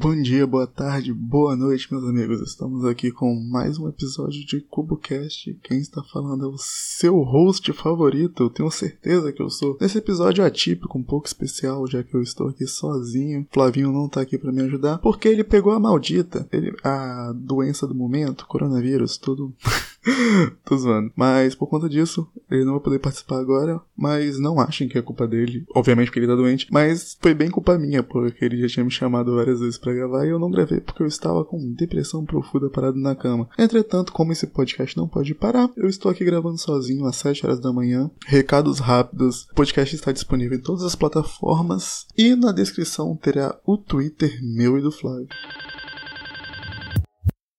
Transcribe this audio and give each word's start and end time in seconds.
Bom 0.00 0.14
dia, 0.22 0.46
boa 0.46 0.64
tarde, 0.64 1.12
boa 1.12 1.56
noite, 1.56 1.88
meus 1.90 2.04
amigos. 2.04 2.40
Estamos 2.40 2.84
aqui 2.84 3.10
com 3.10 3.34
mais 3.34 3.80
um 3.80 3.88
episódio 3.88 4.46
de 4.46 4.60
CuboCast. 4.60 5.58
Quem 5.60 5.78
está 5.78 6.04
falando 6.04 6.44
é 6.44 6.48
o 6.48 6.56
seu 6.56 7.20
host 7.20 7.72
favorito, 7.72 8.44
eu 8.44 8.48
tenho 8.48 8.70
certeza 8.70 9.32
que 9.32 9.42
eu 9.42 9.50
sou. 9.50 9.76
Nesse 9.80 9.98
episódio 9.98 10.44
atípico, 10.44 10.96
um 10.96 11.02
pouco 11.02 11.26
especial, 11.26 11.84
já 11.88 12.00
que 12.04 12.14
eu 12.14 12.22
estou 12.22 12.46
aqui 12.46 12.64
sozinho. 12.64 13.44
Flavinho 13.50 13.90
não 13.90 14.06
está 14.06 14.20
aqui 14.20 14.38
para 14.38 14.52
me 14.52 14.62
ajudar, 14.62 14.98
porque 14.98 15.26
ele 15.26 15.42
pegou 15.42 15.72
a 15.72 15.80
maldita, 15.80 16.48
ele, 16.52 16.72
a 16.84 17.32
doença 17.34 17.84
do 17.84 17.94
momento, 17.94 18.46
coronavírus, 18.46 19.16
tudo. 19.16 19.52
Tô 20.64 20.76
zoando. 20.76 21.12
Mas 21.16 21.54
por 21.54 21.68
conta 21.68 21.88
disso, 21.88 22.28
ele 22.50 22.64
não 22.64 22.74
vai 22.74 22.82
poder 22.82 22.98
participar 22.98 23.38
agora. 23.38 23.80
Mas 23.96 24.38
não 24.38 24.60
achem 24.60 24.88
que 24.88 24.98
é 24.98 25.02
culpa 25.02 25.26
dele. 25.26 25.64
Obviamente 25.74 26.06
porque 26.06 26.20
ele 26.20 26.26
tá 26.26 26.34
doente. 26.34 26.66
Mas 26.70 27.16
foi 27.20 27.34
bem 27.34 27.50
culpa 27.50 27.78
minha, 27.78 28.02
porque 28.02 28.44
ele 28.44 28.60
já 28.60 28.68
tinha 28.68 28.84
me 28.84 28.90
chamado 28.90 29.34
várias 29.34 29.60
vezes 29.60 29.78
para 29.78 29.94
gravar 29.94 30.24
e 30.26 30.30
eu 30.30 30.38
não 30.38 30.50
gravei 30.50 30.80
porque 30.80 31.02
eu 31.02 31.06
estava 31.06 31.44
com 31.44 31.72
depressão 31.72 32.24
profunda 32.24 32.70
parado 32.70 32.98
na 32.98 33.14
cama. 33.14 33.48
Entretanto, 33.58 34.12
como 34.12 34.32
esse 34.32 34.46
podcast 34.46 34.96
não 34.96 35.08
pode 35.08 35.34
parar, 35.34 35.70
eu 35.76 35.88
estou 35.88 36.10
aqui 36.10 36.24
gravando 36.24 36.58
sozinho 36.58 37.06
às 37.06 37.16
7 37.16 37.46
horas 37.46 37.60
da 37.60 37.72
manhã. 37.72 38.10
Recados 38.26 38.78
rápidos. 38.78 39.48
O 39.50 39.54
podcast 39.54 39.94
está 39.94 40.12
disponível 40.12 40.58
em 40.58 40.62
todas 40.62 40.82
as 40.82 40.94
plataformas. 40.94 42.06
E 42.16 42.34
na 42.34 42.52
descrição 42.52 43.16
terá 43.16 43.58
o 43.66 43.76
Twitter 43.76 44.38
meu 44.42 44.78
e 44.78 44.82
do 44.82 44.92
Flávio. 44.92 45.28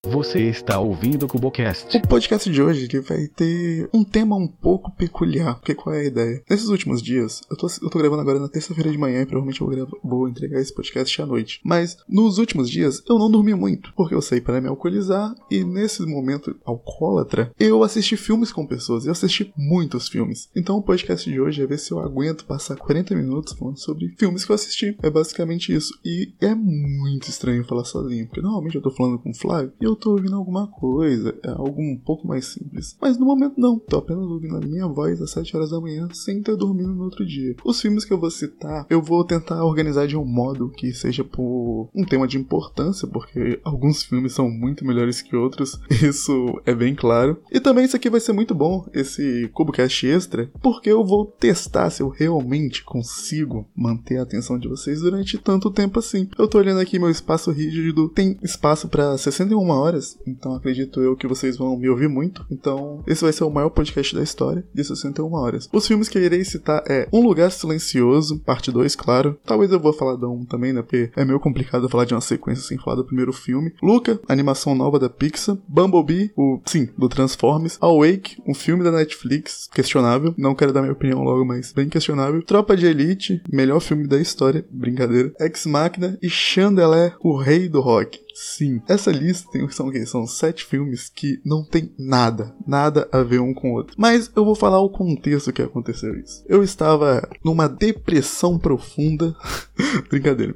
Você 0.07 0.43
está 0.43 0.79
ouvindo 0.79 1.25
o 1.25 1.27
Cubocast. 1.27 1.97
O 1.97 2.07
podcast 2.07 2.49
de 2.49 2.61
hoje 2.61 2.85
ele 2.85 3.01
vai 3.01 3.27
ter 3.27 3.89
um 3.93 4.01
tema 4.01 4.33
um 4.33 4.47
pouco 4.47 4.95
peculiar. 4.95 5.55
Porque 5.55 5.75
qual 5.75 5.93
é 5.93 5.99
a 5.99 6.05
ideia? 6.05 6.41
Nesses 6.49 6.69
últimos 6.69 7.01
dias, 7.01 7.41
eu 7.51 7.57
tô, 7.57 7.67
eu 7.67 7.89
tô 7.89 7.99
gravando 7.99 8.21
agora 8.21 8.39
na 8.39 8.47
terça-feira 8.47 8.89
de 8.89 8.97
manhã 8.97 9.21
e 9.21 9.25
provavelmente 9.25 9.59
eu 9.59 9.67
vou, 9.67 9.75
gravar, 9.75 9.97
vou, 10.01 10.29
entregar 10.29 10.61
esse 10.61 10.73
podcast 10.73 11.21
à 11.21 11.25
noite. 11.25 11.59
Mas 11.65 11.97
nos 12.07 12.37
últimos 12.37 12.69
dias 12.69 13.03
eu 13.09 13.19
não 13.19 13.29
dormi 13.29 13.53
muito, 13.53 13.93
porque 13.93 14.15
eu 14.15 14.21
saí 14.21 14.39
para 14.39 14.61
me 14.61 14.69
alcoolizar 14.69 15.35
e 15.51 15.65
nesse 15.65 16.01
momento 16.05 16.55
alcoólatra 16.63 17.51
eu 17.59 17.83
assisti 17.83 18.15
filmes 18.15 18.53
com 18.53 18.65
pessoas. 18.65 19.05
Eu 19.05 19.11
assisti 19.11 19.53
muitos 19.57 20.07
filmes. 20.07 20.49
Então 20.55 20.77
o 20.77 20.81
podcast 20.81 21.29
de 21.29 21.41
hoje 21.41 21.61
é 21.61 21.67
ver 21.67 21.77
se 21.77 21.91
eu 21.91 21.99
aguento 21.99 22.45
passar 22.45 22.77
40 22.77 23.13
minutos 23.15 23.51
falando 23.51 23.77
sobre 23.77 24.15
filmes 24.17 24.45
que 24.45 24.51
eu 24.51 24.55
assisti. 24.55 24.97
É 25.03 25.09
basicamente 25.09 25.75
isso. 25.75 25.93
E 26.05 26.33
é 26.39 26.55
muito 26.55 27.27
estranho 27.27 27.65
falar 27.65 27.83
sozinho, 27.83 28.27
porque 28.27 28.41
normalmente 28.41 28.75
eu 28.75 28.81
tô 28.81 28.91
falando 28.91 29.19
com 29.19 29.31
o 29.31 29.35
Flávio 29.35 29.73
eu 29.91 29.95
tô 29.95 30.11
ouvindo 30.11 30.35
alguma 30.35 30.67
coisa, 30.67 31.37
é 31.43 31.49
algo 31.49 31.81
um 31.81 31.97
pouco 31.97 32.27
mais 32.27 32.45
simples. 32.45 32.95
Mas 33.01 33.17
no 33.17 33.25
momento 33.25 33.59
não, 33.59 33.79
tô 33.79 33.97
apenas 33.97 34.25
ouvindo 34.25 34.57
a 34.57 34.61
minha 34.61 34.87
voz 34.87 35.21
às 35.21 35.31
7 35.31 35.55
horas 35.55 35.71
da 35.71 35.79
manhã 35.79 36.07
sem 36.13 36.41
ter 36.41 36.55
dormido 36.55 36.93
no 36.93 37.03
outro 37.03 37.25
dia. 37.25 37.55
Os 37.63 37.81
filmes 37.81 38.05
que 38.05 38.13
eu 38.13 38.19
vou 38.19 38.31
citar, 38.31 38.85
eu 38.89 39.01
vou 39.01 39.23
tentar 39.23 39.63
organizar 39.63 40.07
de 40.07 40.17
um 40.17 40.25
modo 40.25 40.69
que 40.69 40.93
seja 40.93 41.23
por 41.23 41.89
um 41.93 42.05
tema 42.05 42.27
de 42.27 42.37
importância, 42.37 43.07
porque 43.07 43.59
alguns 43.63 44.03
filmes 44.03 44.33
são 44.33 44.49
muito 44.49 44.85
melhores 44.85 45.21
que 45.21 45.35
outros, 45.35 45.79
isso 45.89 46.61
é 46.65 46.73
bem 46.73 46.95
claro. 46.95 47.37
E 47.51 47.59
também 47.59 47.85
isso 47.85 47.95
aqui 47.95 48.09
vai 48.09 48.19
ser 48.19 48.33
muito 48.33 48.53
bom, 48.53 48.85
esse 48.93 49.49
CuboCast 49.53 50.07
extra, 50.07 50.51
porque 50.61 50.89
eu 50.89 51.03
vou 51.03 51.25
testar 51.25 51.89
se 51.89 52.01
eu 52.01 52.09
realmente 52.09 52.83
consigo 52.83 53.67
manter 53.75 54.17
a 54.17 54.23
atenção 54.23 54.57
de 54.57 54.67
vocês 54.67 55.01
durante 55.01 55.37
tanto 55.37 55.71
tempo 55.71 55.99
assim. 55.99 56.27
Eu 56.37 56.47
tô 56.47 56.57
olhando 56.57 56.79
aqui 56.79 56.99
meu 56.99 57.09
espaço 57.09 57.51
rígido, 57.51 58.09
tem 58.09 58.37
espaço 58.43 58.87
para 58.87 59.17
61 59.17 59.71
horas 59.79 60.17
então 60.25 60.55
acredito 60.55 61.01
eu 61.01 61.15
que 61.15 61.27
vocês 61.27 61.57
vão 61.57 61.77
me 61.77 61.89
ouvir 61.89 62.07
muito. 62.07 62.45
Então, 62.49 63.03
esse 63.07 63.23
vai 63.23 63.33
ser 63.33 63.43
o 63.43 63.49
maior 63.49 63.69
podcast 63.69 64.15
da 64.15 64.23
história, 64.23 64.65
de 64.73 64.83
61 64.83 65.33
horas. 65.33 65.69
Os 65.71 65.87
filmes 65.87 66.07
que 66.07 66.17
eu 66.17 66.23
irei 66.23 66.43
citar 66.43 66.83
é 66.87 67.07
Um 67.11 67.21
Lugar 67.21 67.51
Silencioso, 67.51 68.39
parte 68.39 68.71
2, 68.71 68.95
claro. 68.95 69.37
Talvez 69.45 69.71
eu 69.71 69.79
vou 69.79 69.93
falar 69.93 70.15
da 70.15 70.27
1 70.27 70.45
também, 70.45 70.73
né? 70.73 70.81
Porque 70.81 71.11
é 71.15 71.25
meio 71.25 71.39
complicado 71.39 71.89
falar 71.89 72.05
de 72.05 72.13
uma 72.13 72.21
sequência 72.21 72.63
sem 72.63 72.77
falar 72.77 72.97
do 72.97 73.05
primeiro 73.05 73.33
filme. 73.33 73.73
Luca, 73.81 74.19
animação 74.27 74.75
nova 74.75 74.99
da 74.99 75.09
Pixar. 75.09 75.57
Bumblebee, 75.67 76.31
o, 76.35 76.59
sim, 76.65 76.89
do 76.97 77.09
Transformers. 77.09 77.77
Awake, 77.81 78.41
um 78.47 78.53
filme 78.53 78.83
da 78.83 78.91
Netflix, 78.91 79.69
questionável. 79.73 80.33
Não 80.37 80.55
quero 80.55 80.73
dar 80.73 80.81
minha 80.81 80.93
opinião 80.93 81.23
logo, 81.23 81.45
mas 81.45 81.73
bem 81.73 81.89
questionável. 81.89 82.43
Tropa 82.43 82.75
de 82.75 82.85
Elite, 82.85 83.41
melhor 83.51 83.79
filme 83.79 84.07
da 84.07 84.19
história, 84.19 84.65
brincadeira. 84.69 85.33
Ex 85.39 85.65
Machina 85.65 86.17
e 86.21 86.29
Chandelier, 86.29 87.15
o 87.21 87.37
rei 87.37 87.67
do 87.67 87.81
rock. 87.81 88.19
Sim, 88.41 88.81
essa 88.87 89.11
lista 89.11 89.51
tem, 89.51 89.69
são, 89.69 89.91
são 90.05 90.25
sete 90.25 90.63
filmes 90.63 91.09
que 91.13 91.41
não 91.43 91.61
tem 91.61 91.93
nada, 91.99 92.55
nada 92.65 93.05
a 93.11 93.21
ver 93.21 93.41
um 93.41 93.53
com 93.53 93.71
o 93.71 93.73
outro. 93.73 93.95
Mas 93.97 94.31
eu 94.33 94.45
vou 94.45 94.55
falar 94.55 94.79
o 94.79 94.89
contexto 94.89 95.51
que 95.51 95.61
aconteceu 95.61 96.17
isso. 96.17 96.41
Eu 96.47 96.63
estava 96.63 97.27
numa 97.43 97.67
depressão 97.67 98.57
profunda. 98.57 99.35
Brincadeira. 100.09 100.55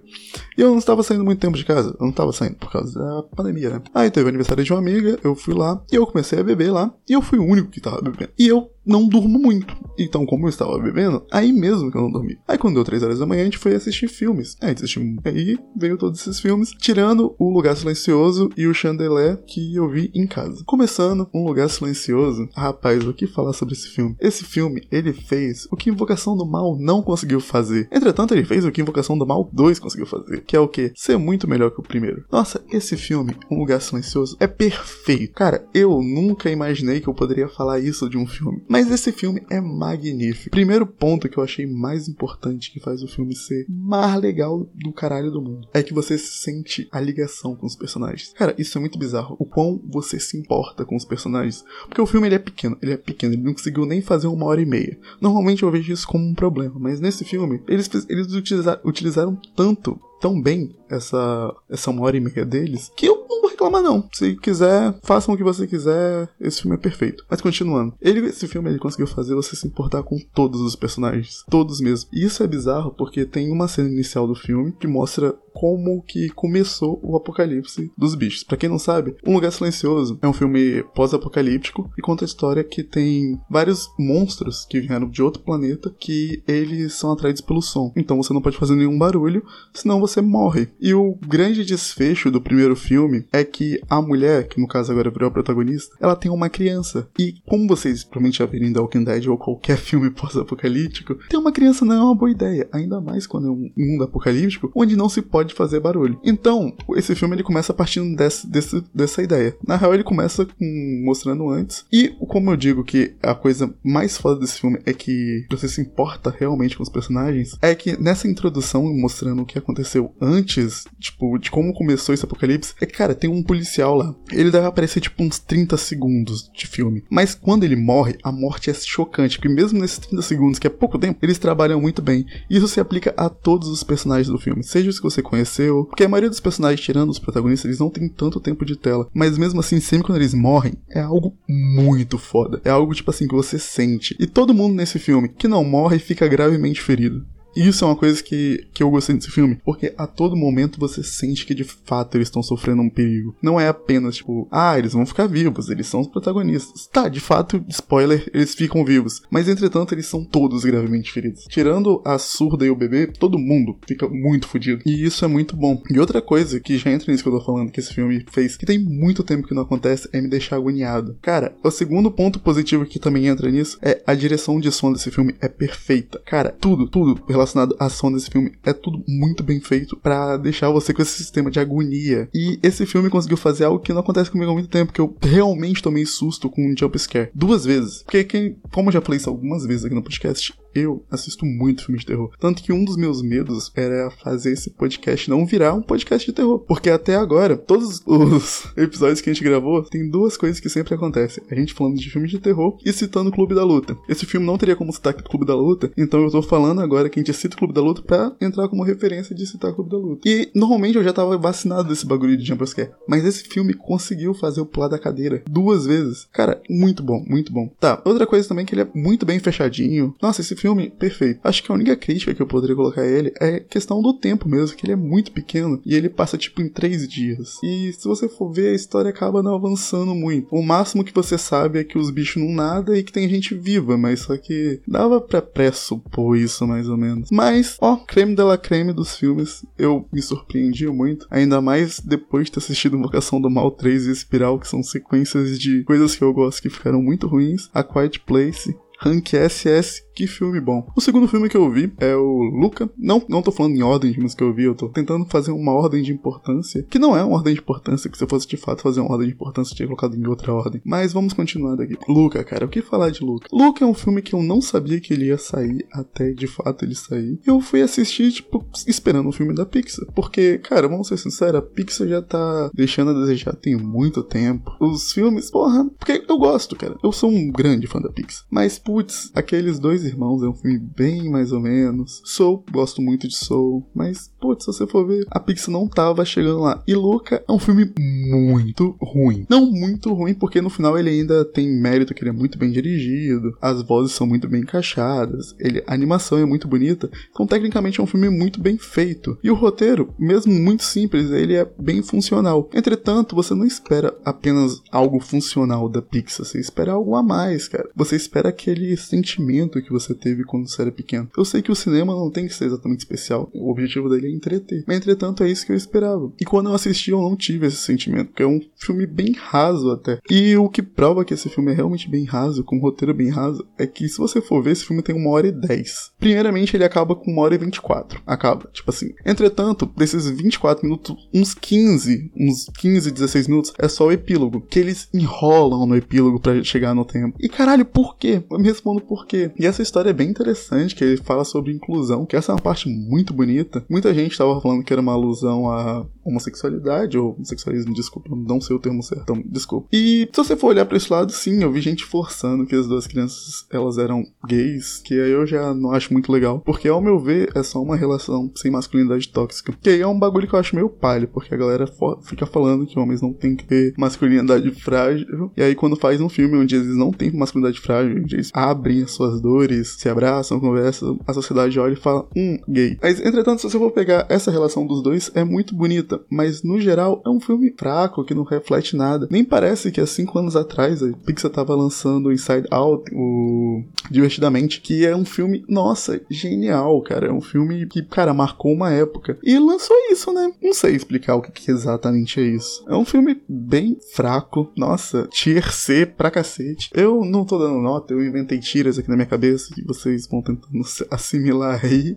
E 0.57 0.61
eu 0.61 0.69
não 0.69 0.77
estava 0.77 1.03
saindo 1.03 1.25
muito 1.25 1.41
tempo 1.41 1.57
de 1.57 1.65
casa. 1.65 1.89
Eu 1.89 2.03
não 2.03 2.11
estava 2.11 2.31
saindo 2.31 2.55
por 2.55 2.71
causa 2.71 2.97
da 2.97 3.23
pandemia, 3.23 3.71
né? 3.71 3.81
Aí 3.93 4.09
teve 4.09 4.27
o 4.27 4.29
aniversário 4.29 4.63
de 4.63 4.71
uma 4.71 4.79
amiga, 4.79 5.19
eu 5.21 5.35
fui 5.35 5.53
lá 5.53 5.83
e 5.91 5.95
eu 5.97 6.07
comecei 6.07 6.39
a 6.39 6.43
beber 6.43 6.71
lá. 6.71 6.93
E 7.09 7.11
eu 7.11 7.21
fui 7.21 7.37
o 7.37 7.45
único 7.45 7.69
que 7.69 7.79
estava 7.79 8.01
bebendo. 8.01 8.31
E 8.39 8.47
eu 8.47 8.71
não 8.85 9.07
durmo 9.07 9.39
muito. 9.39 9.75
Então, 9.97 10.25
como 10.25 10.45
eu 10.45 10.49
estava 10.49 10.77
bebendo, 10.79 11.25
aí 11.31 11.51
mesmo 11.51 11.91
que 11.91 11.97
eu 11.97 12.01
não 12.01 12.11
dormi. 12.11 12.37
Aí 12.47 12.57
quando 12.57 12.75
deu 12.75 12.83
3 12.83 13.03
horas 13.03 13.19
da 13.19 13.25
manhã, 13.25 13.41
a 13.41 13.45
gente 13.45 13.57
foi 13.57 13.75
assistir 13.75 14.07
filmes. 14.07 14.57
Aí 14.61 14.73
assistimos. 14.73 15.19
Aí 15.23 15.57
veio 15.75 15.97
todos 15.97 16.19
esses 16.19 16.39
filmes, 16.39 16.71
tirando 16.71 17.35
O 17.37 17.51
Lugar 17.51 17.75
Silencioso 17.75 18.49
e 18.57 18.67
o 18.67 18.73
Chandelier 18.73 19.37
que 19.45 19.75
eu 19.75 19.89
vi 19.89 20.11
em 20.13 20.25
casa. 20.27 20.63
Começando, 20.65 21.29
Um 21.33 21.45
Lugar 21.45 21.69
Silencioso. 21.69 22.49
Rapaz, 22.55 23.05
o 23.05 23.13
que 23.13 23.27
falar 23.27 23.53
sobre 23.53 23.73
esse 23.73 23.89
filme? 23.89 24.15
Esse 24.19 24.43
filme, 24.43 24.81
ele 24.91 25.13
fez 25.13 25.67
o 25.71 25.75
que 25.75 25.89
Invocação 25.89 26.35
do 26.35 26.45
Mal 26.45 26.77
não 26.79 27.01
conseguiu 27.01 27.39
fazer. 27.39 27.87
Entretanto, 27.91 28.33
ele 28.33 28.45
fez 28.45 28.65
o 28.65 28.71
que 28.71 28.81
Invocação 28.81 29.17
do 29.17 29.27
Mal 29.27 29.49
2 29.53 29.79
conseguiu 29.79 30.05
fazer. 30.05 30.43
Que 30.43 30.55
é 30.55 30.59
o 30.59 30.67
que? 30.67 30.91
Ser 30.95 31.17
muito 31.17 31.47
melhor 31.47 31.71
que 31.71 31.79
o 31.79 31.83
primeiro. 31.83 32.25
Nossa, 32.31 32.63
esse 32.71 32.97
filme, 32.97 33.35
Um 33.49 33.59
Lugar 33.59 33.81
Silencioso, 33.81 34.35
é 34.39 34.47
perfeito. 34.47 35.33
Cara, 35.33 35.65
eu 35.73 36.01
nunca 36.01 36.49
imaginei 36.49 36.99
que 36.99 37.07
eu 37.07 37.13
poderia 37.13 37.47
falar 37.47 37.79
isso 37.79 38.09
de 38.09 38.17
um 38.17 38.25
filme. 38.25 38.63
Mas 38.73 38.89
esse 38.89 39.11
filme 39.11 39.43
é 39.51 39.61
magnífico. 39.61 40.49
Primeiro 40.49 40.87
ponto 40.87 41.29
que 41.29 41.37
eu 41.37 41.43
achei 41.43 41.63
mais 41.67 42.07
importante 42.07 42.71
que 42.71 42.79
faz 42.79 43.03
o 43.03 43.07
filme 43.07 43.35
ser 43.35 43.67
mais 43.69 44.19
legal 44.19 44.67
do 44.73 44.91
caralho 44.91 45.29
do 45.29 45.43
mundo 45.43 45.67
é 45.71 45.83
que 45.83 45.93
você 45.93 46.17
sente 46.17 46.87
a 46.91 46.99
ligação 46.99 47.55
com 47.55 47.67
os 47.67 47.75
personagens. 47.75 48.33
Cara, 48.33 48.55
isso 48.57 48.75
é 48.75 48.81
muito 48.81 48.97
bizarro. 48.97 49.35
O 49.37 49.45
quão 49.45 49.79
você 49.87 50.19
se 50.19 50.35
importa 50.37 50.83
com 50.83 50.95
os 50.95 51.05
personagens. 51.05 51.63
Porque 51.85 52.01
o 52.01 52.07
filme 52.07 52.27
ele 52.27 52.33
é 52.33 52.39
pequeno, 52.39 52.75
ele 52.81 52.93
é 52.93 52.97
pequeno, 52.97 53.35
ele 53.35 53.43
não 53.43 53.53
conseguiu 53.53 53.85
nem 53.85 54.01
fazer 54.01 54.25
uma 54.25 54.47
hora 54.47 54.59
e 54.59 54.65
meia. 54.65 54.97
Normalmente 55.21 55.61
eu 55.61 55.69
vejo 55.69 55.93
isso 55.93 56.07
como 56.07 56.25
um 56.25 56.33
problema, 56.33 56.73
mas 56.79 56.99
nesse 56.99 57.23
filme 57.23 57.61
eles, 57.67 57.87
eles 58.09 58.33
utilizaram, 58.33 58.81
utilizaram 58.83 59.39
tanto 59.55 60.01
tão 60.23 60.41
bem 60.41 60.73
essa, 60.89 61.53
essa 61.69 61.91
uma 61.91 62.03
hora 62.03 62.15
e 62.15 62.21
meia 62.21 62.45
deles 62.45 62.89
que 62.95 63.05
eu 63.05 63.25
não 63.29 63.41
vou 63.41 63.49
reclamar 63.49 63.83
não. 63.83 64.07
Se 64.13 64.37
quiser, 64.37 64.97
façam 65.03 65.33
o 65.33 65.37
que 65.37 65.43
você 65.43 65.67
quiser, 65.67 66.29
esse 66.39 66.61
filme 66.61 66.77
é 66.77 66.79
perfeito. 66.79 67.25
Mas 67.29 67.41
continuando, 67.41 67.93
ele, 68.01 68.25
esse 68.27 68.47
filme 68.47 68.69
ele 68.69 68.79
conseguiu 68.79 69.05
fazer 69.05 69.35
você 69.35 69.53
se 69.53 69.67
importar 69.67 70.01
com 70.01 70.17
todos 70.33 70.61
os 70.61 70.77
personagens, 70.77 71.43
todos 71.49 71.81
mesmo. 71.81 72.09
E 72.13 72.23
isso 72.23 72.41
é 72.41 72.47
bizarro 72.47 72.91
porque 72.91 73.25
tem 73.25 73.51
uma 73.51 73.67
cena 73.67 73.89
inicial 73.89 74.25
do 74.25 74.33
filme 74.33 74.71
que 74.71 74.87
mostra 74.87 75.35
como 75.53 76.01
que 76.01 76.29
começou 76.29 76.99
o 77.03 77.15
apocalipse 77.15 77.91
dos 77.97 78.15
bichos. 78.15 78.43
Para 78.43 78.57
quem 78.57 78.69
não 78.69 78.79
sabe, 78.79 79.15
Um 79.25 79.33
Lugar 79.33 79.51
Silencioso 79.51 80.17
é 80.21 80.27
um 80.27 80.33
filme 80.33 80.83
pós-apocalíptico 80.95 81.89
e 81.97 82.01
conta 82.01 82.23
a 82.23 82.27
história 82.27 82.63
que 82.63 82.83
tem 82.83 83.39
vários 83.49 83.89
monstros 83.97 84.65
que 84.65 84.79
vieram 84.79 85.09
de 85.09 85.21
outro 85.21 85.43
planeta 85.43 85.93
que 85.99 86.41
eles 86.47 86.93
são 86.93 87.11
atraídos 87.11 87.41
pelo 87.41 87.61
som. 87.61 87.91
Então 87.95 88.17
você 88.17 88.33
não 88.33 88.41
pode 88.41 88.57
fazer 88.57 88.75
nenhum 88.75 88.97
barulho, 88.97 89.43
senão 89.73 89.99
você 89.99 90.21
morre. 90.21 90.69
E 90.79 90.93
o 90.93 91.17
grande 91.27 91.65
desfecho 91.65 92.31
do 92.31 92.41
primeiro 92.41 92.75
filme 92.75 93.25
é 93.31 93.43
que 93.43 93.79
a 93.89 94.01
mulher, 94.01 94.47
que 94.47 94.59
no 94.59 94.67
caso 94.67 94.91
agora 94.91 95.11
virou 95.11 95.27
a 95.27 95.31
protagonista, 95.31 95.95
ela 95.99 96.15
tem 96.15 96.31
uma 96.31 96.49
criança. 96.49 97.07
E 97.17 97.35
como 97.47 97.67
vocês 97.67 98.03
provavelmente 98.03 98.39
já 98.39 98.45
viram 98.45 98.67
em 98.67 98.73
The 98.73 98.79
Walking 98.79 99.03
Dead 99.03 99.27
ou 99.27 99.37
qualquer 99.37 99.77
filme 99.83 100.09
pós-apocalíptico, 100.09 101.15
ter 101.29 101.37
uma 101.37 101.51
criança 101.51 101.85
não 101.85 101.95
é 101.95 102.03
uma 102.03 102.15
boa 102.15 102.31
ideia, 102.31 102.67
ainda 102.71 102.99
mais 102.99 103.27
quando 103.27 103.47
é 103.47 103.51
um 103.51 103.69
mundo 103.75 104.03
apocalíptico 104.03 104.71
onde 104.75 104.95
não 104.95 105.09
se 105.09 105.21
pode 105.21 105.42
pode 105.43 105.53
fazer 105.53 105.79
barulho. 105.79 106.19
Então, 106.23 106.73
esse 106.95 107.13
filme 107.15 107.35
ele 107.35 107.43
começa 107.43 107.73
partindo 107.73 108.15
desse, 108.15 108.47
desse, 108.49 108.83
dessa 108.93 109.21
ideia. 109.21 109.55
Na 109.65 109.75
real, 109.75 109.93
ele 109.93 110.03
começa 110.03 110.45
com, 110.45 111.01
mostrando 111.05 111.49
antes. 111.49 111.85
E, 111.91 112.09
como 112.27 112.51
eu 112.51 112.57
digo 112.57 112.83
que 112.83 113.15
a 113.21 113.35
coisa 113.35 113.73
mais 113.83 114.17
foda 114.17 114.39
desse 114.39 114.59
filme 114.59 114.79
é 114.85 114.93
que 114.93 115.45
você 115.49 115.67
se 115.67 115.81
importa 115.81 116.33
realmente 116.37 116.77
com 116.77 116.83
os 116.83 116.89
personagens, 116.89 117.57
é 117.61 117.75
que 117.75 118.01
nessa 118.01 118.27
introdução, 118.27 118.83
mostrando 118.93 119.41
o 119.41 119.45
que 119.45 119.57
aconteceu 119.57 120.13
antes, 120.21 120.85
tipo, 120.99 121.37
de 121.37 121.51
como 121.51 121.73
começou 121.73 122.13
esse 122.13 122.25
apocalipse, 122.25 122.73
é 122.79 122.85
que, 122.85 122.93
cara, 122.93 123.15
tem 123.15 123.29
um 123.29 123.43
policial 123.43 123.95
lá. 123.95 124.15
Ele 124.31 124.51
deve 124.51 124.67
aparecer, 124.67 125.01
tipo, 125.01 125.21
uns 125.23 125.39
30 125.39 125.75
segundos 125.77 126.49
de 126.53 126.67
filme. 126.67 127.03
Mas 127.09 127.35
quando 127.35 127.63
ele 127.63 127.75
morre, 127.75 128.17
a 128.23 128.31
morte 128.31 128.69
é 128.69 128.73
chocante, 128.73 129.37
porque 129.37 129.53
mesmo 129.53 129.79
nesses 129.79 129.99
30 129.99 130.21
segundos, 130.21 130.59
que 130.59 130.67
é 130.67 130.69
pouco 130.69 130.97
tempo, 130.97 131.19
eles 131.21 131.37
trabalham 131.37 131.81
muito 131.81 132.01
bem. 132.01 132.25
Isso 132.49 132.67
se 132.67 132.79
aplica 132.79 133.13
a 133.17 133.29
todos 133.29 133.67
os 133.67 133.83
personagens 133.83 134.27
do 134.27 134.37
filme, 134.37 134.63
seja 134.63 134.89
os 134.89 134.99
que 134.99 135.03
você 135.03 135.21
conheceu. 135.33 135.85
Porque 135.85 136.03
a 136.03 136.09
maioria 136.09 136.29
dos 136.29 136.39
personagens, 136.39 136.79
tirando 136.79 137.09
os 137.09 137.19
protagonistas, 137.19 137.65
eles 137.65 137.79
não 137.79 137.89
tem 137.89 138.07
tanto 138.07 138.39
tempo 138.39 138.63
de 138.63 138.75
tela. 138.75 139.07
Mas 139.13 139.37
mesmo 139.37 139.59
assim, 139.59 139.79
sempre 139.79 140.05
quando 140.05 140.19
eles 140.19 140.33
morrem, 140.33 140.73
é 140.89 141.01
algo 141.01 141.35
muito 141.47 142.17
foda. 142.17 142.61
É 142.63 142.69
algo, 142.69 142.93
tipo 142.93 143.09
assim, 143.09 143.27
que 143.27 143.35
você 143.35 143.57
sente. 143.57 144.15
E 144.19 144.27
todo 144.27 144.53
mundo 144.53 144.75
nesse 144.75 144.99
filme 144.99 145.29
que 145.29 145.47
não 145.47 145.63
morre 145.63 145.97
fica 145.99 146.27
gravemente 146.27 146.81
ferido. 146.81 147.25
Isso 147.55 147.83
é 147.83 147.87
uma 147.87 147.95
coisa 147.95 148.21
que, 148.21 148.65
que 148.73 148.81
eu 148.81 148.89
gostei 148.89 149.15
desse 149.15 149.29
filme, 149.29 149.59
porque 149.63 149.93
a 149.97 150.07
todo 150.07 150.35
momento 150.35 150.79
você 150.79 151.03
sente 151.03 151.45
que 151.45 151.53
de 151.53 151.63
fato 151.63 152.15
eles 152.15 152.27
estão 152.27 152.41
sofrendo 152.41 152.81
um 152.81 152.89
perigo. 152.89 153.35
Não 153.41 153.59
é 153.59 153.67
apenas 153.67 154.15
tipo, 154.15 154.47
ah, 154.51 154.77
eles 154.77 154.93
vão 154.93 155.05
ficar 155.05 155.27
vivos, 155.27 155.69
eles 155.69 155.87
são 155.87 156.01
os 156.01 156.07
protagonistas. 156.07 156.87
Tá, 156.87 157.07
de 157.07 157.19
fato, 157.19 157.63
spoiler, 157.69 158.29
eles 158.33 158.55
ficam 158.55 158.83
vivos. 158.83 159.21
Mas 159.29 159.47
entretanto, 159.47 159.93
eles 159.93 160.05
são 160.05 160.23
todos 160.23 160.63
gravemente 160.63 161.11
feridos. 161.11 161.45
Tirando 161.47 162.01
a 162.05 162.17
surda 162.17 162.65
e 162.65 162.69
o 162.69 162.75
bebê, 162.75 163.07
todo 163.07 163.39
mundo 163.39 163.77
fica 163.87 164.07
muito 164.07 164.47
fodido. 164.47 164.81
E 164.85 165.03
isso 165.03 165.23
é 165.23 165.27
muito 165.27 165.55
bom. 165.55 165.81
E 165.89 165.99
outra 165.99 166.21
coisa 166.21 166.59
que 166.59 166.77
já 166.77 166.91
entra 166.91 167.11
nisso 167.11 167.23
que 167.23 167.29
eu 167.29 167.37
tô 167.37 167.45
falando, 167.45 167.71
que 167.71 167.79
esse 167.79 167.93
filme 167.93 168.25
fez, 168.31 168.57
que 168.57 168.65
tem 168.65 168.79
muito 168.79 169.23
tempo 169.23 169.47
que 169.47 169.53
não 169.53 169.63
acontece, 169.63 170.09
é 170.11 170.19
me 170.19 170.29
deixar 170.29 170.55
agoniado. 170.55 171.17
Cara, 171.21 171.55
o 171.63 171.71
segundo 171.71 172.11
ponto 172.11 172.39
positivo 172.39 172.85
que 172.85 172.99
também 172.99 173.27
entra 173.27 173.49
nisso 173.49 173.77
é 173.81 174.01
a 174.05 174.13
direção 174.13 174.59
de 174.59 174.71
som 174.71 174.91
desse 174.91 175.11
filme 175.11 175.35
é 175.39 175.47
perfeita. 175.47 176.21
Cara, 176.25 176.55
tudo, 176.59 176.87
tudo 176.87 177.21
relacionado 177.43 177.75
à 177.79 177.89
som 177.89 178.11
desse 178.11 178.29
filme 178.29 178.53
é 178.63 178.73
tudo 178.73 179.03
muito 179.07 179.43
bem 179.43 179.59
feito 179.59 179.97
para 179.97 180.37
deixar 180.37 180.69
você 180.69 180.93
com 180.93 181.01
esse 181.01 181.11
sistema 181.11 181.51
de 181.51 181.59
agonia. 181.59 182.29
E 182.33 182.59
esse 182.63 182.85
filme 182.85 183.09
conseguiu 183.09 183.37
fazer 183.37 183.65
algo 183.65 183.79
que 183.79 183.93
não 183.93 184.01
acontece 184.01 184.31
comigo 184.31 184.51
há 184.51 184.53
muito 184.53 184.69
tempo, 184.69 184.93
que 184.93 185.01
eu 185.01 185.15
realmente 185.21 185.81
tomei 185.81 186.05
susto 186.05 186.49
com 186.49 186.61
um 186.65 186.75
jump 186.77 186.97
scare. 186.97 187.29
Duas 187.33 187.65
vezes. 187.65 188.03
Porque, 188.03 188.23
quem, 188.23 188.57
como 188.71 188.89
eu 188.89 188.93
já 188.93 189.01
falei 189.01 189.17
isso 189.17 189.29
algumas 189.29 189.65
vezes 189.65 189.85
aqui 189.85 189.95
no 189.95 190.03
podcast, 190.03 190.53
eu 190.73 191.03
assisto 191.09 191.45
muito 191.45 191.85
filme 191.85 191.99
de 191.99 192.05
terror. 192.05 192.31
Tanto 192.39 192.63
que 192.63 192.73
um 192.73 192.83
dos 192.83 192.97
meus 192.97 193.21
medos 193.21 193.71
era 193.75 194.11
fazer 194.11 194.51
esse 194.51 194.69
podcast 194.69 195.29
não 195.29 195.45
virar 195.45 195.73
um 195.73 195.81
podcast 195.81 196.25
de 196.25 196.35
terror. 196.35 196.59
Porque 196.59 196.89
até 196.89 197.15
agora, 197.15 197.57
todos 197.57 198.01
os 198.05 198.67
episódios 198.77 199.21
que 199.21 199.29
a 199.29 199.33
gente 199.33 199.43
gravou, 199.43 199.83
tem 199.83 200.09
duas 200.09 200.37
coisas 200.37 200.59
que 200.59 200.69
sempre 200.69 200.93
acontecem. 200.93 201.43
A 201.49 201.55
gente 201.55 201.73
falando 201.73 201.95
de 201.95 202.09
filmes 202.09 202.31
de 202.31 202.39
terror 202.39 202.77
e 202.85 202.91
citando 202.91 203.29
o 203.29 203.33
Clube 203.33 203.55
da 203.55 203.63
Luta. 203.63 203.97
Esse 204.07 204.25
filme 204.25 204.45
não 204.45 204.57
teria 204.57 204.75
como 204.75 204.91
citar 204.91 205.13
o 205.13 205.23
Clube 205.23 205.45
da 205.45 205.55
Luta, 205.55 205.91
então 205.97 206.21
eu 206.23 206.31
tô 206.31 206.41
falando 206.41 206.81
agora 206.81 207.09
que 207.09 207.19
a 207.19 207.21
gente 207.23 207.33
cita 207.33 207.55
o 207.55 207.59
Clube 207.59 207.73
da 207.73 207.81
Luta 207.81 208.01
pra 208.01 208.35
entrar 208.41 208.67
como 208.67 208.83
referência 208.83 209.35
de 209.35 209.45
citar 209.45 209.71
o 209.71 209.75
Clube 209.75 209.91
da 209.91 209.97
Luta. 209.97 210.27
E 210.27 210.49
normalmente 210.55 210.97
eu 210.97 211.03
já 211.03 211.13
tava 211.13 211.37
vacinado 211.37 211.89
desse 211.89 212.05
bagulho 212.05 212.37
de 212.37 212.45
jumpscare. 212.45 212.91
Mas 213.07 213.25
esse 213.25 213.43
filme 213.43 213.73
conseguiu 213.73 214.33
fazer 214.33 214.61
o 214.61 214.65
pular 214.65 214.87
da 214.87 214.99
cadeira 214.99 215.43
duas 215.49 215.85
vezes. 215.85 216.27
Cara, 216.31 216.61
muito 216.69 217.03
bom, 217.03 217.23
muito 217.27 217.51
bom. 217.51 217.69
Tá, 217.79 218.01
outra 218.05 218.25
coisa 218.25 218.47
também 218.47 218.65
que 218.65 218.73
ele 218.73 218.81
é 218.81 218.89
muito 218.93 219.25
bem 219.25 219.39
fechadinho. 219.39 220.15
Nossa, 220.21 220.41
esse 220.41 220.55
filme, 220.63 220.89
perfeito. 220.89 221.41
Acho 221.43 221.61
que 221.61 221.69
a 221.69 221.75
única 221.75 221.93
crítica 221.93 222.33
que 222.33 222.41
eu 222.41 222.47
poderia 222.47 222.73
colocar 222.73 223.01
a 223.01 223.05
ele 223.05 223.33
é 223.41 223.59
questão 223.59 224.01
do 224.01 224.13
tempo 224.13 224.47
mesmo, 224.47 224.77
que 224.77 224.85
ele 224.85 224.93
é 224.93 224.95
muito 224.95 225.33
pequeno 225.33 225.81
e 225.85 225.93
ele 225.93 226.07
passa 226.07 226.37
tipo 226.37 226.61
em 226.61 226.69
três 226.69 227.05
dias. 227.05 227.57
E 227.61 227.91
se 227.91 228.07
você 228.07 228.29
for 228.29 228.49
ver, 228.49 228.69
a 228.69 228.75
história 228.75 229.09
acaba 229.09 229.43
não 229.43 229.55
avançando 229.55 230.15
muito. 230.15 230.47
O 230.55 230.63
máximo 230.63 231.03
que 231.03 231.13
você 231.13 231.37
sabe 231.37 231.79
é 231.79 231.83
que 231.83 231.97
os 231.97 232.09
bichos 232.09 232.41
não 232.41 232.53
nada 232.53 232.97
e 232.97 233.03
que 233.03 233.11
tem 233.11 233.27
gente 233.27 233.53
viva, 233.53 233.97
mas 233.97 234.21
só 234.21 234.37
que 234.37 234.79
dava 234.87 235.19
pra 235.19 235.41
pressupor 235.41 236.37
isso 236.37 236.65
mais 236.65 236.87
ou 236.87 236.95
menos. 236.95 237.27
Mas, 237.29 237.77
ó, 237.81 237.97
creme 237.97 238.33
de 238.33 238.43
la 238.43 238.57
creme 238.57 238.93
dos 238.93 239.17
filmes, 239.17 239.65
eu 239.77 240.07
me 240.13 240.21
surpreendi 240.21 240.87
muito, 240.87 241.27
ainda 241.29 241.59
mais 241.59 241.99
depois 241.99 242.45
de 242.45 242.53
ter 242.53 242.59
assistido 242.59 242.95
Invocação 242.95 243.41
do 243.41 243.49
Mal 243.49 243.69
3 243.69 244.07
e 244.07 244.11
Espiral, 244.11 244.57
que 244.57 244.67
são 244.67 244.81
sequências 244.81 245.59
de 245.59 245.83
coisas 245.83 246.15
que 246.15 246.23
eu 246.23 246.33
gosto 246.33 246.61
que 246.61 246.69
ficaram 246.69 247.01
muito 247.01 247.27
ruins. 247.27 247.69
A 247.73 247.83
Quiet 247.83 248.21
Place 248.21 248.73
Rank 249.03 249.33
SS 249.33 250.01
que 250.13 250.27
filme 250.27 250.59
bom. 250.59 250.87
O 250.95 251.01
segundo 251.01 251.27
filme 251.27 251.49
que 251.49 251.57
eu 251.57 251.69
vi 251.71 251.91
é 251.99 252.15
o 252.15 252.43
Luca. 252.43 252.89
Não, 252.97 253.23
não 253.27 253.41
tô 253.41 253.51
falando 253.51 253.75
em 253.75 253.83
ordem 253.83 254.11
de 254.11 254.15
filmes 254.15 254.35
que 254.35 254.43
eu 254.43 254.53
vi, 254.53 254.63
eu 254.63 254.75
tô 254.75 254.89
tentando 254.89 255.25
fazer 255.25 255.51
uma 255.51 255.71
ordem 255.71 256.03
de 256.03 256.11
importância, 256.11 256.83
que 256.89 256.99
não 256.99 257.15
é 257.15 257.23
uma 257.23 257.37
ordem 257.37 257.53
de 257.53 257.59
importância, 257.59 258.09
que 258.09 258.17
se 258.17 258.23
eu 258.23 258.27
fosse 258.27 258.47
de 258.47 258.57
fato 258.57 258.81
fazer 258.81 258.99
uma 258.99 259.11
ordem 259.11 259.27
de 259.27 259.33
importância, 259.33 259.73
eu 259.73 259.77
tinha 259.77 259.87
colocado 259.87 260.15
em 260.15 260.27
outra 260.27 260.53
ordem. 260.53 260.81
Mas 260.83 261.13
vamos 261.13 261.33
continuar 261.33 261.75
daqui. 261.75 261.97
Luca, 262.07 262.43
cara, 262.43 262.65
o 262.65 262.69
que 262.69 262.81
falar 262.81 263.09
de 263.09 263.23
Luca? 263.23 263.47
Luca 263.51 263.83
é 263.83 263.87
um 263.87 263.93
filme 263.93 264.21
que 264.21 264.33
eu 264.33 264.43
não 264.43 264.61
sabia 264.61 264.99
que 264.99 265.13
ele 265.13 265.25
ia 265.25 265.37
sair, 265.37 265.85
até 265.91 266.31
de 266.31 266.47
fato 266.47 266.85
ele 266.85 266.95
sair. 266.95 267.39
Eu 267.45 267.59
fui 267.59 267.81
assistir, 267.81 268.31
tipo, 268.31 268.65
esperando 268.87 269.29
um 269.29 269.31
filme 269.31 269.53
da 269.53 269.65
Pixar. 269.65 270.05
Porque, 270.13 270.57
cara, 270.59 270.87
vamos 270.87 271.07
ser 271.07 271.17
sinceros, 271.17 271.55
a 271.55 271.61
Pixar 271.61 272.07
já 272.07 272.21
tá 272.21 272.69
deixando 272.73 273.11
a 273.11 273.13
desejar 273.13 273.55
tem 273.55 273.75
muito 273.75 274.23
tempo. 274.23 274.75
Os 274.79 275.11
filmes, 275.11 275.49
porra, 275.49 275.89
porque 275.97 276.23
eu 276.27 276.37
gosto, 276.37 276.75
cara. 276.75 276.97
Eu 277.03 277.11
sou 277.11 277.29
um 277.29 277.51
grande 277.51 277.87
fã 277.87 277.99
da 277.99 278.09
Pixar. 278.09 278.45
Mas, 278.49 278.77
putz, 278.77 279.31
aqueles 279.33 279.79
dois 279.79 280.02
Irmãos 280.03 280.43
é 280.43 280.47
um 280.47 280.53
filme 280.53 280.77
bem 280.77 281.29
mais 281.29 281.51
ou 281.51 281.59
menos. 281.59 282.21
Soul, 282.25 282.63
gosto 282.71 283.01
muito 283.01 283.27
de 283.27 283.35
Soul, 283.35 283.85
mas, 283.93 284.31
putz, 284.39 284.65
se 284.65 284.73
você 284.73 284.87
for 284.87 285.07
ver, 285.07 285.25
a 285.29 285.39
Pixar 285.39 285.71
não 285.71 285.87
tava 285.87 286.25
chegando 286.25 286.59
lá. 286.59 286.83
E 286.87 286.95
Luca 286.95 287.43
é 287.47 287.51
um 287.51 287.59
filme 287.59 287.91
muito 287.97 288.95
ruim. 289.01 289.45
Não 289.49 289.65
muito 289.71 290.13
ruim, 290.13 290.33
porque 290.33 290.61
no 290.61 290.69
final 290.69 290.97
ele 290.97 291.09
ainda 291.09 291.45
tem 291.45 291.69
mérito 291.69 292.13
que 292.13 292.23
ele 292.23 292.29
é 292.29 292.33
muito 292.33 292.57
bem 292.57 292.71
dirigido, 292.71 293.55
as 293.61 293.81
vozes 293.81 294.13
são 294.13 294.27
muito 294.27 294.47
bem 294.47 294.61
encaixadas, 294.61 295.55
ele, 295.59 295.83
a 295.85 295.93
animação 295.93 296.37
é 296.37 296.45
muito 296.45 296.67
bonita, 296.67 297.09
então 297.31 297.47
tecnicamente 297.47 297.99
é 297.99 298.03
um 298.03 298.07
filme 298.07 298.29
muito 298.29 298.61
bem 298.61 298.77
feito. 298.77 299.37
E 299.43 299.49
o 299.49 299.55
roteiro, 299.55 300.13
mesmo 300.17 300.53
muito 300.53 300.83
simples, 300.83 301.31
ele 301.31 301.55
é 301.55 301.69
bem 301.79 302.01
funcional. 302.01 302.69
Entretanto, 302.73 303.35
você 303.35 303.53
não 303.53 303.65
espera 303.65 304.15
apenas 304.25 304.81
algo 304.91 305.19
funcional 305.19 305.87
da 305.89 306.01
Pixar, 306.01 306.45
você 306.45 306.59
espera 306.59 306.93
algo 306.93 307.15
a 307.15 307.23
mais, 307.23 307.67
cara. 307.67 307.89
Você 307.95 308.15
espera 308.15 308.49
aquele 308.49 308.95
sentimento 308.97 309.81
que 309.81 309.91
você 309.93 310.13
teve 310.13 310.43
quando 310.43 310.67
você 310.67 310.81
era 310.81 310.91
pequeno. 310.91 311.29
Eu 311.37 311.45
sei 311.45 311.61
que 311.61 311.71
o 311.71 311.75
cinema 311.75 312.13
não 312.13 312.29
tem 312.29 312.47
que 312.47 312.53
ser 312.53 312.65
exatamente 312.65 312.99
especial, 312.99 313.49
o 313.53 313.71
objetivo 313.71 314.09
dele 314.09 314.27
é 314.27 314.31
entreter. 314.31 314.83
Mas 314.87 314.97
entretanto 314.97 315.43
é 315.43 315.49
isso 315.49 315.65
que 315.65 315.71
eu 315.71 315.75
esperava. 315.75 316.31
E 316.39 316.45
quando 316.45 316.69
eu 316.69 316.75
assisti 316.75 317.11
eu 317.11 317.21
não 317.21 317.35
tive 317.35 317.67
esse 317.67 317.77
sentimento, 317.77 318.27
porque 318.27 318.43
é 318.43 318.47
um 318.47 318.61
filme 318.75 319.05
bem 319.05 319.33
raso 319.33 319.91
até. 319.91 320.19
E 320.29 320.55
o 320.57 320.69
que 320.69 320.81
prova 320.81 321.23
que 321.23 321.33
esse 321.33 321.49
filme 321.49 321.71
é 321.71 321.75
realmente 321.75 322.09
bem 322.09 322.25
raso, 322.25 322.63
com 322.63 322.77
um 322.77 322.81
roteiro 322.81 323.13
bem 323.13 323.29
raso, 323.29 323.65
é 323.77 323.85
que 323.85 324.07
se 324.07 324.17
você 324.17 324.41
for 324.41 324.61
ver, 324.61 324.71
esse 324.71 324.85
filme 324.85 325.03
tem 325.03 325.15
uma 325.15 325.29
hora 325.29 325.47
e 325.47 325.51
dez. 325.51 326.11
Primeiramente 326.19 326.75
ele 326.75 326.83
acaba 326.83 327.15
com 327.15 327.31
uma 327.31 327.43
hora 327.43 327.55
e 327.55 327.57
vinte 327.57 327.77
e 327.77 327.81
quatro. 327.81 328.21
Acaba, 328.25 328.69
tipo 328.73 328.89
assim. 328.89 329.13
Entretanto, 329.25 329.85
desses 329.95 330.29
24 330.29 330.85
minutos, 330.85 331.15
uns 331.33 331.53
15, 331.53 332.31
uns 332.35 332.69
15, 332.77 333.11
16 333.11 333.47
minutos 333.47 333.73
é 333.77 333.87
só 333.87 334.07
o 334.07 334.11
epílogo, 334.11 334.61
que 334.61 334.79
eles 334.79 335.07
enrolam 335.13 335.85
no 335.85 335.95
epílogo 335.95 336.39
para 336.39 336.63
chegar 336.63 336.93
no 336.95 337.05
tempo. 337.05 337.37
E 337.39 337.47
caralho, 337.47 337.85
por 337.85 338.17
quê? 338.17 338.43
Me 338.51 338.67
respondo 338.67 339.01
por 339.01 339.25
quê. 339.25 339.51
E 339.57 339.65
essa 339.65 339.82
história 339.83 340.09
é 340.09 340.13
bem 340.13 340.29
interessante, 340.29 340.95
que 340.95 341.03
ele 341.03 341.17
fala 341.17 341.43
sobre 341.43 341.71
inclusão, 341.71 342.25
que 342.25 342.35
essa 342.35 342.51
é 342.51 342.55
uma 342.55 342.61
parte 342.61 342.89
muito 342.89 343.33
bonita. 343.33 343.85
Muita 343.89 344.13
gente 344.13 344.31
estava 344.31 344.59
falando 344.59 344.83
que 344.83 344.91
era 344.91 345.01
uma 345.01 345.13
alusão 345.13 345.69
à 345.69 346.05
homossexualidade, 346.23 347.17
ou 347.17 347.33
homossexualismo, 347.33 347.93
desculpa, 347.93 348.29
não 348.35 348.61
sei 348.61 348.75
o 348.75 348.79
termo 348.79 349.03
certo, 349.03 349.23
então, 349.23 349.43
desculpa. 349.45 349.87
E 349.91 350.27
se 350.31 350.37
você 350.37 350.55
for 350.55 350.67
olhar 350.67 350.85
para 350.85 350.97
esse 350.97 351.11
lado, 351.11 351.31
sim, 351.31 351.61
eu 351.61 351.71
vi 351.71 351.81
gente 351.81 352.05
forçando 352.05 352.65
que 352.65 352.75
as 352.75 352.87
duas 352.87 353.05
crianças, 353.05 353.65
elas 353.71 353.97
eram 353.97 354.23
gays, 354.47 354.99
que 355.03 355.13
aí 355.13 355.31
eu 355.31 355.45
já 355.45 355.73
não 355.73 355.91
acho 355.91 356.13
muito 356.13 356.31
legal, 356.31 356.61
porque 356.61 356.87
ao 356.87 357.01
meu 357.01 357.19
ver, 357.19 357.51
é 357.55 357.61
só 357.61 357.81
uma 357.81 357.95
relação 357.95 358.51
sem 358.55 358.71
masculinidade 358.71 359.27
tóxica. 359.29 359.73
Que 359.81 359.89
aí 359.89 360.01
é 360.01 360.07
um 360.07 360.17
bagulho 360.17 360.47
que 360.47 360.55
eu 360.55 360.59
acho 360.59 360.75
meio 360.75 360.89
palha, 360.89 361.27
porque 361.27 361.53
a 361.53 361.57
galera 361.57 361.85
fica 362.23 362.45
falando 362.45 362.85
que 362.85 362.97
homens 362.97 363.21
não 363.21 363.33
tem 363.33 363.55
que 363.55 363.65
ter 363.65 363.93
masculinidade 363.97 364.71
frágil, 364.71 365.51
e 365.57 365.61
aí 365.61 365.75
quando 365.75 365.95
faz 365.95 366.21
um 366.21 366.29
filme 366.29 366.57
onde 366.57 366.75
eles 366.75 366.95
não 366.95 367.11
têm 367.11 367.31
masculinidade 367.31 367.79
frágil, 367.79 368.17
onde 368.17 368.35
eles 368.35 368.49
abrem 368.53 369.03
as 369.03 369.11
suas 369.11 369.41
dores, 369.41 369.72
se 369.83 370.09
abraçam, 370.09 370.59
conversam, 370.59 371.19
a 371.25 371.33
sociedade 371.33 371.79
olha 371.79 371.93
e 371.93 371.97
fala, 371.97 372.27
hum, 372.35 372.59
gay. 372.67 372.97
Mas, 373.01 373.19
entretanto, 373.19 373.61
se 373.61 373.69
você 373.69 373.77
for 373.77 373.91
pegar 373.91 374.25
essa 374.29 374.51
relação 374.51 374.85
dos 374.85 375.01
dois, 375.01 375.31
é 375.33 375.43
muito 375.43 375.75
bonita, 375.75 376.21
mas 376.29 376.63
no 376.63 376.79
geral 376.79 377.21
é 377.25 377.29
um 377.29 377.39
filme 377.39 377.73
fraco, 377.77 378.23
que 378.23 378.33
não 378.33 378.43
reflete 378.43 378.95
nada. 378.95 379.27
Nem 379.29 379.43
parece 379.43 379.91
que 379.91 380.01
há 380.01 380.05
cinco 380.05 380.37
anos 380.37 380.55
atrás 380.55 381.01
a 381.01 381.11
Pixar 381.25 381.51
tava 381.51 381.75
lançando 381.75 382.31
Inside 382.31 382.67
Out, 382.71 383.03
o 383.13 383.83
Divertidamente, 384.09 384.81
que 384.81 385.05
é 385.05 385.15
um 385.15 385.25
filme, 385.25 385.63
nossa, 385.67 386.21
genial, 386.29 387.01
cara. 387.01 387.27
É 387.27 387.31
um 387.31 387.41
filme 387.41 387.85
que, 387.87 388.03
cara, 388.03 388.33
marcou 388.33 388.73
uma 388.73 388.91
época. 388.91 389.37
E 389.43 389.57
lançou 389.57 389.95
isso, 390.11 390.31
né? 390.31 390.51
Não 390.61 390.73
sei 390.73 390.95
explicar 390.95 391.35
o 391.35 391.41
que, 391.41 391.51
que 391.51 391.71
exatamente 391.71 392.39
é 392.39 392.43
isso. 392.43 392.83
É 392.87 392.95
um 392.95 393.05
filme 393.05 393.41
bem 393.47 393.97
fraco, 394.13 394.71
nossa, 394.75 395.27
tier 395.31 395.71
C 395.71 396.05
pra 396.05 396.31
cacete. 396.31 396.89
Eu 396.93 397.23
não 397.23 397.45
tô 397.45 397.57
dando 397.57 397.79
nota, 397.79 398.13
eu 398.13 398.23
inventei 398.23 398.59
tiras 398.59 398.99
aqui 398.99 399.09
na 399.09 399.15
minha 399.15 399.25
cabeça 399.25 399.62
e 399.77 399.83
vocês 399.83 400.27
vão 400.27 400.41
tentando 400.41 400.81
assimilar 401.09 401.79
aí. 401.83 402.15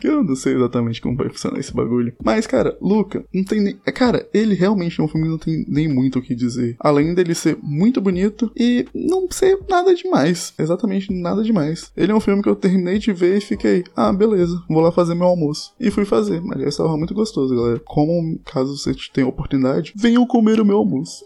Que 0.00 0.08
eu 0.08 0.22
não 0.22 0.34
sei 0.34 0.54
exatamente 0.54 1.00
como 1.00 1.16
vai 1.16 1.28
funcionar 1.28 1.58
esse 1.58 1.72
bagulho. 1.72 2.14
Mas, 2.22 2.46
cara, 2.46 2.76
Luca, 2.80 3.24
não 3.32 3.44
tem 3.44 3.60
nem. 3.60 3.74
Cara, 3.94 4.28
ele 4.32 4.54
realmente 4.54 5.00
é 5.00 5.04
um 5.04 5.08
filme 5.08 5.26
que 5.26 5.30
não 5.30 5.38
tem 5.38 5.64
nem 5.68 5.88
muito 5.88 6.18
o 6.18 6.22
que 6.22 6.34
dizer. 6.34 6.76
Além 6.78 7.14
dele 7.14 7.34
ser 7.34 7.56
muito 7.62 8.00
bonito 8.00 8.50
e 8.56 8.86
não 8.94 9.26
ser 9.30 9.58
nada 9.68 9.94
demais. 9.94 10.54
Exatamente 10.58 11.12
nada 11.12 11.42
demais. 11.42 11.90
Ele 11.96 12.12
é 12.12 12.14
um 12.14 12.20
filme 12.20 12.42
que 12.42 12.48
eu 12.48 12.56
terminei 12.56 12.98
de 12.98 13.12
ver 13.12 13.38
e 13.38 13.40
fiquei, 13.40 13.84
ah, 13.96 14.12
beleza, 14.12 14.62
vou 14.68 14.80
lá 14.80 14.92
fazer 14.92 15.14
meu 15.14 15.26
almoço. 15.26 15.74
E 15.78 15.90
fui 15.90 16.04
fazer. 16.04 16.40
Mas 16.40 16.60
estava 16.60 16.96
muito 16.96 17.14
gostoso, 17.14 17.54
galera. 17.54 17.80
Como, 17.84 18.38
caso 18.44 18.76
você 18.76 18.94
tenha 19.12 19.26
oportunidade, 19.26 19.92
venham 19.96 20.26
comer 20.26 20.60
o 20.60 20.64
meu 20.64 20.78
almoço. 20.78 21.24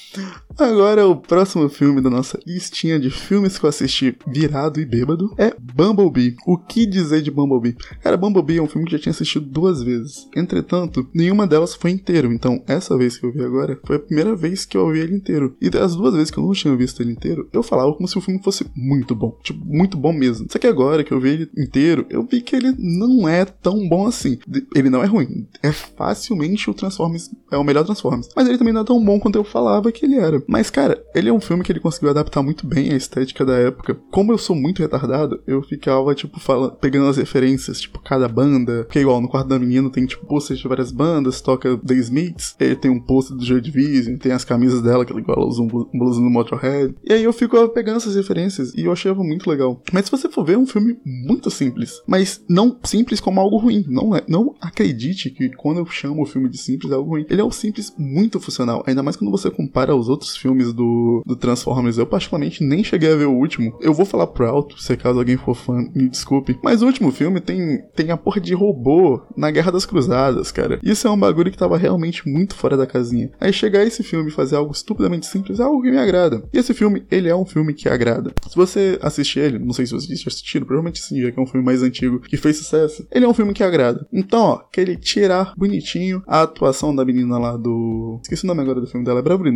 Agora, 0.58 1.06
o 1.06 1.16
próximo 1.16 1.68
filme 1.68 2.00
da 2.00 2.08
nossa 2.08 2.40
listinha 2.46 2.98
de 2.98 3.10
filmes 3.10 3.58
que 3.58 3.64
eu 3.64 3.68
assisti 3.68 4.16
virado 4.26 4.80
e 4.80 4.86
bêbado 4.86 5.34
é 5.36 5.54
Bumblebee. 5.58 6.34
O 6.46 6.56
que 6.56 6.86
dizer 6.86 7.20
de 7.20 7.30
Bumblebee? 7.30 7.76
Cara, 8.00 8.16
Bumblebee 8.16 8.56
é 8.56 8.62
um 8.62 8.66
filme 8.66 8.86
que 8.86 8.92
já 8.92 8.98
tinha 8.98 9.10
assistido 9.10 9.44
duas 9.44 9.82
vezes. 9.82 10.26
Entretanto, 10.34 11.06
nenhuma 11.14 11.46
delas 11.46 11.74
foi 11.74 11.90
inteiro. 11.90 12.32
Então, 12.32 12.62
essa 12.66 12.96
vez 12.96 13.18
que 13.18 13.26
eu 13.26 13.32
vi 13.32 13.42
agora 13.42 13.78
foi 13.84 13.96
a 13.96 14.00
primeira 14.00 14.34
vez 14.34 14.64
que 14.64 14.78
eu 14.78 14.90
vi 14.90 15.00
ele 15.00 15.14
inteiro. 15.14 15.54
E 15.60 15.68
das 15.68 15.94
duas 15.94 16.14
vezes 16.14 16.30
que 16.30 16.38
eu 16.38 16.44
não 16.44 16.52
tinha 16.52 16.74
visto 16.74 17.02
ele 17.02 17.12
inteiro, 17.12 17.48
eu 17.52 17.62
falava 17.62 17.92
como 17.92 18.08
se 18.08 18.16
o 18.16 18.22
filme 18.22 18.42
fosse 18.42 18.64
muito 18.74 19.14
bom. 19.14 19.36
Tipo, 19.42 19.62
muito 19.64 19.98
bom 19.98 20.12
mesmo. 20.12 20.46
Só 20.50 20.58
que 20.58 20.66
agora 20.66 21.04
que 21.04 21.12
eu 21.12 21.20
vi 21.20 21.28
ele 21.30 21.50
inteiro, 21.56 22.06
eu 22.08 22.22
vi 22.22 22.40
que 22.40 22.56
ele 22.56 22.74
não 22.78 23.28
é 23.28 23.44
tão 23.44 23.86
bom 23.86 24.06
assim. 24.06 24.38
Ele 24.74 24.88
não 24.88 25.02
é 25.02 25.06
ruim. 25.06 25.46
É 25.62 25.70
facilmente 25.70 26.70
o 26.70 26.74
Transformers. 26.74 27.30
É 27.52 27.58
o 27.58 27.64
melhor 27.64 27.84
Transformers. 27.84 28.28
Mas 28.34 28.48
ele 28.48 28.56
também 28.56 28.72
não 28.72 28.80
é 28.80 28.84
tão 28.84 29.04
bom 29.04 29.20
quanto 29.20 29.36
eu 29.36 29.44
falava 29.44 29.92
que 29.92 30.05
ele 30.06 30.16
era. 30.16 30.42
Mas, 30.46 30.70
cara, 30.70 31.02
ele 31.14 31.28
é 31.28 31.32
um 31.32 31.40
filme 31.40 31.62
que 31.62 31.72
ele 31.72 31.80
conseguiu 31.80 32.10
adaptar 32.10 32.42
muito 32.42 32.66
bem 32.66 32.92
a 32.92 32.96
estética 32.96 33.44
da 33.44 33.56
época. 33.56 33.98
Como 34.10 34.32
eu 34.32 34.38
sou 34.38 34.56
muito 34.56 34.80
retardado, 34.80 35.42
eu 35.46 35.62
ficava, 35.62 36.14
tipo, 36.14 36.40
falando, 36.40 36.76
pegando 36.76 37.08
as 37.08 37.16
referências, 37.16 37.80
tipo, 37.80 38.00
cada 38.00 38.28
banda. 38.28 38.84
Porque, 38.84 39.00
igual, 39.00 39.20
no 39.20 39.28
quarto 39.28 39.48
da 39.48 39.58
menina 39.58 39.90
tem, 39.90 40.06
tipo, 40.06 40.26
posters 40.26 40.60
de 40.60 40.68
várias 40.68 40.90
bandas, 40.90 41.40
toca 41.40 41.76
The 41.78 41.94
Smiths, 41.94 42.56
ele 42.58 42.76
tem 42.76 42.90
um 42.90 43.00
pôster 43.00 43.36
do 43.36 43.44
Joy 43.44 43.60
Division, 43.60 44.16
tem 44.16 44.32
as 44.32 44.44
camisas 44.44 44.82
dela, 44.82 45.04
que 45.04 45.12
ela 45.12 45.20
igual 45.20 45.46
usa 45.46 45.62
um 45.62 45.66
blusa 45.66 46.20
no 46.20 46.30
Motorhead. 46.30 46.94
E 47.04 47.12
aí 47.12 47.24
eu 47.24 47.32
fico 47.32 47.68
pegando 47.68 47.96
essas 47.96 48.14
referências 48.14 48.72
e 48.74 48.84
eu 48.84 48.92
achava 48.92 49.22
muito 49.22 49.48
legal. 49.48 49.82
Mas 49.92 50.06
se 50.06 50.10
você 50.10 50.28
for 50.28 50.44
ver, 50.44 50.54
é 50.54 50.58
um 50.58 50.66
filme 50.66 50.96
muito 51.04 51.50
simples. 51.50 52.00
Mas 52.06 52.42
não 52.48 52.78
simples 52.84 53.20
como 53.20 53.40
algo 53.40 53.56
ruim. 53.56 53.84
Não, 53.88 54.14
é, 54.14 54.22
não 54.28 54.54
acredite 54.60 55.30
que 55.30 55.50
quando 55.50 55.78
eu 55.78 55.86
chamo 55.86 56.22
o 56.22 56.26
filme 56.26 56.48
de 56.48 56.58
simples 56.58 56.92
é 56.92 56.94
algo 56.94 57.10
ruim. 57.10 57.26
Ele 57.28 57.40
é 57.40 57.44
um 57.44 57.50
simples 57.50 57.92
muito 57.98 58.40
funcional. 58.40 58.84
Ainda 58.86 59.02
mais 59.02 59.16
quando 59.16 59.30
você 59.30 59.50
compara 59.50 59.85
os 59.94 60.08
outros 60.08 60.36
filmes 60.36 60.72
do, 60.72 61.22
do 61.24 61.36
Transformers. 61.36 61.98
Eu, 61.98 62.06
particularmente, 62.06 62.64
nem 62.64 62.84
cheguei 62.84 63.12
a 63.12 63.16
ver 63.16 63.26
o 63.26 63.34
último. 63.34 63.76
Eu 63.80 63.94
vou 63.94 64.06
falar 64.06 64.26
pro 64.26 64.46
alto, 64.46 64.80
se 64.80 64.96
caso 64.96 65.18
alguém 65.18 65.36
for 65.36 65.54
fã, 65.54 65.88
me 65.94 66.08
desculpe. 66.08 66.58
Mas 66.62 66.82
o 66.82 66.86
último 66.86 67.12
filme 67.12 67.40
tem, 67.40 67.82
tem 67.94 68.10
a 68.10 68.16
porra 68.16 68.40
de 68.40 68.54
robô 68.54 69.20
na 69.36 69.50
Guerra 69.50 69.72
das 69.72 69.86
Cruzadas, 69.86 70.50
cara. 70.50 70.78
Isso 70.82 71.06
é 71.06 71.10
um 71.10 71.18
bagulho 71.18 71.50
que 71.50 71.58
tava 71.58 71.76
realmente 71.76 72.28
muito 72.28 72.54
fora 72.54 72.76
da 72.76 72.86
casinha. 72.86 73.30
Aí 73.40 73.52
chegar 73.52 73.84
esse 73.84 74.02
filme 74.02 74.30
e 74.30 74.32
fazer 74.32 74.56
algo 74.56 74.72
estupidamente 74.72 75.26
simples 75.26 75.60
é 75.60 75.62
algo 75.62 75.82
que 75.82 75.90
me 75.90 75.98
agrada. 75.98 76.42
E 76.52 76.58
esse 76.58 76.74
filme, 76.74 77.04
ele 77.10 77.28
é 77.28 77.36
um 77.36 77.44
filme 77.44 77.74
que 77.74 77.88
agrada. 77.88 78.32
Se 78.48 78.56
você 78.56 78.98
assistir 79.02 79.40
ele, 79.40 79.58
não 79.58 79.72
sei 79.72 79.86
se 79.86 79.92
vocês 79.92 80.20
já 80.20 80.28
assistiram, 80.28 80.66
provavelmente 80.66 81.00
sim, 81.00 81.20
já 81.20 81.30
que 81.30 81.38
é 81.38 81.42
um 81.42 81.46
filme 81.46 81.64
mais 81.64 81.82
antigo 81.82 82.20
que 82.20 82.36
fez 82.36 82.56
sucesso. 82.56 83.06
Ele 83.10 83.24
é 83.24 83.28
um 83.28 83.34
filme 83.34 83.52
que 83.52 83.62
agrada. 83.62 84.06
Então, 84.12 84.40
ó, 84.42 84.56
que 84.58 84.80
ele 84.80 84.96
tirar 84.96 85.52
bonitinho 85.56 86.22
a 86.26 86.42
atuação 86.42 86.94
da 86.94 87.04
menina 87.04 87.38
lá 87.38 87.56
do. 87.56 88.18
Esqueci 88.22 88.44
o 88.44 88.46
nome 88.46 88.62
agora 88.62 88.80
do 88.80 88.86
filme 88.86 89.04
dela, 89.04 89.20
é 89.20 89.22
Bravura 89.22 89.48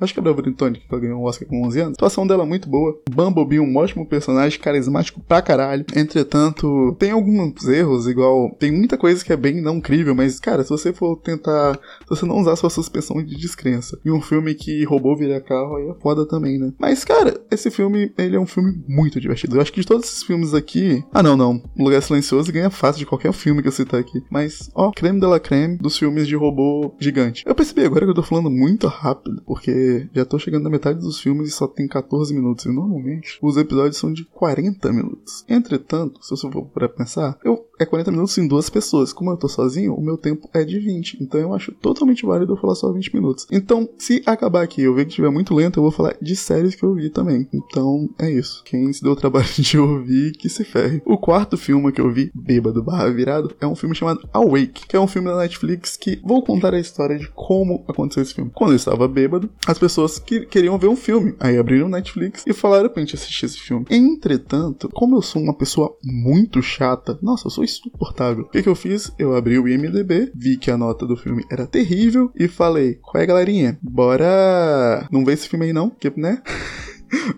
Acho 0.00 0.12
que 0.12 0.20
é 0.20 0.22
Bravura 0.22 0.52
Tônica, 0.52 0.84
que 0.88 1.00
ganhou 1.00 1.20
um 1.20 1.24
Oscar 1.24 1.48
com 1.48 1.66
11 1.66 1.80
anos. 1.80 1.92
A 1.92 1.98
atuação 1.98 2.26
dela 2.26 2.44
é 2.44 2.46
muito 2.46 2.68
boa. 2.68 2.98
Bumblebee, 3.10 3.60
um 3.60 3.76
ótimo 3.76 4.06
personagem, 4.06 4.58
carismático 4.58 5.20
pra 5.20 5.42
caralho. 5.42 5.84
Entretanto, 5.94 6.96
tem 6.98 7.10
alguns 7.10 7.66
erros, 7.66 8.06
igual. 8.06 8.50
Tem 8.58 8.72
muita 8.72 8.96
coisa 8.96 9.24
que 9.24 9.32
é 9.32 9.36
bem 9.36 9.60
não 9.60 9.80
crível, 9.80 10.14
mas, 10.14 10.40
cara, 10.40 10.62
se 10.62 10.70
você 10.70 10.92
for 10.92 11.16
tentar. 11.16 11.74
Se 11.74 12.10
você 12.10 12.26
não 12.26 12.40
usar 12.40 12.56
sua 12.56 12.70
suspensão 12.70 13.22
de 13.22 13.36
descrença 13.36 13.98
e 14.04 14.10
um 14.10 14.20
filme 14.20 14.54
que 14.54 14.84
roubou 14.84 15.16
virar 15.16 15.40
carro, 15.40 15.76
aí 15.76 15.88
é 15.88 15.94
foda 16.00 16.26
também, 16.26 16.58
né? 16.58 16.72
Mas, 16.78 17.04
cara, 17.04 17.40
esse 17.50 17.70
filme, 17.70 18.12
ele 18.18 18.36
é 18.36 18.40
um 18.40 18.46
filme 18.46 18.82
muito 18.88 19.20
divertido. 19.20 19.56
Eu 19.56 19.60
acho 19.60 19.72
que 19.72 19.80
de 19.80 19.86
todos 19.86 20.06
esses 20.06 20.22
filmes 20.22 20.54
aqui. 20.54 21.04
Ah, 21.12 21.22
não, 21.22 21.36
não. 21.36 21.62
Um 21.76 21.84
Lugar 21.84 22.02
Silencioso 22.02 22.52
ganha 22.52 22.70
fácil 22.70 22.98
de 22.98 23.06
qualquer 23.06 23.32
filme 23.32 23.62
que 23.62 23.68
eu 23.68 23.72
citar 23.72 24.00
aqui. 24.00 24.22
Mas, 24.30 24.70
ó, 24.74 24.90
creme 24.90 25.20
de 25.20 25.26
la 25.26 25.40
creme 25.40 25.76
dos 25.76 25.98
filmes 25.98 26.26
de 26.26 26.36
robô 26.36 26.94
gigante. 26.98 27.44
Eu 27.46 27.54
percebi 27.54 27.84
agora 27.84 28.04
que 28.04 28.10
eu 28.10 28.14
tô 28.14 28.22
falando 28.22 28.50
muito 28.50 28.86
rápido, 28.86 29.42
porque 29.46 29.67
já 30.12 30.24
tô 30.24 30.38
chegando 30.38 30.64
na 30.64 30.70
metade 30.70 31.00
dos 31.00 31.20
filmes 31.20 31.48
e 31.48 31.52
só 31.52 31.66
tem 31.66 31.86
14 31.86 32.34
minutos. 32.34 32.64
E 32.64 32.68
normalmente 32.68 33.38
os 33.42 33.56
episódios 33.56 33.96
são 33.96 34.12
de 34.12 34.24
40 34.24 34.92
minutos. 34.92 35.44
Entretanto, 35.48 36.22
se 36.22 36.30
você 36.30 36.50
for 36.50 36.66
para 36.66 36.88
pensar, 36.88 37.38
eu 37.44 37.67
é 37.78 37.86
40 37.86 38.10
minutos 38.10 38.36
em 38.38 38.46
duas 38.46 38.68
pessoas. 38.68 39.12
Como 39.12 39.30
eu 39.30 39.36
tô 39.36 39.48
sozinho, 39.48 39.94
o 39.94 40.02
meu 40.02 40.16
tempo 40.16 40.48
é 40.52 40.64
de 40.64 40.78
20. 40.78 41.18
Então 41.20 41.40
eu 41.40 41.54
acho 41.54 41.72
totalmente 41.72 42.24
válido 42.24 42.52
eu 42.52 42.56
falar 42.56 42.74
só 42.74 42.92
20 42.92 43.14
minutos. 43.14 43.46
Então, 43.50 43.88
se 43.98 44.22
acabar 44.26 44.62
aqui 44.62 44.82
eu 44.82 44.94
ver 44.94 45.04
que 45.04 45.10
estiver 45.10 45.30
muito 45.30 45.54
lento, 45.54 45.78
eu 45.78 45.82
vou 45.82 45.92
falar 45.92 46.16
de 46.20 46.34
séries 46.36 46.74
que 46.74 46.84
eu 46.84 46.94
vi 46.94 47.10
também. 47.10 47.48
Então, 47.52 48.08
é 48.18 48.30
isso. 48.30 48.62
Quem 48.64 48.92
se 48.92 49.02
deu 49.02 49.12
o 49.12 49.16
trabalho 49.16 49.46
de 49.58 49.78
ouvir, 49.78 50.32
que 50.32 50.48
se 50.48 50.64
ferre. 50.64 51.02
O 51.04 51.16
quarto 51.16 51.56
filme 51.56 51.92
que 51.92 52.00
eu 52.00 52.10
vi, 52.10 52.30
bêbado 52.34 52.82
barra 52.82 53.10
virado, 53.10 53.54
é 53.60 53.66
um 53.66 53.76
filme 53.76 53.94
chamado 53.94 54.28
Awake, 54.32 54.86
que 54.86 54.96
é 54.96 55.00
um 55.00 55.06
filme 55.06 55.28
da 55.28 55.36
Netflix 55.36 55.96
que 55.96 56.20
vou 56.24 56.42
contar 56.42 56.74
a 56.74 56.80
história 56.80 57.18
de 57.18 57.28
como 57.30 57.84
aconteceu 57.88 58.22
esse 58.22 58.34
filme. 58.34 58.50
Quando 58.54 58.70
eu 58.70 58.76
estava 58.76 59.06
bêbado, 59.06 59.50
as 59.66 59.78
pessoas 59.78 60.18
que 60.18 60.46
queriam 60.46 60.78
ver 60.78 60.88
um 60.88 60.96
filme. 60.96 61.34
Aí 61.38 61.56
abriram 61.58 61.88
Netflix 61.88 62.44
e 62.46 62.52
falaram 62.52 62.88
pra 62.88 63.00
gente 63.00 63.14
assistir 63.14 63.46
esse 63.46 63.58
filme. 63.58 63.86
Entretanto, 63.90 64.88
como 64.92 65.16
eu 65.16 65.22
sou 65.22 65.42
uma 65.42 65.54
pessoa 65.54 65.96
muito 66.02 66.62
chata, 66.62 67.18
nossa, 67.22 67.46
eu 67.46 67.50
sou 67.50 67.64
insuportável. 67.76 68.44
O 68.44 68.48
que, 68.48 68.62
que 68.62 68.68
eu 68.68 68.74
fiz? 68.74 69.12
Eu 69.18 69.34
abri 69.34 69.58
o 69.58 69.68
IMDB, 69.68 70.30
vi 70.34 70.56
que 70.56 70.70
a 70.70 70.76
nota 70.76 71.06
do 71.06 71.16
filme 71.16 71.44
era 71.50 71.66
terrível 71.66 72.30
e 72.34 72.48
falei: 72.48 72.98
Qual 73.02 73.22
é, 73.22 73.26
galerinha? 73.26 73.78
Bora. 73.82 75.06
Não 75.10 75.24
vê 75.24 75.32
esse 75.32 75.48
filme 75.48 75.66
aí 75.66 75.72
não? 75.72 75.90
Que, 75.90 76.12
né? 76.16 76.42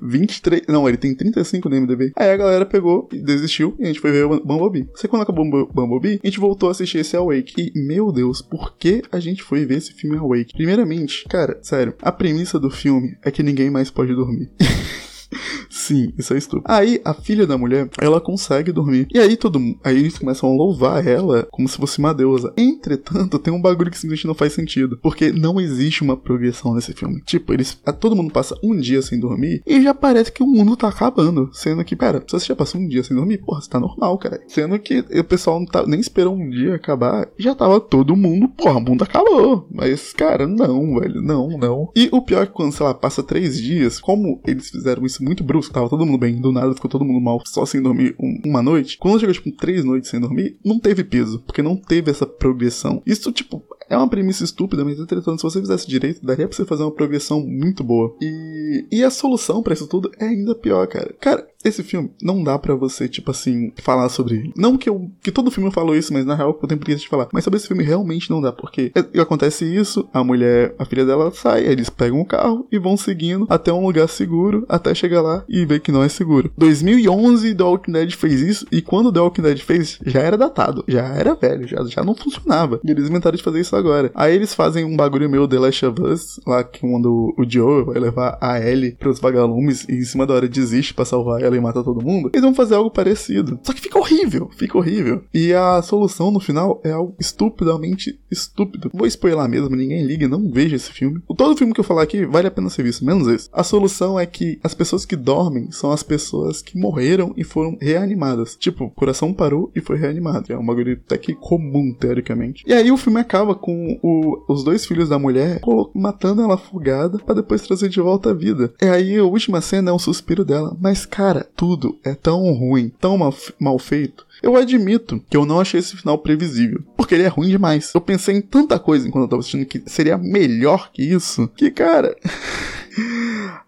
23. 0.03 0.63
Não, 0.69 0.89
ele 0.89 0.97
tem 0.97 1.15
35 1.15 1.69
no 1.69 1.81
MDB. 1.81 2.13
Aí 2.17 2.31
a 2.31 2.37
galera 2.37 2.67
pegou 2.67 3.09
e 3.13 3.19
desistiu 3.19 3.75
e 3.79 3.85
a 3.85 3.87
gente 3.87 4.01
foi 4.01 4.11
ver 4.11 4.25
o 4.25 4.45
Bumblebee. 4.45 4.89
Você 4.95 5.09
quando 5.09 5.23
acabou 5.23 5.45
o 5.47 5.67
Bumblebee, 5.67 6.21
a 6.23 6.27
gente 6.27 6.41
voltou 6.41 6.69
a 6.69 6.73
assistir 6.73 6.99
esse 6.99 7.17
Awake. 7.17 7.73
E, 7.75 7.87
meu 7.87 8.13
Deus, 8.13 8.43
por 8.43 8.77
que 8.77 9.03
a 9.11 9.21
gente 9.21 9.43
foi 9.43 9.65
ver 9.65 9.79
esse 9.79 9.93
filme 9.93 10.17
Awake? 10.17 10.55
Primeiramente, 10.55 11.25
cara, 11.29 11.59
sério, 11.63 11.95
a 12.03 12.13
premissa 12.13 12.59
do 12.59 12.71
filme 12.71 13.17
é 13.25 13.31
que 13.31 13.43
ninguém 13.43 13.71
mais 13.71 13.91
pode 13.91 14.15
dormir. 14.15 14.51
Sim, 15.91 16.13
isso 16.17 16.33
é 16.33 16.39
estúpido. 16.39 16.73
Aí 16.73 17.01
a 17.05 17.13
filha 17.13 17.45
da 17.49 17.59
mulher, 17.59 17.91
ela 18.01 18.21
consegue 18.21 18.71
dormir. 18.71 19.09
E 19.13 19.19
aí 19.19 19.37
todo 19.37 19.59
aí 19.83 19.99
eles 19.99 20.17
começam 20.17 20.49
a 20.49 20.53
louvar 20.53 21.05
ela 21.05 21.49
como 21.51 21.69
se 21.69 21.77
fosse 21.77 21.99
uma 21.99 22.15
deusa. 22.15 22.53
Entretanto, 22.57 23.41
tem 23.41 23.53
um 23.53 23.61
bagulho 23.61 23.91
que 23.91 23.99
simplesmente 23.99 24.29
não 24.29 24.35
faz 24.35 24.53
sentido, 24.53 24.97
porque 25.03 25.33
não 25.33 25.61
existe 25.61 26.03
uma 26.03 26.17
progressão 26.17 26.75
nesse 26.75 26.93
filme. 26.93 27.21
Tipo, 27.23 27.53
eles 27.53 27.77
todo 27.99 28.15
mundo 28.15 28.33
passa 28.33 28.57
um 28.63 28.77
dia 28.77 29.03
sem 29.03 29.19
dormir 29.19 29.65
e 29.67 29.83
já 29.83 29.93
parece 29.93 30.31
que 30.31 30.45
o 30.45 30.47
mundo 30.47 30.77
tá 30.77 30.87
acabando, 30.87 31.51
sendo 31.53 31.85
que, 31.85 31.97
pera, 31.97 32.23
se 32.25 32.33
você 32.39 32.47
já 32.47 32.55
passou 32.55 32.81
um 32.81 32.87
dia 32.87 33.03
sem 33.03 33.17
dormir, 33.17 33.39
porra, 33.39 33.61
você 33.61 33.69
tá 33.69 33.81
normal, 33.81 34.17
cara. 34.19 34.41
Sendo 34.47 34.79
que 34.79 35.01
o 35.01 35.25
pessoal 35.25 35.59
não 35.59 35.67
tá 35.67 35.85
nem 35.85 35.99
esperou 35.99 36.37
um 36.37 36.49
dia 36.49 36.77
acabar, 36.77 37.29
já 37.37 37.53
tava 37.53 37.81
todo 37.81 38.15
mundo, 38.15 38.47
porra, 38.47 38.79
o 38.79 38.81
mundo 38.81 39.03
acabou. 39.03 39.67
Mas, 39.73 40.13
cara, 40.13 40.47
não, 40.47 41.01
velho, 41.01 41.21
não, 41.21 41.59
não. 41.59 41.91
E 41.97 42.09
o 42.13 42.23
pior 42.23 42.45
é 42.45 42.47
que 42.47 42.53
quando, 42.53 42.73
sei 42.73 42.87
lá, 42.87 42.95
passa 42.95 43.25
três 43.25 43.61
dias, 43.61 43.99
como 43.99 44.41
eles 44.47 44.71
fizeram 44.71 45.05
isso 45.05 45.25
muito 45.25 45.43
brusco, 45.43 45.80
tava 45.81 45.89
todo 45.89 46.07
mundo 46.07 46.19
bem, 46.19 46.41
do 46.41 46.53
nada 46.53 46.75
ficou 46.75 46.91
todo 46.91 47.05
mundo 47.05 47.21
mal, 47.21 47.41
só 47.47 47.65
sem 47.65 47.83
dormir 47.83 48.15
um, 48.19 48.41
uma 48.45 48.63
noite. 48.63 48.99
Quando 48.99 49.19
chegou, 49.19 49.35
tipo, 49.35 49.51
três 49.53 49.85
noites 49.85 50.11
sem 50.11 50.21
dormir, 50.21 50.59
não 50.65 50.79
teve 50.79 51.03
peso, 51.03 51.41
porque 51.41 51.63
não 51.63 51.77
teve 51.77 52.11
essa 52.11 52.27
progressão. 52.27 53.03
Isso, 53.07 53.33
tipo, 53.33 53.63
é 53.91 53.97
uma 53.97 54.09
premissa 54.09 54.45
estúpida, 54.45 54.85
mas 54.85 54.99
entretanto, 54.99 55.39
se 55.39 55.43
você 55.43 55.61
fizesse 55.61 55.89
direito, 55.89 56.25
daria 56.25 56.47
pra 56.47 56.57
você 56.57 56.65
fazer 56.65 56.85
uma 56.85 56.93
progressão 56.93 57.41
muito 57.41 57.83
boa. 57.83 58.15
E, 58.23 58.87
e 58.91 59.05
a 59.05 59.11
solução 59.11 59.63
para 59.63 59.75
isso 59.75 59.89
tudo 59.89 60.11
é 60.19 60.27
ainda 60.27 60.55
pior, 60.55 60.87
cara. 60.87 61.13
Cara, 61.21 61.47
esse 61.65 61.83
filme 61.83 62.11
não 62.23 62.43
dá 62.43 62.59
para 62.59 62.75
você, 62.75 63.09
tipo 63.09 63.31
assim, 63.31 63.73
falar 63.77 64.09
sobre 64.09 64.37
ele. 64.37 64.53
Não 64.57 64.79
que 64.79 64.89
eu. 64.89 65.11
que 65.23 65.33
todo 65.33 65.51
filme 65.51 65.69
eu 65.69 65.73
falo 65.73 65.95
isso, 65.95 66.13
mas 66.13 66.25
na 66.25 66.35
real 66.35 66.59
eu 66.63 66.69
tenho 66.69 66.81
preguiça 66.81 67.03
de 67.03 67.09
falar. 67.09 67.29
Mas 67.33 67.45
sobre 67.45 67.59
esse 67.59 67.69
filme 67.69 67.85
realmente 67.85 68.31
não 68.31 68.41
dá, 68.41 68.53
porque 68.53 68.93
é, 68.95 69.21
acontece 69.21 69.65
isso, 69.65 70.09
a 70.13 70.25
mulher, 70.25 70.75
a 70.79 70.85
filha 70.85 71.05
dela 71.05 71.31
sai, 71.33 71.67
eles 71.67 71.91
pegam 71.91 72.21
o 72.21 72.25
carro 72.25 72.67
e 72.71 72.79
vão 72.79 72.97
seguindo 72.97 73.47
até 73.49 73.73
um 73.73 73.85
lugar 73.85 74.09
seguro, 74.09 74.65
até 74.69 74.95
chegar 74.95 75.21
lá 75.21 75.45
e 75.49 75.67
ver 75.67 75.81
que 75.81 75.93
não 75.93 76.03
é 76.03 76.09
seguro. 76.09 76.53
2011 76.57 77.55
The 77.55 77.65
Walking 77.65 77.93
Dead 77.93 78.13
fez 78.13 78.41
isso, 78.41 78.67
e 78.71 78.81
quando 78.81 79.13
The 79.13 79.21
Walking 79.21 79.43
Dead 79.43 79.59
fez, 79.59 79.99
já 80.05 80.21
era 80.21 80.39
datado, 80.39 80.85
já 80.89 81.09
era 81.09 81.35
velho, 81.35 81.67
já, 81.67 81.85
já 81.85 82.03
não 82.03 82.15
funcionava. 82.15 82.81
E 82.85 82.91
eles 82.91 83.09
inventaram 83.09 83.37
de 83.37 83.43
fazer 83.43 83.61
isso 83.61 83.77
agora. 83.81 84.11
Aí 84.15 84.35
eles 84.35 84.55
fazem 84.55 84.85
um 84.85 84.97
bagulho 84.97 85.29
meio 85.29 85.49
The 85.49 85.59
Last 85.59 85.87
of 85.87 86.03
Us, 86.03 86.41
lá 86.47 86.63
que 86.63 86.81
quando 86.81 87.35
o 87.37 87.45
Joe 87.49 87.85
vai 87.85 87.99
levar 87.99 88.39
a 88.41 88.61
Ellie 88.61 88.93
pros 88.93 89.19
vagalumes 89.19 89.87
e 89.89 89.95
em 89.95 90.05
cima 90.05 90.27
da 90.27 90.35
hora 90.35 90.49
desiste 90.49 90.95
pra 90.95 91.05
salvar 91.05 91.43
ela 91.43 91.57
e 91.57 91.61
mata 91.61 91.83
todo 91.83 92.05
mundo, 92.05 92.31
eles 92.33 92.43
vão 92.43 92.55
fazer 92.55 92.75
algo 92.75 92.91
parecido. 92.91 93.59
Só 93.63 93.73
que 93.73 93.81
fica 93.81 93.99
horrível, 93.99 94.51
fica 94.57 94.79
horrível. 94.79 95.23
E 95.33 95.53
a 95.53 95.83
solução 95.83 96.31
no 96.31 96.41
final 96.41 96.81
é 96.85 96.93
algo 96.93 97.15
estupidamente 97.19 98.19
estúpido. 98.31 98.91
Vou 98.93 99.07
spoiler 99.07 99.49
mesmo, 99.49 99.75
ninguém 99.75 100.05
liga, 100.05 100.29
não 100.29 100.51
veja 100.51 100.77
esse 100.77 100.93
filme. 100.93 101.23
Todo 101.37 101.57
filme 101.57 101.73
que 101.73 101.81
eu 101.81 101.85
falar 101.85 102.03
aqui 102.03 102.27
vale 102.27 102.49
a 102.49 102.51
pena 102.51 102.69
ser 102.69 102.83
visto, 102.83 103.05
menos 103.05 103.27
esse. 103.29 103.49
A 103.53 103.63
solução 103.63 104.19
é 104.19 104.27
que 104.27 104.59
as 104.63 104.75
pessoas 104.75 105.05
que 105.05 105.17
dormem 105.17 105.71
são 105.71 105.91
as 105.91 106.03
pessoas 106.03 106.61
que 106.61 106.79
morreram 106.79 107.33
e 107.37 107.45
foram 107.45 107.77
reanimadas. 107.81 108.57
Tipo, 108.57 108.85
o 108.85 108.91
coração 108.91 109.33
parou 109.33 109.71
e 109.75 109.81
foi 109.81 109.97
reanimado. 109.97 110.53
É 110.53 110.59
um 110.59 110.65
bagulho 110.65 111.01
até 111.07 111.17
que 111.17 111.35
comum, 111.35 111.95
teoricamente. 111.99 112.65
E 112.67 112.73
aí 112.73 112.91
o 112.91 112.97
filme 112.97 113.21
acaba 113.21 113.55
com 113.55 113.70
com 113.71 113.99
o, 114.03 114.53
os 114.53 114.65
dois 114.65 114.85
filhos 114.85 115.09
da 115.09 115.19
mulher, 115.19 115.61
matando 115.95 116.43
ela 116.43 116.55
afogada 116.55 117.19
para 117.19 117.37
depois 117.37 117.63
trazer 117.63 117.89
de 117.89 118.01
volta 118.01 118.31
a 118.31 118.35
vida. 118.35 118.73
E 118.83 118.87
aí 118.87 119.17
a 119.17 119.25
última 119.25 119.61
cena 119.61 119.91
é 119.91 119.95
um 119.95 119.99
suspiro 119.99 120.45
dela. 120.45 120.77
Mas, 120.81 121.07
cara, 121.07 121.49
tudo 121.57 121.99
é 122.05 122.15
tão 122.15 122.53
ruim, 122.53 122.91
tão 123.01 123.17
mal, 123.17 123.35
mal 123.59 123.79
feito. 123.79 124.27
Eu 124.43 124.57
admito 124.57 125.23
que 125.29 125.37
eu 125.37 125.45
não 125.45 125.61
achei 125.61 125.81
esse 125.81 125.97
final 125.97 126.19
previsível, 126.19 126.83
porque 126.97 127.15
ele 127.15 127.25
é 127.25 127.29
ruim 127.29 127.49
demais. 127.49 127.93
Eu 127.95 128.01
pensei 128.01 128.37
em 128.37 128.41
tanta 128.41 128.79
coisa 128.79 129.07
enquanto 129.07 129.25
eu 129.25 129.29
tava 129.29 129.41
assistindo 129.41 129.67
que 129.67 129.83
seria 129.87 130.17
melhor 130.17 130.91
que 130.93 131.03
isso, 131.03 131.49
que 131.49 131.71
cara. 131.71 132.17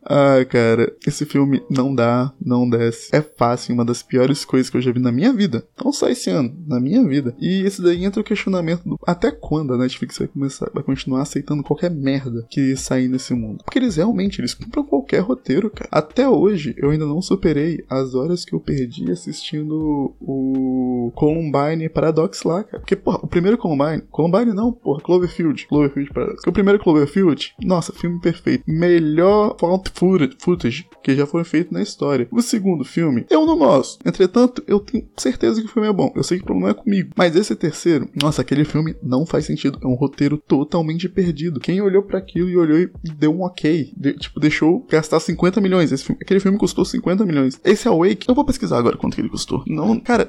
Ah, 0.04 0.44
cara, 0.44 0.92
esse 1.06 1.24
filme 1.24 1.62
não 1.70 1.94
dá, 1.94 2.32
não 2.40 2.68
desce. 2.68 3.14
É 3.14 3.22
fácil, 3.22 3.74
uma 3.74 3.84
das 3.84 4.02
piores 4.02 4.44
coisas 4.44 4.68
que 4.68 4.76
eu 4.76 4.80
já 4.80 4.92
vi 4.92 5.00
na 5.00 5.12
minha 5.12 5.32
vida. 5.32 5.64
Não 5.82 5.92
só 5.92 6.08
esse 6.08 6.30
ano, 6.30 6.54
na 6.66 6.80
minha 6.80 7.06
vida. 7.06 7.34
E 7.38 7.62
esse 7.64 7.82
daí 7.82 8.04
entra 8.04 8.20
o 8.20 8.24
questionamento 8.24 8.82
do 8.84 8.98
até 9.06 9.30
quando 9.30 9.74
a 9.74 9.78
Netflix 9.78 10.18
vai 10.18 10.28
começar, 10.28 10.70
vai 10.72 10.82
continuar 10.82 11.22
aceitando 11.22 11.62
qualquer 11.62 11.90
merda 11.90 12.46
que 12.50 12.76
sair 12.76 13.08
nesse 13.08 13.34
mundo. 13.34 13.62
Porque 13.64 13.78
eles 13.78 13.96
realmente, 13.96 14.40
eles 14.40 14.54
compram 14.54 14.84
qualquer 14.84 15.20
roteiro, 15.20 15.70
cara. 15.70 15.88
Até 15.90 16.28
hoje, 16.28 16.74
eu 16.76 16.90
ainda 16.90 17.06
não 17.06 17.22
superei 17.22 17.84
as 17.88 18.14
horas 18.14 18.44
que 18.44 18.54
eu 18.54 18.60
perdi 18.60 19.10
assistindo 19.10 20.14
o 20.20 21.12
Columbine 21.14 21.88
Paradox 21.88 22.42
lá, 22.42 22.64
cara. 22.64 22.80
Porque, 22.80 22.96
porra, 22.96 23.20
o 23.22 23.28
primeiro 23.28 23.58
Columbine, 23.58 24.02
Columbine 24.10 24.52
não, 24.52 24.72
porra, 24.72 25.00
Cloverfield, 25.00 25.66
Cloverfield 25.66 26.12
Paradox. 26.12 26.36
Porque 26.36 26.50
o 26.50 26.54
primeiro 26.54 26.78
Cloverfield, 26.78 27.54
nossa, 27.62 27.92
filme 27.92 28.20
perfeito. 28.20 28.64
Melhor 28.66 29.56
found 29.58 29.91
footage 29.92 30.86
que 31.02 31.14
já 31.14 31.26
foi 31.26 31.44
feito 31.44 31.72
na 31.72 31.82
história. 31.82 32.28
O 32.30 32.40
segundo 32.40 32.84
filme, 32.84 33.26
eu 33.30 33.46
não 33.46 33.58
gosto. 33.58 34.06
Entretanto, 34.06 34.62
eu 34.66 34.80
tenho 34.80 35.06
certeza 35.16 35.60
que 35.60 35.66
o 35.66 35.70
filme 35.70 35.88
é 35.88 35.92
bom. 35.92 36.12
Eu 36.14 36.22
sei 36.22 36.38
que 36.38 36.44
o 36.44 36.46
problema 36.46 36.70
é 36.70 36.74
comigo. 36.74 37.10
Mas 37.16 37.36
esse 37.36 37.54
terceiro, 37.54 38.08
nossa, 38.20 38.42
aquele 38.42 38.64
filme 38.64 38.94
não 39.02 39.26
faz 39.26 39.44
sentido. 39.44 39.78
É 39.82 39.86
um 39.86 39.94
roteiro 39.94 40.38
totalmente 40.38 41.08
perdido. 41.08 41.60
Quem 41.60 41.80
olhou 41.80 42.02
para 42.02 42.18
aquilo 42.18 42.48
e 42.48 42.56
olhou 42.56 42.78
e 42.78 42.90
deu 43.16 43.34
um 43.34 43.42
ok, 43.42 43.92
de, 43.96 44.14
tipo, 44.14 44.40
deixou 44.40 44.86
gastar 44.88 45.20
50 45.20 45.60
milhões. 45.60 45.92
Esse 45.92 46.04
filme, 46.04 46.20
aquele 46.22 46.40
filme 46.40 46.58
custou 46.58 46.84
50 46.84 47.24
milhões. 47.24 47.60
Esse 47.64 47.88
Awake, 47.88 48.28
eu 48.28 48.34
vou 48.34 48.44
pesquisar 48.44 48.78
agora 48.78 48.96
quanto 48.96 49.14
que 49.14 49.20
ele 49.20 49.28
custou. 49.28 49.62
Não, 49.66 49.98
cara, 50.00 50.28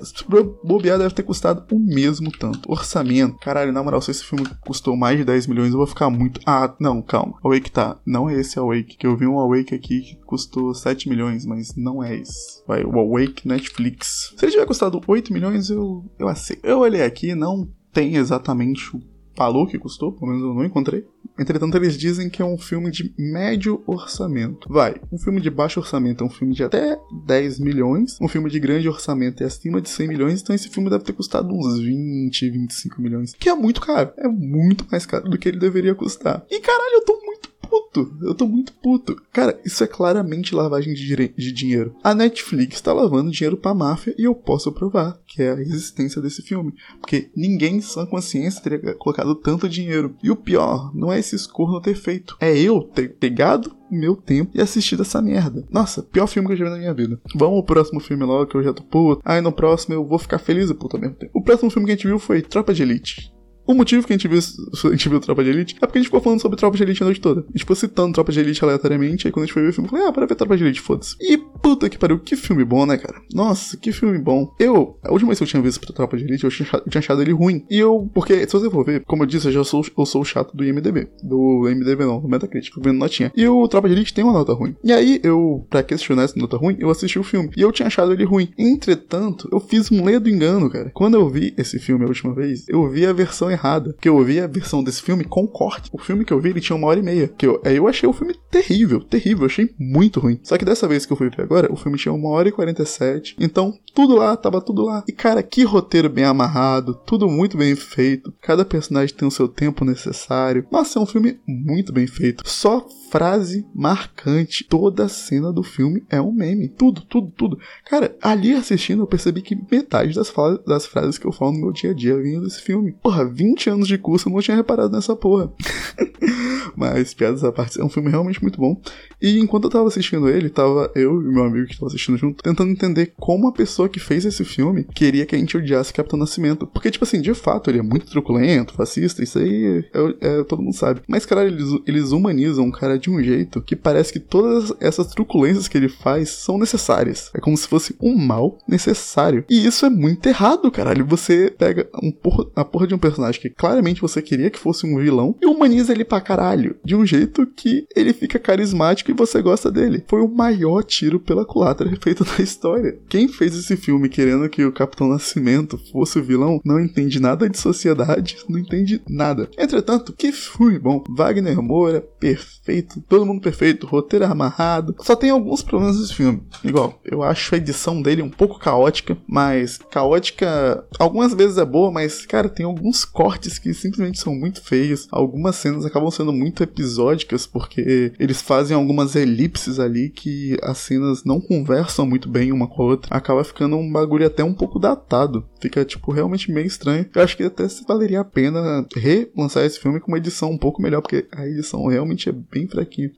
bobear 0.64 0.98
deve 0.98 1.14
ter 1.14 1.24
custado 1.24 1.64
o 1.72 1.80
mesmo 1.80 2.32
tanto. 2.32 2.72
Orçamento, 2.72 3.38
caralho, 3.40 3.72
na 3.72 3.84
moral, 3.84 4.02
se 4.02 4.12
esse 4.12 4.24
filme 4.24 4.46
custou 4.62 4.96
mais 4.96 5.18
de 5.18 5.24
10 5.24 5.48
milhões, 5.48 5.72
eu 5.72 5.78
vou 5.78 5.88
ficar 5.88 6.10
muito. 6.10 6.40
Ah, 6.46 6.74
não, 6.80 7.02
calma. 7.02 7.36
Awake 7.44 7.72
tá. 7.72 7.98
Não 8.06 8.30
é 8.30 8.40
esse 8.40 8.58
Awake, 8.58 8.98
que 8.98 9.08
eu 9.08 9.16
vi 9.16 9.28
um 9.28 9.40
Awake 9.40 9.53
aqui 9.62 9.76
que 9.76 10.16
custou 10.26 10.74
7 10.74 11.10
milhões, 11.10 11.46
mas 11.46 11.76
não 11.76 12.04
é 12.04 12.18
esse. 12.18 12.64
Vai, 12.68 12.84
o 12.84 13.00
Awake 13.00 13.48
Netflix. 13.48 14.34
Se 14.38 14.46
ele 14.46 14.52
tiver 14.52 14.66
custado 14.66 15.02
8 15.06 15.32
milhões, 15.32 15.70
eu, 15.70 16.06
eu 16.18 16.28
aceito. 16.28 16.66
Eu 16.66 16.80
olhei 16.80 17.04
aqui, 17.04 17.36
não 17.36 17.70
tem 17.92 18.16
exatamente 18.16 18.96
o 18.96 19.02
valor 19.36 19.68
que 19.68 19.80
custou, 19.80 20.12
pelo 20.12 20.28
menos 20.28 20.44
eu 20.44 20.54
não 20.54 20.66
encontrei. 20.66 21.06
Entretanto, 21.38 21.76
eles 21.76 21.98
dizem 21.98 22.30
que 22.30 22.42
é 22.42 22.46
um 22.46 22.58
filme 22.58 22.92
de 22.92 23.12
médio 23.18 23.84
orçamento. 23.88 24.72
Vai, 24.72 24.96
um 25.12 25.18
filme 25.18 25.42
de 25.42 25.50
baixo 25.50 25.80
orçamento 25.80 26.24
é 26.24 26.28
um 26.28 26.30
filme 26.30 26.54
de 26.54 26.64
até 26.64 27.00
10 27.26 27.60
milhões, 27.60 28.20
um 28.22 28.28
filme 28.28 28.50
de 28.50 28.60
grande 28.60 28.88
orçamento 28.88 29.42
é 29.42 29.48
acima 29.48 29.82
de 29.82 29.90
100 29.90 30.08
milhões, 30.08 30.42
então 30.42 30.56
esse 30.56 30.70
filme 30.70 30.90
deve 30.90 31.04
ter 31.04 31.14
custado 31.14 31.52
uns 31.52 31.80
20, 31.80 32.50
25 32.50 33.02
milhões, 33.02 33.34
que 33.34 33.50
é 33.50 33.56
muito 33.56 33.82
caro, 33.82 34.12
é 34.18 34.28
muito 34.28 34.86
mais 34.92 35.06
caro 35.06 35.28
do 35.28 35.38
que 35.38 35.50
ele 35.50 35.58
deveria 35.58 35.96
custar. 35.96 36.46
E 36.50 36.60
caralho, 36.60 36.94
eu 36.94 37.06
tô 37.06 37.20
muito 37.26 37.33
puto. 37.74 38.16
Eu 38.22 38.36
tô 38.36 38.46
muito 38.46 38.74
puto. 38.74 39.16
Cara, 39.32 39.60
isso 39.66 39.84
é 39.84 39.88
claramente 39.88 40.54
lavagem 40.54 40.94
de, 40.94 41.34
de 41.36 41.52
dinheiro. 41.52 41.96
A 42.04 42.14
Netflix 42.14 42.82
tá 42.82 42.94
lavando 42.94 43.32
dinheiro 43.32 43.58
pra 43.58 43.74
máfia 43.74 44.14
e 44.18 44.26
eu 44.26 44.36
posso 44.36 44.72
provar 44.72 45.20
que 45.26 45.42
é 45.42 45.52
a 45.52 45.60
existência 45.60 46.22
desse 46.22 46.42
filme. 46.42 46.74
Porque 47.00 47.32
ninguém 47.36 47.82
sem 47.82 48.06
consciência 48.06 48.62
teria 48.62 48.94
colocado 48.96 49.36
tanto 49.36 49.68
dinheiro. 49.68 50.16
E 50.22 50.30
o 50.30 50.36
pior, 50.36 50.94
não 50.96 51.12
é 51.12 51.20
esse 51.20 51.36
escorno 51.36 51.82
ter 51.82 51.96
feito. 51.96 52.38
É 52.40 52.56
eu 52.56 52.82
ter 52.82 53.16
pegado 53.16 53.76
meu 53.90 54.16
tempo 54.16 54.52
e 54.56 54.62
assistido 54.62 55.02
essa 55.02 55.22
merda. 55.22 55.66
Nossa, 55.70 56.02
pior 56.02 56.28
filme 56.28 56.48
que 56.48 56.54
eu 56.54 56.58
já 56.58 56.66
vi 56.66 56.72
na 56.72 56.78
minha 56.78 56.94
vida. 56.94 57.20
Vamos 57.36 57.64
pro 57.64 57.76
próximo 57.76 58.00
filme 58.00 58.24
logo 58.24 58.48
que 58.48 58.56
eu 58.56 58.64
já 58.64 58.74
tô 58.74 58.84
puto. 58.84 59.22
Aí 59.24 59.42
no 59.42 59.52
próximo 59.52 59.96
eu 59.96 60.06
vou 60.06 60.20
ficar 60.20 60.40
feliz 60.40 60.70
e 60.70 60.74
puto 60.74 60.98
ao 60.98 61.02
mesmo 61.02 61.16
tempo. 61.16 61.32
O 61.34 61.44
próximo 61.44 61.70
filme 61.70 61.86
que 61.86 61.92
a 61.92 61.96
gente 61.96 62.08
viu 62.08 62.20
foi 62.20 62.42
Tropa 62.42 62.74
de 62.74 62.84
Elite. 62.84 63.33
O 63.66 63.74
motivo 63.74 64.06
que 64.06 64.14
a 64.14 64.18
gente 64.18 64.28
viu, 64.28 64.40
a 64.40 64.90
gente 64.92 65.10
viu 65.10 65.20
Tropa 65.20 65.44
de 65.44 65.50
Elite 65.50 65.76
é 65.82 65.86
porque 65.86 65.98
a 65.98 66.02
gente 66.02 66.08
ficou 66.08 66.22
falando 66.22 66.42
sobre 66.42 66.58
Tropa 66.58 66.76
de 66.76 66.84
Elite 66.84 67.02
a 67.02 67.06
noite 67.06 67.22
toda. 67.22 67.42
A 67.42 67.46
gente 67.46 67.60
ficou 67.60 67.76
citando 67.76 68.14
Tropa 68.14 68.32
de 68.32 68.40
Elite 68.40 68.64
aleatoriamente, 68.64 69.28
aí 69.28 69.32
quando 69.32 69.44
a 69.44 69.46
gente 69.46 69.54
foi 69.54 69.64
ver 69.64 69.70
o 69.70 69.74
filme, 69.74 69.88
eu 69.88 69.92
falei, 69.92 70.06
ah, 70.06 70.12
para 70.12 70.26
ver 70.26 70.36
Tropa 70.36 70.58
de 70.58 70.64
Elite, 70.64 70.82
foda-se. 70.82 71.16
E 71.22 71.38
puta 71.38 71.90
que 71.90 71.98
pariu, 71.98 72.20
que 72.20 72.36
filme 72.36 72.66
bom, 72.66 72.86
né, 72.86 72.98
cara? 72.98 73.22
Nossa, 73.34 73.78
que 73.78 73.92
filme 73.92 74.18
bom. 74.20 74.54
Eu, 74.60 74.98
a 75.04 75.12
última 75.12 75.30
vez 75.30 75.40
que 75.40 75.44
eu 75.44 75.48
tinha 75.48 75.62
visto 75.62 75.94
Tropa 75.94 76.18
de 76.18 76.26
Elite, 76.26 76.44
eu 76.44 76.50
tinha, 76.50 76.68
achado 76.96 77.22
ele 77.22 77.32
ruim. 77.32 77.66
E 77.70 77.80
eu, 77.80 78.10
porque, 78.14 78.46
se 78.46 78.52
você 78.52 78.70
for 78.70 78.86
ver, 78.86 79.04
como 79.06 79.24
eu 79.24 79.28
disse, 79.28 79.48
eu 79.48 79.52
já 79.52 79.64
sou, 79.64 79.86
eu 79.98 80.06
sou 80.06 80.26
chato 80.26 80.56
do 80.56 80.64
IMDB. 80.64 81.08
Do 81.24 81.70
IMDB 81.70 82.04
não, 82.06 82.20
do 82.20 82.28
Metacritic, 82.28 82.74
vendo 82.78 83.00
notinha. 83.00 83.32
E 83.36 83.48
o 83.48 83.68
Tropa 83.68 83.88
de 83.88 83.96
Elite 83.96 84.14
tem 84.14 84.24
uma 84.24 84.34
nota 84.34 84.54
ruim. 84.54 84.76
E 84.84 84.92
aí, 84.92 85.22
eu, 85.24 85.66
pra 85.70 85.84
questionar 85.84 86.24
essa 86.24 86.38
nota 86.38 86.58
ruim, 86.58 86.76
eu 86.80 86.90
assisti 86.90 87.18
o 87.18 87.24
filme. 87.24 87.50
E 87.56 87.62
eu 87.62 87.72
tinha 87.72 87.88
achado 87.88 88.12
ele 88.12 88.26
ruim. 88.26 88.50
Entretanto, 88.58 89.48
eu 89.52 89.60
fiz 89.60 89.90
um 89.90 90.04
ledo 90.04 90.30
engano, 90.30 90.70
cara. 90.70 90.92
Quando 90.94 91.16
eu 91.16 91.30
vi 91.30 91.54
esse 91.58 91.80
filme 91.80 92.04
a 92.04 92.08
última 92.08 92.34
vez, 92.34 92.68
eu 92.68 92.90
vi 92.90 93.06
a 93.06 93.14
versão 93.14 93.53
errada. 93.54 93.96
Que 94.02 94.10
eu 94.10 94.24
vi 94.24 94.34
vi 94.34 94.40
a 94.40 94.48
versão 94.48 94.84
desse 94.84 95.02
filme 95.02 95.24
com 95.24 95.48
corte. 95.48 95.90
O 95.94 95.98
filme 95.98 96.26
que 96.26 96.34
eu 96.34 96.40
vi, 96.40 96.50
ele 96.50 96.62
tinha 96.62 96.76
uma 96.76 96.88
hora 96.88 97.00
e 97.00 97.04
meia. 97.04 97.28
Que 97.28 97.46
eu, 97.46 97.62
eu 97.64 97.88
achei 97.88 98.10
o 98.10 98.14
filme 98.14 98.36
terrível, 98.50 99.02
terrível. 99.02 99.46
Achei 99.46 99.74
muito 99.80 100.20
ruim. 100.20 100.40
Só 100.44 100.58
que 100.58 100.66
dessa 100.66 100.88
vez 100.88 101.06
que 101.06 101.14
eu 101.14 101.18
fui 101.18 101.30
ver 101.30 101.42
agora, 101.42 101.72
o 101.72 101.76
filme 101.76 101.98
tinha 101.98 102.14
uma 102.14 102.30
hora 102.30 102.50
e 102.50 102.52
47. 102.52 103.36
Então, 103.40 103.74
tudo 103.94 104.16
lá, 104.16 104.36
tava 104.36 104.62
tudo 104.62 104.84
lá. 104.84 105.04
E 105.08 105.12
cara, 105.12 105.44
que 105.44 105.64
roteiro 105.64 106.10
bem 106.10 106.26
amarrado, 106.26 106.96
tudo 107.06 107.30
muito 107.30 107.58
bem 107.58 107.76
feito. 107.76 108.34
Cada 108.42 108.66
personagem 108.66 109.16
tem 109.16 109.28
o 109.28 109.32
seu 109.32 109.48
tempo 109.48 109.86
necessário. 109.86 110.66
Nossa, 110.72 110.98
é 110.98 111.02
um 111.02 111.06
filme 111.06 111.40
muito 111.48 111.94
bem 111.94 112.08
feito. 112.08 112.44
Só 112.48 112.86
frase 113.14 113.64
marcante. 113.76 114.64
Toda 114.64 115.08
cena 115.08 115.54
do 115.54 115.62
filme 115.62 116.04
é 116.10 116.20
um 116.20 116.32
meme. 116.32 116.68
Tudo, 116.68 117.02
tudo, 117.02 117.32
tudo. 117.38 117.60
Cara, 117.86 118.16
ali 118.20 118.54
assistindo 118.54 119.04
eu 119.04 119.08
percebi 119.08 119.44
que 119.44 119.56
metade 119.72 120.16
das, 120.16 120.34
das 120.66 120.88
frases 120.88 121.20
que 121.20 121.28
eu 121.28 121.32
falo 121.32 121.52
no 121.52 121.60
meu 121.60 121.72
dia 121.72 121.92
a 121.92 121.94
dia 121.94 122.20
vinham 122.20 122.42
desse 122.42 122.60
filme. 122.60 122.96
Porra, 123.04 123.24
20 123.24 123.70
anos 123.70 123.88
de 123.88 124.00
curso 124.00 124.28
eu 124.28 124.34
não 124.34 124.42
tinha 124.42 124.58
reparado 124.58 124.92
nessa 124.92 125.16
porra. 125.16 125.54
Mas, 126.76 127.14
piadas 127.14 127.44
à 127.44 127.52
parte, 127.52 127.80
é 127.80 127.84
um 127.84 127.90
filme 127.90 128.10
realmente 128.10 128.42
muito 128.42 128.60
bom. 128.60 128.82
E 129.22 129.38
enquanto 129.40 129.66
eu 129.66 129.70
tava 129.70 129.88
assistindo 129.88 130.28
ele, 130.28 130.50
tava 130.50 130.92
eu 130.96 131.22
e 131.22 131.26
meu 131.26 131.44
amigo 131.44 131.68
que 131.68 131.76
tava 131.76 131.88
assistindo 131.88 132.18
junto, 132.18 132.44
tentando 132.44 132.72
entender 132.72 133.14
como 133.18 133.48
a 133.48 133.52
pessoa 133.52 133.88
que 133.88 134.00
fez 134.00 134.26
esse 134.26 134.44
filme 134.44 134.84
queria 134.84 135.26
que 135.26 135.36
a 135.36 135.38
gente 135.38 135.56
odiasse 135.56 135.94
Capitão 135.94 136.18
Nascimento. 136.18 136.66
Porque, 136.66 136.90
tipo 136.90 137.04
assim, 137.04 137.22
de 137.22 137.34
fato, 137.34 137.70
ele 137.70 137.80
é 137.80 137.84
muito 137.84 138.08
truculento, 138.08 138.74
fascista, 138.74 139.24
isso 139.24 139.38
aí 139.38 139.86
é, 139.94 140.40
é, 140.40 140.44
todo 140.44 140.62
mundo 140.62 140.76
sabe. 140.76 141.02
Mas, 141.08 141.26
caralho, 141.26 141.50
eles, 141.50 141.70
eles 141.86 142.12
humanizam 142.12 142.66
um 142.66 142.72
cara 142.72 142.98
de 143.04 143.10
um 143.10 143.22
jeito 143.22 143.62
que 143.62 143.76
parece 143.76 144.14
que 144.14 144.20
todas 144.20 144.74
essas 144.80 145.08
truculências 145.08 145.68
que 145.68 145.78
ele 145.78 145.90
faz 145.90 146.30
são 146.30 146.58
necessárias. 146.58 147.30
É 147.34 147.40
como 147.40 147.58
se 147.58 147.68
fosse 147.68 147.96
um 148.02 148.16
mal 148.16 148.58
necessário. 148.68 149.44
E 149.50 149.66
isso 149.66 149.86
é 149.86 149.90
muito 149.90 150.26
errado, 150.28 150.72
caralho. 150.72 151.06
Você 151.06 151.54
pega 151.58 151.88
um 152.02 152.12
porra, 152.12 152.46
a 152.56 152.64
porra 152.64 152.88
de 152.88 152.96
um 152.96 152.98
personagem 152.98 153.42
que 153.42 153.50
claramente 153.50 154.02
você 154.02 154.22
queria 154.22 154.50
que 154.50 154.60
fosse 154.60 154.86
um 154.86 154.98
vilão 154.98 155.36
e 155.42 155.46
humaniza 155.46 155.92
ele 155.92 156.06
pra 156.06 156.22
caralho. 156.22 156.78
De 156.84 156.96
um 156.96 157.06
jeito 157.06 157.46
que 157.46 157.86
ele 157.94 158.14
fica 158.14 158.40
carismático 158.40 159.12
e 159.12 159.14
você 159.14 159.42
gosta 159.42 159.70
dele. 159.70 160.04
Foi 160.08 160.22
o 160.22 160.34
maior 160.34 160.84
tiro 160.84 161.20
pela 161.20 161.46
culatra 161.46 161.92
feito 162.02 162.26
na 162.26 162.44
história. 162.44 162.98
Quem 163.10 163.28
fez 163.28 163.56
esse 163.56 163.76
filme 163.76 164.08
querendo 164.08 164.48
que 164.48 164.64
o 164.64 164.72
Capitão 164.72 165.10
Nascimento 165.10 165.78
fosse 165.92 166.20
o 166.20 166.24
vilão 166.24 166.62
não 166.64 166.80
entende 166.80 167.20
nada 167.20 167.50
de 167.50 167.58
sociedade, 167.58 168.38
não 168.48 168.58
entende 168.58 169.02
nada. 169.10 169.50
Entretanto, 169.58 170.14
que 170.14 170.32
filme 170.32 170.80
bom. 170.80 171.04
Wagner 171.10 171.62
Moura, 171.62 172.02
perfeito, 172.02 172.93
todo 173.02 173.26
mundo 173.26 173.42
perfeito, 173.42 173.88
roteiro 173.88 174.26
amarrado. 174.26 174.96
Só 175.00 175.16
tem 175.16 175.30
alguns 175.30 175.62
problemas 175.62 176.00
nesse 176.00 176.16
filme. 176.16 176.44
Igual, 176.64 177.00
eu 177.04 177.22
acho 177.22 177.54
a 177.54 177.58
edição 177.58 178.02
dele 178.02 178.22
um 178.22 178.30
pouco 178.30 178.60
caótica, 178.60 179.18
mas 179.28 179.80
caótica 179.90 180.86
algumas 181.00 181.34
vezes 181.34 181.58
é 181.58 181.66
boa, 181.66 181.92
mas 181.92 182.26
cara, 182.26 182.50
tem 182.50 182.66
alguns 182.66 183.06
cortes 183.06 183.60
que 183.60 183.74
simplesmente 183.74 184.20
são 184.20 184.34
muito 184.34 184.62
feios. 184.64 185.08
Algumas 185.12 185.56
cenas 185.56 185.86
acabam 185.86 186.10
sendo 186.10 186.34
muito 186.34 186.64
episódicas 186.64 187.46
porque 187.46 188.14
eles 188.20 188.42
fazem 188.42 188.76
algumas 188.76 189.04
umas 189.04 189.16
elipses 189.16 189.80
ali 189.80 190.10
que 190.10 190.58
as 190.62 190.78
cenas 190.78 191.24
não 191.24 191.42
conversam 191.42 192.06
muito 192.06 192.30
bem 192.30 192.52
uma 192.52 192.68
com 192.68 192.82
a 192.82 192.86
outra. 192.86 193.16
Acaba 193.16 193.44
ficando 193.44 193.76
um 193.76 193.92
bagulho 193.92 194.26
até 194.26 194.44
um 194.44 194.54
pouco 194.54 194.80
datado. 194.80 195.46
Fica, 195.60 195.84
tipo, 195.84 196.12
realmente 196.12 196.52
meio 196.52 196.68
estranho. 196.68 197.06
Eu 197.14 197.22
acho 197.22 197.36
que 197.36 197.44
até 197.44 197.68
valeria 197.88 198.22
a 198.22 198.26
pena 198.26 198.86
relançar 198.96 199.66
esse 199.66 199.80
filme 199.80 200.00
com 200.00 200.12
uma 200.12 200.18
edição 200.18 200.52
um 200.52 200.58
pouco 200.58 200.82
melhor, 200.82 201.02
porque 201.02 201.28
a 201.32 201.46
edição 201.46 201.86
realmente 201.88 202.30
é 202.30 202.32
bem 202.32 202.68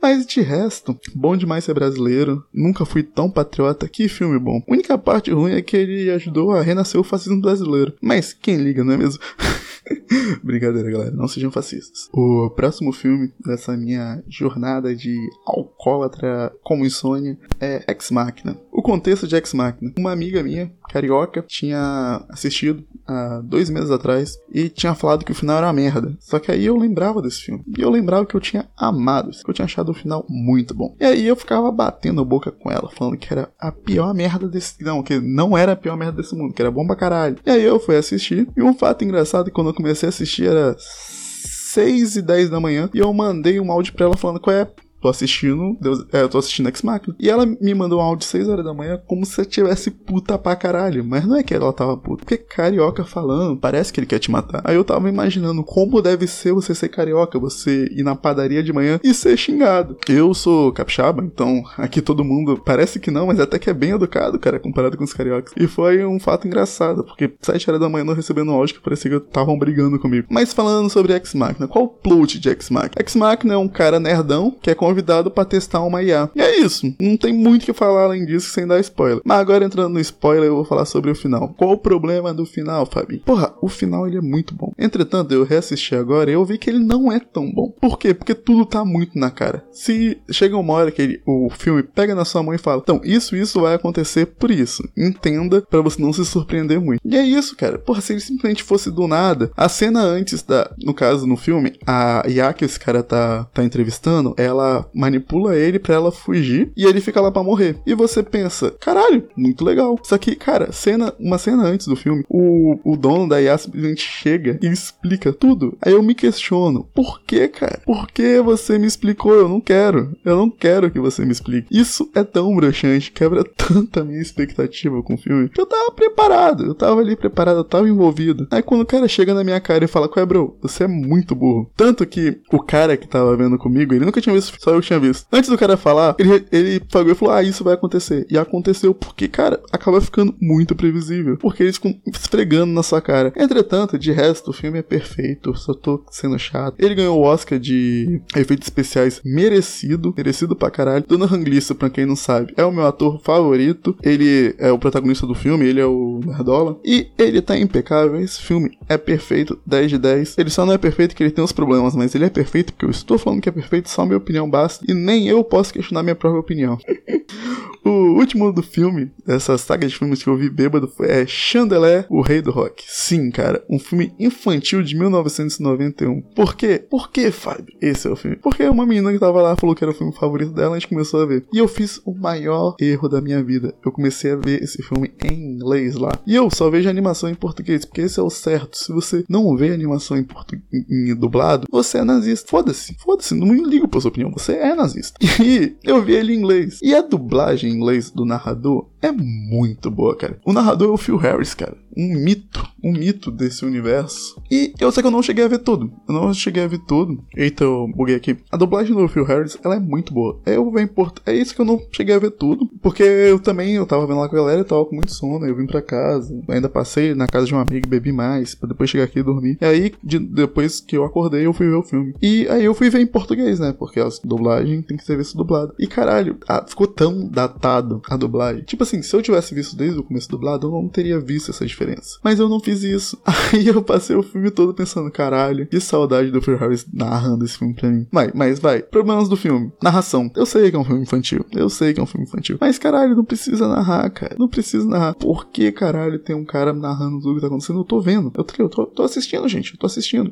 Mas 0.02 0.26
de 0.26 0.42
resto, 0.42 0.98
bom 1.14 1.36
demais 1.36 1.64
ser 1.64 1.74
brasileiro. 1.74 2.44
Nunca 2.54 2.86
fui 2.86 3.04
tão 3.04 3.30
patriota. 3.30 3.88
Que 3.88 4.08
filme 4.08 4.40
bom. 4.40 4.62
A 4.68 4.72
única 4.72 4.98
parte 4.98 5.32
ruim 5.32 5.54
é 5.54 5.62
que 5.62 5.76
ele 5.76 6.10
ajudou 6.12 6.52
a 6.52 6.62
renascer 6.62 7.00
o 7.00 7.04
fascismo 7.04 7.42
brasileiro. 7.42 7.94
Mas 8.02 8.34
quem 8.34 8.58
liga, 8.58 8.84
não 8.84 8.94
é 8.94 8.98
mesmo? 8.98 9.22
Brincadeira, 10.44 10.90
galera. 10.90 11.12
Não 11.12 11.28
sejam 11.28 11.52
fascistas. 11.52 12.10
O 12.14 12.50
próximo 12.56 12.92
filme 12.92 13.34
dessa 13.44 13.76
minha 13.76 14.24
jornada 14.28 14.96
de 14.96 15.18
alcoólatra 15.46 16.54
com 16.64 16.86
insônia 16.86 17.38
é 17.60 17.84
Ex 17.88 18.12
Machina. 18.12 18.58
O 18.72 18.82
contexto 18.82 19.28
de 19.28 19.36
Ex 19.36 19.54
Machina. 19.54 19.94
Uma 19.98 20.12
amiga 20.12 20.44
minha, 20.44 20.72
Carioca 20.90 21.44
tinha 21.48 22.24
assistido 22.30 22.84
há 23.08 23.42
dois 23.44 23.70
meses 23.70 23.92
atrás 23.92 24.38
e 24.52 24.70
tinha 24.70 24.96
falado 24.96 25.24
que 25.24 25.32
o 25.32 25.36
final 25.36 25.58
era 25.58 25.68
uma 25.68 25.74
merda. 25.74 26.16
Só 26.20 26.40
que 26.40 26.52
aí 26.52 26.66
eu 26.66 26.78
lembrava 26.78 27.22
desse 27.22 27.42
filme. 27.42 27.64
E 27.78 27.82
eu 27.82 27.90
lembrava 27.90 28.26
que 28.26 28.36
eu 28.36 28.42
tinha 28.42 28.68
amado, 28.78 29.32
que 29.32 29.50
eu 29.50 29.54
tinha 29.54 29.66
achado 29.66 29.90
o 29.90 29.94
final 29.94 30.26
muito 30.30 30.74
bom. 30.74 30.96
E 31.00 31.06
aí 31.06 31.28
eu 31.28 31.36
ficava 31.36 31.72
batendo 31.72 32.26
boca 32.26 32.52
com 32.52 32.72
ela, 32.72 32.90
falando 32.90 33.18
que 33.18 33.32
era 33.32 33.50
a 33.60 33.72
pior 33.72 34.14
merda 34.14 34.48
desse. 34.48 34.84
Não, 34.84 35.04
que 35.04 35.20
não 35.20 35.58
era 35.58 35.74
a 35.74 35.76
pior 35.76 35.98
merda 35.98 36.22
desse 36.22 36.36
mundo, 36.36 36.54
que 36.54 36.62
era 36.62 36.72
bom 36.72 36.86
pra 36.86 36.96
caralho. 36.96 37.38
E 37.46 37.50
aí 37.50 37.64
eu 37.64 37.80
fui 37.80 37.98
assistir. 37.98 38.48
E 38.56 38.62
um 38.62 38.74
fato 38.74 39.04
engraçado 39.04 39.48
é 39.48 39.50
que 39.50 39.56
quando 39.56 39.68
eu 39.68 39.74
comecei 39.76 40.08
a 40.08 40.10
assistir 40.10 40.48
era 40.48 40.76
6 40.80 42.16
e 42.18 42.22
10 42.22 42.50
da 42.50 42.60
manhã 42.60 42.90
e 42.94 43.00
eu 43.00 43.14
mandei 43.14 43.60
um 43.60 43.72
áudio 43.72 43.94
pra 43.94 44.06
ela 44.06 44.18
falando 44.18 44.40
qual 44.40 44.56
é 44.56 44.68
tô 45.02 45.10
assistindo, 45.10 45.78
Deus, 45.80 46.06
é, 46.12 46.22
eu 46.22 46.30
tô 46.30 46.38
assistindo 46.38 46.68
X 46.68 46.82
Machina. 46.82 47.16
E 47.20 47.30
ela 47.30 47.46
me 47.46 47.74
mandou 47.74 48.00
um 48.00 48.04
áudio 48.04 48.26
6 48.26 48.50
horas 48.50 48.66
da 48.66 48.74
manhã 48.74 49.00
como 49.06 49.26
se 49.26 49.40
eu 49.40 49.46
tivesse 49.46 49.92
puta 49.92 50.38
pra 50.38 50.56
caralho. 50.56 51.04
Mas 51.04 51.26
não 51.26 51.36
é 51.36 51.44
que 51.44 51.54
ela 51.54 51.72
tava 51.74 51.98
puta, 51.98 52.24
porque 52.24 52.38
carioca 52.38 53.04
falando, 53.04 53.58
parece 53.58 53.92
que 53.92 54.00
ele 54.00 54.08
quer 54.08 54.20
te 54.20 54.32
matar. 54.32 54.62
Aí 54.64 54.76
eu 54.76 54.84
tava 54.84 55.10
imaginando 55.10 55.64
como 55.64 56.02
deve 56.02 56.28
ser 56.28 56.54
você 56.54 56.74
ser 56.74 56.90
carioca, 56.90 57.40
você 57.40 57.88
ir 57.92 58.04
na 58.04 58.16
padaria 58.16 58.64
de 58.64 58.74
manhã 58.74 59.00
e 59.04 59.14
ser 59.14 59.38
xingado. 59.38 59.98
Eu 60.08 60.34
sou 60.34 60.72
capixaba, 60.72 61.24
então 61.24 61.64
aqui 61.78 62.02
todo 62.02 62.24
mundo 62.24 62.62
parece 62.64 63.00
que 63.00 63.12
não, 63.12 63.28
mas 63.28 63.40
até 63.40 63.60
que 63.60 63.70
é 63.70 63.74
bem 63.74 63.92
educado, 63.92 64.40
cara, 64.40 64.60
comparado 64.60 64.98
com 64.98 65.04
os 65.04 65.14
cariocas. 65.14 65.54
E 65.58 65.68
foi 65.68 66.06
um 66.06 66.20
fato 66.20 66.48
engraçado, 66.48 67.04
porque 67.04 67.34
7 67.42 67.70
horas 67.70 67.82
da 67.82 67.90
manhã 67.90 68.04
não 68.04 68.14
recebendo 68.14 68.52
um 68.52 68.56
áudio 68.56 68.76
que 68.76 68.82
parecia 68.82 69.12
que 69.12 69.18
estavam 69.18 69.58
brigando 69.58 70.00
comigo. 70.00 70.28
Mas 70.30 70.54
falando 70.54 70.90
sobre 70.90 71.14
X 71.14 71.34
Machina, 71.34 71.68
qual 71.68 71.86
o 71.86 71.90
plot 71.90 72.40
de 72.40 72.50
X 72.50 72.70
Machina? 72.70 72.94
X 72.98 73.16
Machina 73.16 73.54
é 73.54 73.58
um 73.58 73.68
cara 73.68 74.00
nerdão 74.00 74.56
que 74.62 74.70
é 74.70 74.76
convidado 74.96 75.30
para 75.30 75.44
testar 75.44 75.82
uma 75.82 76.02
IA. 76.02 76.30
E 76.34 76.42
é 76.42 76.60
isso. 76.60 76.94
Não 77.00 77.18
tem 77.18 77.34
muito 77.34 77.64
o 77.64 77.66
que 77.66 77.74
falar 77.74 78.06
além 78.06 78.26
disso 78.26 78.50
sem 78.50 78.66
dar 78.66 78.80
spoiler. 78.80 79.22
Mas 79.26 79.40
agora 79.40 79.66
entrando 79.66 79.94
no 79.94 80.00
spoiler, 80.00 80.48
eu 80.48 80.56
vou 80.56 80.66
falar 80.66 80.86
sobre 80.86 81.12
o 81.12 81.16
final. 81.16 81.54
Qual 81.58 81.72
o 81.72 81.78
problema 81.78 82.34
do 82.34 82.46
final, 82.46 82.86
Fabi? 82.86 83.18
Porra, 83.20 83.54
o 83.62 83.68
final 83.68 84.08
ele 84.08 84.18
é 84.18 84.22
muito 84.22 84.56
bom. 84.56 84.72
Entretanto, 84.80 85.34
eu 85.34 85.44
reassisti 85.44 85.96
agora 85.96 86.32
e 86.32 86.34
eu 86.34 86.46
vi 86.46 86.58
que 86.58 86.70
ele 86.70 86.80
não 86.80 87.12
é 87.12 87.20
tão 87.20 87.52
bom. 87.52 87.70
Por 87.82 88.00
quê? 88.00 88.14
Porque 88.14 88.34
tudo 88.34 88.66
tá 88.66 88.86
muito 88.86 89.20
na 89.20 89.30
cara. 89.30 89.66
Se 89.72 90.18
chega 90.32 90.56
uma 90.56 90.74
hora 90.74 90.92
que 90.92 91.02
ele, 91.02 91.22
o 91.26 91.50
filme 91.50 91.84
pega 91.84 92.16
na 92.16 92.24
sua 92.24 92.42
mão 92.42 92.54
e 92.54 92.58
fala: 92.58 92.82
"Então, 92.82 93.02
isso 93.04 93.36
isso 93.36 93.60
vai 93.60 93.76
acontecer 93.76 94.26
por 94.26 94.50
isso". 94.50 94.88
Entenda 94.96 95.62
para 95.62 95.82
você 95.82 96.02
não 96.02 96.14
se 96.14 96.26
surpreender 96.26 96.80
muito. 96.80 97.02
E 97.04 97.18
é 97.18 97.24
isso, 97.26 97.56
cara. 97.56 97.78
Porra, 97.78 98.02
se 98.02 98.14
ele 98.14 98.22
simplesmente 98.22 98.64
fosse 98.64 98.90
do 98.90 99.08
nada, 99.08 99.52
a 99.58 99.68
cena 99.68 100.02
antes 100.02 100.42
da, 100.42 100.72
no 100.82 100.94
caso 100.94 101.28
no 101.28 101.36
filme, 101.36 101.74
a 101.86 102.24
IA 102.28 102.54
que 102.54 102.64
esse 102.64 102.80
cara 102.80 103.04
tá 103.04 103.46
tá 103.54 103.64
entrevistando, 103.64 104.34
ela 104.38 104.75
manipula 104.94 105.56
ele 105.56 105.80
para 105.80 105.96
ela 105.96 106.12
fugir 106.12 106.72
e 106.76 106.86
ele 106.86 107.02
fica 107.02 107.22
lá 107.22 107.32
para 107.32 107.44
morrer. 107.44 107.78
E 107.86 107.94
você 107.94 108.24
pensa, 108.24 108.72
caralho, 108.80 109.28
muito 109.36 109.64
legal. 109.64 110.00
Só 110.04 110.18
que, 110.18 110.36
cara, 110.36 110.72
cena, 110.72 111.14
uma 111.20 111.38
cena 111.38 111.64
antes 111.64 111.88
do 111.88 111.96
filme, 111.96 112.24
o, 112.30 112.80
o 112.84 112.98
dono 112.98 113.28
da 113.28 113.42
IA 113.42 113.58
simplesmente 113.58 114.02
chega 114.02 114.60
e 114.62 114.68
explica 114.68 115.32
tudo. 115.32 115.78
Aí 115.82 115.94
eu 115.94 116.04
me 116.04 116.16
questiono, 116.16 116.88
por 116.94 117.22
que, 117.22 117.48
cara? 117.48 117.82
Por 117.86 118.08
que 118.08 118.40
você 118.42 118.78
me 118.78 118.88
explicou? 118.88 119.34
Eu 119.34 119.50
não 119.50 119.62
quero. 119.62 120.16
Eu 120.24 120.36
não 120.38 120.50
quero 120.50 120.90
que 120.92 121.00
você 121.00 121.26
me 121.26 121.32
explique. 121.32 121.68
Isso 121.72 122.10
é 122.16 122.24
tão 122.24 122.56
broxante, 122.56 123.12
quebra 123.12 123.44
tanta 123.56 124.04
minha 124.04 124.22
expectativa 124.22 125.02
com 125.04 125.16
o 125.16 125.18
filme, 125.18 125.50
que 125.50 125.60
eu 125.60 125.66
tava 125.66 125.92
preparado. 125.92 126.66
Eu 126.66 126.76
tava 126.76 127.02
ali 127.02 127.16
preparado, 127.16 127.60
eu 127.60 127.64
tava 127.64 127.88
envolvido. 127.88 128.48
Aí 128.52 128.62
quando 128.62 128.82
o 128.82 128.86
cara 128.86 129.08
chega 129.08 129.34
na 129.34 129.44
minha 129.44 129.60
cara 129.60 129.86
e 129.86 129.88
fala, 129.88 130.08
qual 130.08 130.24
é, 130.24 130.26
bro? 130.26 130.58
Você 130.62 130.84
é 130.84 130.88
muito 130.88 131.36
burro. 131.36 131.70
Tanto 131.76 132.06
que 132.06 132.40
o 132.52 132.62
cara 132.62 132.98
que 132.98 133.08
tava 133.08 133.36
vendo 133.36 133.58
comigo, 133.58 133.94
ele 133.94 134.06
nunca 134.06 134.22
tinha 134.22 134.34
visto, 134.36 134.58
só 134.66 134.72
eu 134.72 134.82
tinha 134.82 135.00
visto. 135.00 135.28
Antes 135.32 135.48
do 135.48 135.58
cara 135.58 135.78
falar, 135.78 136.16
ele, 136.18 136.44
ele 136.52 136.80
pagou 136.80 137.12
e 137.12 137.16
falou: 137.16 137.36
Ah, 137.36 137.44
isso 137.44 137.64
vai 137.64 137.76
acontecer. 137.76 138.26
E 138.30 138.38
aconteceu 138.38 138.96
porque, 138.96 139.28
cara, 139.28 139.62
acaba 139.72 140.02
ficando 140.02 140.34
muito 140.42 140.76
previsível. 140.76 141.38
Porque 141.38 141.62
eles 141.62 141.76
ficam 141.76 141.96
esfregando 142.08 142.74
na 142.74 142.82
sua 142.82 143.00
cara. 143.00 143.32
Entretanto, 143.36 144.00
de 144.00 144.12
resto, 144.12 144.50
o 144.50 144.54
filme 144.54 144.80
é 144.80 144.82
perfeito. 144.82 145.56
Só 145.56 145.74
tô 145.76 146.04
sendo 146.10 146.40
chato. 146.40 146.76
Ele 146.80 146.96
ganhou 146.96 147.20
o 147.20 147.24
Oscar 147.24 147.60
de 147.60 148.20
efeitos 148.36 148.66
especiais 148.66 149.22
merecido. 149.24 150.14
Merecido 150.18 150.56
pra 150.56 150.72
caralho. 150.72 151.06
Dona 151.08 151.28
Ranglista, 151.28 151.76
pra 151.76 151.90
quem 151.90 152.06
não 152.06 152.16
sabe, 152.16 152.54
é 152.58 152.66
o 152.66 152.72
meu 152.72 152.88
ator 152.88 153.22
favorito. 153.22 153.96
Ele 154.02 154.56
é 154.58 154.72
o 154.72 154.80
protagonista 154.80 155.28
do 155.28 155.36
filme, 155.36 155.68
ele 155.68 155.80
é 155.80 155.86
o 155.86 156.22
Nerdola. 156.26 156.80
E 156.84 157.08
ele 157.20 157.40
tá 157.40 157.56
impecável. 157.56 158.20
Esse 158.20 158.42
filme 158.42 158.76
é 158.90 158.98
perfeito, 158.98 159.60
10 159.66 159.92
de 159.92 159.98
10. 160.00 160.38
Ele 160.40 160.50
só 160.50 160.66
não 160.66 160.74
é 160.74 160.78
perfeito 160.80 161.12
porque 161.12 161.24
ele 161.24 161.32
tem 161.32 161.44
uns 161.44 161.52
problemas, 161.52 161.96
mas 161.96 162.16
ele 162.16 162.26
é 162.26 162.30
perfeito 162.30 162.74
porque 162.74 162.86
eu 162.86 162.90
estou 162.90 163.20
falando 163.20 163.42
que 163.42 163.50
é 163.50 163.52
perfeito, 163.52 163.90
só 163.90 164.06
minha 164.06 164.18
opinião 164.18 164.50
basta. 164.56 164.86
E 164.88 164.94
nem 164.94 165.28
eu 165.28 165.44
posso 165.44 165.74
questionar 165.74 166.02
minha 166.02 166.16
própria 166.16 166.40
opinião. 166.40 166.78
o 167.84 168.18
último 168.18 168.52
do 168.54 168.64
filme, 168.64 169.12
dessa 169.26 169.58
saga 169.58 169.88
de 169.88 169.96
filmes 169.96 170.24
que 170.24 170.30
eu 170.30 170.38
vi 170.38 170.50
bêbado, 170.50 170.88
foi 170.88 171.08
é 171.10 171.28
Chandelé, 171.28 172.06
o 172.10 172.22
Rei 172.22 172.42
do 172.42 172.52
Rock. 172.52 172.84
Sim, 172.88 173.30
cara, 173.30 173.64
um 173.70 173.78
filme 173.78 174.14
infantil 174.18 174.82
de 174.82 174.96
1991. 174.98 176.22
Por 176.22 176.56
quê? 176.56 176.84
Por 176.90 177.12
que, 177.12 177.30
Fábio? 177.32 177.76
Esse 177.82 178.08
é 178.08 178.12
o 178.12 178.16
filme. 178.16 178.38
Porque 178.38 178.64
uma 178.64 178.86
menina 178.86 179.12
que 179.12 179.20
tava 179.20 179.42
lá 179.42 179.56
falou 179.56 179.76
que 179.76 179.84
era 179.84 179.92
o 179.92 179.96
filme 179.96 180.14
favorito 180.14 180.52
dela, 180.52 180.76
a 180.76 180.80
gente 180.80 180.90
começou 180.90 181.22
a 181.22 181.26
ver. 181.26 181.46
E 181.54 181.58
eu 181.58 181.68
fiz 181.68 182.02
o 182.06 182.14
maior 182.14 182.76
erro 182.80 183.10
da 183.10 183.22
minha 183.22 183.44
vida. 183.44 183.76
Eu 183.86 183.92
comecei 183.92 184.32
a 184.32 184.36
ver 184.36 184.64
esse 184.64 184.82
filme 184.82 185.12
em 185.24 185.56
inglês 185.56 185.96
lá. 185.96 186.12
E 186.26 186.36
eu 186.36 186.50
só 186.50 186.70
vejo 186.70 186.90
animação 186.90 187.30
em 187.30 187.36
português, 187.36 187.86
porque 187.86 188.02
esse 188.02 188.20
é 188.20 188.24
o 188.24 188.30
certo. 188.30 188.78
Se 188.78 188.92
você 188.94 189.26
não 189.28 189.56
vê 189.56 189.72
animação 189.72 190.18
em, 190.18 190.24
portu... 190.24 190.56
em 190.74 191.14
dublado, 191.14 191.68
você 191.70 191.98
é 191.98 192.04
nazista. 192.04 192.50
Foda-se, 192.50 192.96
foda-se, 193.04 193.36
não 193.36 193.48
me 193.48 193.64
ligo 193.64 193.88
pra 193.88 194.00
sua 194.00 194.10
opinião, 194.10 194.32
você 194.32 194.45
é 194.54 194.76
nazista. 194.76 195.18
E 195.44 195.76
eu 195.84 196.04
vi 196.04 196.14
ele 196.14 196.34
em 196.34 196.38
inglês. 196.38 196.80
E 196.82 196.96
a 196.96 197.02
dublagem 197.02 197.72
em 197.72 197.76
inglês 197.76 198.10
do 198.10 198.26
narrador 198.26 198.90
é 199.06 199.12
muito 199.12 199.92
boa, 199.92 200.16
cara. 200.16 200.40
O 200.46 200.54
narrador 200.54 200.90
é 200.90 200.92
o 200.92 200.98
Phil 200.98 201.18
Harris, 201.18 201.54
cara. 201.54 201.78
Um 201.98 202.14
mito, 202.14 202.68
um 202.84 202.92
mito 202.92 203.32
desse 203.32 203.66
universo. 203.66 204.42
E 204.52 204.74
eu 204.80 204.92
sei 204.92 205.02
que 205.02 205.08
eu 205.08 205.12
não 205.12 205.24
cheguei 205.24 205.46
a 205.46 205.48
ver 205.48 205.60
tudo. 205.60 205.92
Eu 206.08 206.14
não 206.14 206.34
cheguei 206.34 206.64
a 206.64 206.68
ver 206.68 206.80
tudo. 206.80 207.24
Eita, 207.36 207.64
eu 207.64 207.88
buguei 207.96 208.16
aqui. 208.16 208.38
A 208.52 208.58
dublagem 208.58 208.94
do 208.94 209.08
Phil 209.08 209.24
Harris, 209.24 209.58
ela 209.64 209.76
é 209.76 209.80
muito 209.80 210.14
boa. 210.14 210.40
Eu 210.46 210.70
venho 210.72 210.88
por... 210.90 211.14
É 211.26 211.34
isso 211.34 211.56
que 211.56 211.62
eu 211.62 211.66
não 211.66 211.82
cheguei 211.92 212.16
a 212.16 212.20
ver 212.20 212.32
tudo. 212.32 212.70
Porque 212.82 213.04
eu 213.04 213.40
também, 213.40 213.76
eu 213.76 213.86
tava 213.86 214.06
vendo 214.06 214.20
lá 214.20 214.28
com 214.28 214.36
a 214.36 214.40
galera 214.40 214.62
e 214.62 214.66
tava 214.66 214.86
com 214.86 214.96
muito 214.96 215.14
sono. 215.14 215.46
Eu 215.46 215.56
vim 215.56 215.66
pra 215.66 215.82
casa. 215.82 216.38
Ainda 216.50 216.68
passei 216.68 217.16
na 217.16 217.28
casa 217.28 217.46
de 217.46 217.56
um 217.56 217.60
amigo 217.60 217.86
e 217.86 217.90
bebi 217.90 218.12
mais. 218.12 218.56
Pra 218.56 218.68
depois 218.68 218.90
chegar 218.90 219.06
aqui 219.06 219.20
e 219.20 219.24
dormir. 219.24 219.58
E 219.62 219.66
aí, 219.66 219.94
de, 220.04 220.20
depois 220.20 220.82
que 220.82 220.98
eu 220.98 221.06
acordei, 221.06 221.46
eu 221.46 221.54
fui 221.54 221.68
ver 221.68 221.76
o 221.76 221.84
filme. 221.84 222.14
E 222.22 222.46
aí 222.50 222.66
eu 222.66 222.74
fui 222.74 222.90
ver 222.90 223.00
em 223.00 223.08
português, 223.08 223.60
né? 223.60 223.74
Porque 223.78 224.00
a 224.00 224.10
dublagem 224.24 224.82
tem 224.82 224.98
que 224.98 225.06
ser 225.06 225.18
visto 225.18 225.38
dublado. 225.38 225.74
E 225.80 225.88
caralho, 225.88 226.38
a, 226.48 226.66
ficou 226.68 226.88
tão 226.88 227.28
datado 227.28 228.02
a 228.10 228.18
dublagem. 228.18 228.64
Tipo 228.64 228.84
assim, 228.84 228.95
se 229.02 229.16
eu 229.16 229.22
tivesse 229.22 229.54
visto 229.54 229.76
desde 229.76 230.00
o 230.00 230.04
começo 230.04 230.30
dublado, 230.30 230.68
eu 230.68 230.72
não 230.72 230.88
teria 230.88 231.20
visto 231.20 231.52
essa 231.52 231.66
diferença. 231.66 232.20
Mas 232.24 232.40
eu 232.40 232.50
não 232.50 232.60
fiz 232.60 232.84
isso. 232.84 233.18
Aí 233.26 233.68
eu 233.68 233.82
passei 233.82 234.16
o 234.16 234.24
filme 234.24 234.52
todo 234.52 234.74
pensando, 234.74 235.10
caralho, 235.12 235.68
que 235.68 235.80
saudade 235.80 236.32
do 236.32 236.42
Phil 236.42 236.58
Harris 236.58 236.86
narrando 236.92 237.46
esse 237.46 237.58
filme 237.58 237.74
pra 237.74 237.90
mim. 237.90 238.08
Vai, 238.12 238.32
mas 238.34 238.60
vai. 238.60 238.82
Problemas 238.82 239.30
do 239.30 239.38
filme. 239.38 239.72
Narração. 239.82 240.30
Eu 240.36 240.46
sei 240.46 240.70
que 240.70 240.76
é 240.76 240.80
um 240.80 240.86
filme 240.86 241.02
infantil. 241.02 241.46
Eu 241.52 241.70
sei 241.70 241.94
que 241.94 242.00
é 242.00 242.04
um 242.04 242.08
filme 242.08 242.26
infantil. 242.26 242.58
Mas 242.60 242.78
caralho, 242.78 243.16
não 243.16 243.26
precisa 243.26 243.68
narrar, 243.68 244.10
cara. 244.10 244.36
Não 244.38 244.48
precisa 244.48 244.88
narrar. 244.88 245.16
Por 245.16 245.48
que 245.48 245.72
caralho 245.72 246.20
tem 246.20 246.36
um 246.36 246.46
cara 246.46 246.74
narrando 246.74 247.20
tudo 247.20 247.36
que 247.36 247.42
tá 247.42 247.48
acontecendo? 247.48 247.80
Eu 247.80 247.86
tô 247.86 248.00
vendo. 248.00 248.32
Eu, 248.36 248.46
eu 248.60 248.70
tô, 248.70 248.86
tô 248.86 249.04
assistindo, 249.04 249.48
gente. 249.48 249.74
Eu 249.74 249.80
tô 249.80 249.86
assistindo. 249.86 250.32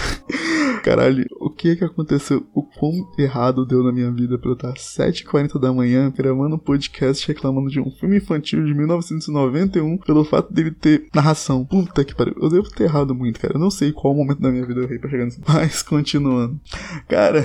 caralho, 0.82 1.24
o 1.40 1.50
que 1.50 1.76
que 1.76 1.84
aconteceu? 1.84 2.44
O 2.54 2.62
quão 2.62 2.92
errado 3.18 3.64
deu 3.66 3.82
na 3.82 3.92
minha 3.92 4.10
vida 4.10 4.38
pra 4.38 4.50
eu 4.50 4.54
estar 4.54 4.70
às 4.70 4.80
7h40 4.80 5.60
da 5.60 5.72
manhã 5.72 6.10
gravando 6.10 6.56
um 6.56 6.58
podcast 6.58 7.26
reclamando 7.26 7.70
de 7.70 7.80
um 7.86 7.90
filme 7.90 8.16
infantil 8.16 8.64
de 8.64 8.74
1991 8.74 9.98
pelo 9.98 10.24
fato 10.24 10.52
dele 10.52 10.70
ter 10.70 11.06
narração. 11.14 11.64
Puta 11.64 12.04
que 12.04 12.14
pariu. 12.14 12.34
Eu 12.40 12.48
devo 12.48 12.70
ter 12.70 12.84
errado 12.84 13.14
muito, 13.14 13.40
cara. 13.40 13.54
Eu 13.54 13.60
não 13.60 13.70
sei 13.70 13.92
qual 13.92 14.14
momento 14.14 14.40
da 14.40 14.50
minha 14.50 14.64
vida 14.66 14.80
eu 14.80 14.84
errei 14.84 14.98
pra 14.98 15.10
chegar 15.10 15.24
nisso. 15.24 15.40
Mas, 15.46 15.82
continuando. 15.82 16.60
Cara. 17.08 17.44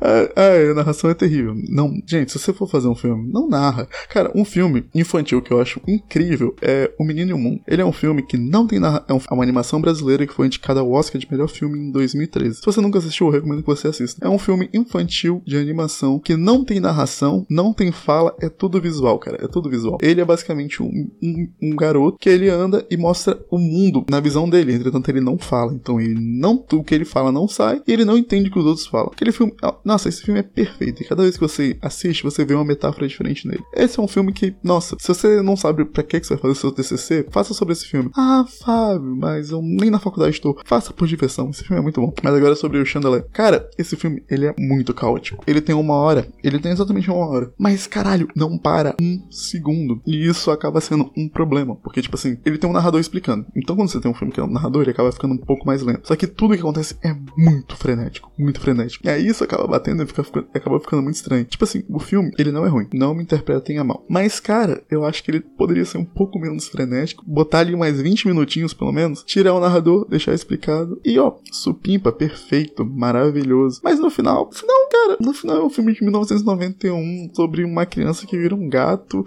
A, 0.00 0.70
a, 0.70 0.74
narração 0.74 1.10
é 1.10 1.14
terrível. 1.14 1.54
Não, 1.68 1.92
gente, 2.06 2.32
se 2.32 2.38
você 2.38 2.52
for 2.52 2.68
fazer 2.68 2.88
um 2.88 2.94
filme, 2.94 3.30
não 3.32 3.48
narra. 3.48 3.88
Cara, 4.08 4.30
um 4.34 4.44
filme 4.44 4.84
infantil 4.94 5.42
que 5.42 5.52
eu 5.52 5.60
acho 5.60 5.80
incrível 5.86 6.54
é 6.62 6.92
O 6.98 7.04
Menino 7.04 7.30
e 7.30 7.34
o 7.34 7.38
Mundo. 7.38 7.60
Ele 7.66 7.82
é 7.82 7.84
um 7.84 7.92
filme 7.92 8.22
que 8.22 8.36
não 8.36 8.66
tem 8.66 8.78
narração. 8.78 9.16
É, 9.18 9.20
é 9.30 9.34
uma 9.34 9.42
animação 9.42 9.80
brasileira 9.80 10.26
que 10.26 10.32
foi 10.32 10.46
indicada 10.46 10.80
ao 10.80 10.90
Oscar 10.90 11.20
de 11.20 11.30
melhor 11.30 11.48
filme 11.48 11.78
em 11.78 11.90
2013. 11.90 12.56
Se 12.56 12.66
você 12.66 12.80
nunca 12.80 12.98
assistiu, 12.98 13.26
eu 13.26 13.32
recomendo 13.32 13.62
que 13.62 13.66
você 13.66 13.88
assista. 13.88 14.24
É 14.24 14.28
um 14.28 14.38
filme 14.38 14.68
infantil 14.72 15.42
de 15.46 15.56
animação 15.56 16.18
que 16.18 16.36
não 16.36 16.64
tem 16.64 16.80
narração, 16.80 17.46
não 17.48 17.72
tem 17.72 17.92
fala, 17.92 18.34
é 18.40 18.48
tudo 18.48 18.80
visual, 18.80 19.18
cara. 19.18 19.38
É 19.42 19.48
tudo 19.48 19.70
visual. 19.70 19.98
Ele 20.02 20.20
é 20.20 20.24
basicamente 20.24 20.82
um, 20.82 21.10
um, 21.22 21.48
um 21.62 21.76
garoto 21.76 22.18
que 22.18 22.28
ele 22.28 22.48
anda 22.48 22.86
e 22.90 22.96
mostra 22.96 23.38
o 23.50 23.58
mundo 23.58 24.04
na 24.08 24.20
visão 24.20 24.48
dele. 24.48 24.74
Entretanto, 24.74 25.08
ele 25.08 25.20
não 25.20 25.38
fala. 25.38 25.72
Então, 25.72 26.00
ele 26.00 26.18
não. 26.20 26.64
O 26.72 26.84
que 26.84 26.94
ele 26.94 27.04
fala 27.04 27.32
não 27.32 27.48
sai 27.48 27.82
e 27.86 27.92
ele 27.92 28.04
não 28.04 28.16
entende 28.16 28.48
o 28.48 28.52
que 28.52 28.58
os 28.58 28.66
outros 28.66 28.86
falam. 28.86 29.10
Aquele 29.12 29.32
filme 29.32 29.52
é 29.62 29.69
Nossa, 29.84 30.08
esse 30.08 30.22
filme 30.22 30.40
é 30.40 30.42
perfeito. 30.42 31.02
E 31.02 31.06
cada 31.06 31.22
vez 31.22 31.34
que 31.34 31.40
você 31.40 31.76
assiste, 31.80 32.22
você 32.22 32.44
vê 32.44 32.54
uma 32.54 32.64
metáfora 32.64 33.06
diferente 33.06 33.46
nele. 33.46 33.62
Esse 33.74 33.98
é 33.98 34.02
um 34.02 34.08
filme 34.08 34.32
que, 34.32 34.54
nossa, 34.62 34.96
se 34.98 35.08
você 35.08 35.42
não 35.42 35.56
sabe 35.56 35.84
pra 35.84 36.02
que 36.02 36.22
você 36.22 36.34
vai 36.34 36.42
fazer 36.42 36.54
seu 36.54 36.72
TCC, 36.72 37.26
faça 37.30 37.54
sobre 37.54 37.72
esse 37.72 37.86
filme. 37.86 38.10
Ah, 38.16 38.44
Fábio, 38.62 39.16
mas 39.16 39.50
eu 39.50 39.60
nem 39.62 39.90
na 39.90 39.98
faculdade 39.98 40.34
estou. 40.34 40.58
Faça 40.64 40.92
por 40.92 41.06
diversão. 41.06 41.50
Esse 41.50 41.64
filme 41.64 41.80
é 41.80 41.82
muito 41.82 42.00
bom. 42.00 42.12
Mas 42.22 42.34
agora 42.34 42.54
sobre 42.54 42.78
o 42.78 42.86
Chandelier. 42.86 43.24
Cara, 43.32 43.68
esse 43.78 43.96
filme, 43.96 44.22
ele 44.30 44.46
é 44.46 44.54
muito 44.58 44.94
caótico. 44.94 45.42
Ele 45.46 45.60
tem 45.60 45.74
uma 45.74 45.94
hora, 45.94 46.28
ele 46.42 46.58
tem 46.58 46.72
exatamente 46.72 47.10
uma 47.10 47.26
hora. 47.26 47.52
Mas, 47.58 47.86
caralho, 47.86 48.28
não 48.34 48.58
para 48.58 48.96
um 49.00 49.26
segundo. 49.30 50.00
E 50.06 50.26
isso 50.26 50.50
acaba 50.50 50.80
sendo 50.80 51.10
um 51.16 51.28
problema. 51.28 51.76
Porque, 51.76 52.02
tipo 52.02 52.16
assim, 52.16 52.38
ele 52.44 52.58
tem 52.58 52.68
um 52.68 52.72
narrador 52.72 53.00
explicando. 53.00 53.46
Então, 53.56 53.76
quando 53.76 53.88
você 53.88 54.00
tem 54.00 54.10
um 54.10 54.14
filme 54.14 54.32
que 54.32 54.40
é 54.40 54.42
um 54.42 54.50
narrador, 54.50 54.82
ele 54.82 54.90
acaba 54.90 55.12
ficando 55.12 55.34
um 55.34 55.38
pouco 55.38 55.66
mais 55.66 55.82
lento. 55.82 56.06
Só 56.06 56.16
que 56.16 56.26
tudo 56.26 56.54
que 56.54 56.60
acontece 56.60 56.96
é 57.02 57.14
muito 57.36 57.76
frenético. 57.76 58.30
Muito 58.38 58.60
frenético. 58.60 59.06
E 59.06 59.10
aí 59.10 59.26
isso 59.26 59.44
acaba 59.44 59.59
batendo 59.66 60.02
e 60.02 60.56
acaba 60.56 60.80
ficando 60.80 61.02
muito 61.02 61.16
estranho. 61.16 61.44
Tipo 61.44 61.64
assim, 61.64 61.84
o 61.88 61.98
filme, 61.98 62.32
ele 62.38 62.52
não 62.52 62.64
é 62.64 62.68
ruim. 62.68 62.88
Não 62.92 63.14
me 63.14 63.22
interpretem 63.22 63.78
a 63.78 63.84
mal. 63.84 64.04
Mas, 64.08 64.40
cara, 64.40 64.82
eu 64.90 65.04
acho 65.04 65.22
que 65.22 65.30
ele 65.30 65.40
poderia 65.40 65.84
ser 65.84 65.98
um 65.98 66.04
pouco 66.04 66.38
menos 66.38 66.68
frenético. 66.68 67.24
Botar 67.26 67.60
ali 67.60 67.76
mais 67.76 68.00
20 68.00 68.26
minutinhos, 68.26 68.74
pelo 68.74 68.92
menos. 68.92 69.22
Tirar 69.24 69.54
o 69.54 69.60
narrador, 69.60 70.06
deixar 70.08 70.34
explicado. 70.34 71.00
E, 71.04 71.18
ó, 71.18 71.34
supimpa, 71.50 72.12
perfeito, 72.12 72.84
maravilhoso. 72.84 73.80
Mas 73.82 73.98
no 73.98 74.10
final, 74.10 74.50
final, 74.52 74.88
cara, 74.88 75.16
no 75.20 75.32
final 75.32 75.56
é 75.58 75.64
um 75.64 75.70
filme 75.70 75.92
de 75.92 76.02
1991 76.02 77.30
sobre 77.34 77.64
uma 77.64 77.86
criança 77.86 78.26
que 78.26 78.38
vira 78.38 78.54
um 78.54 78.68
gato 78.68 79.24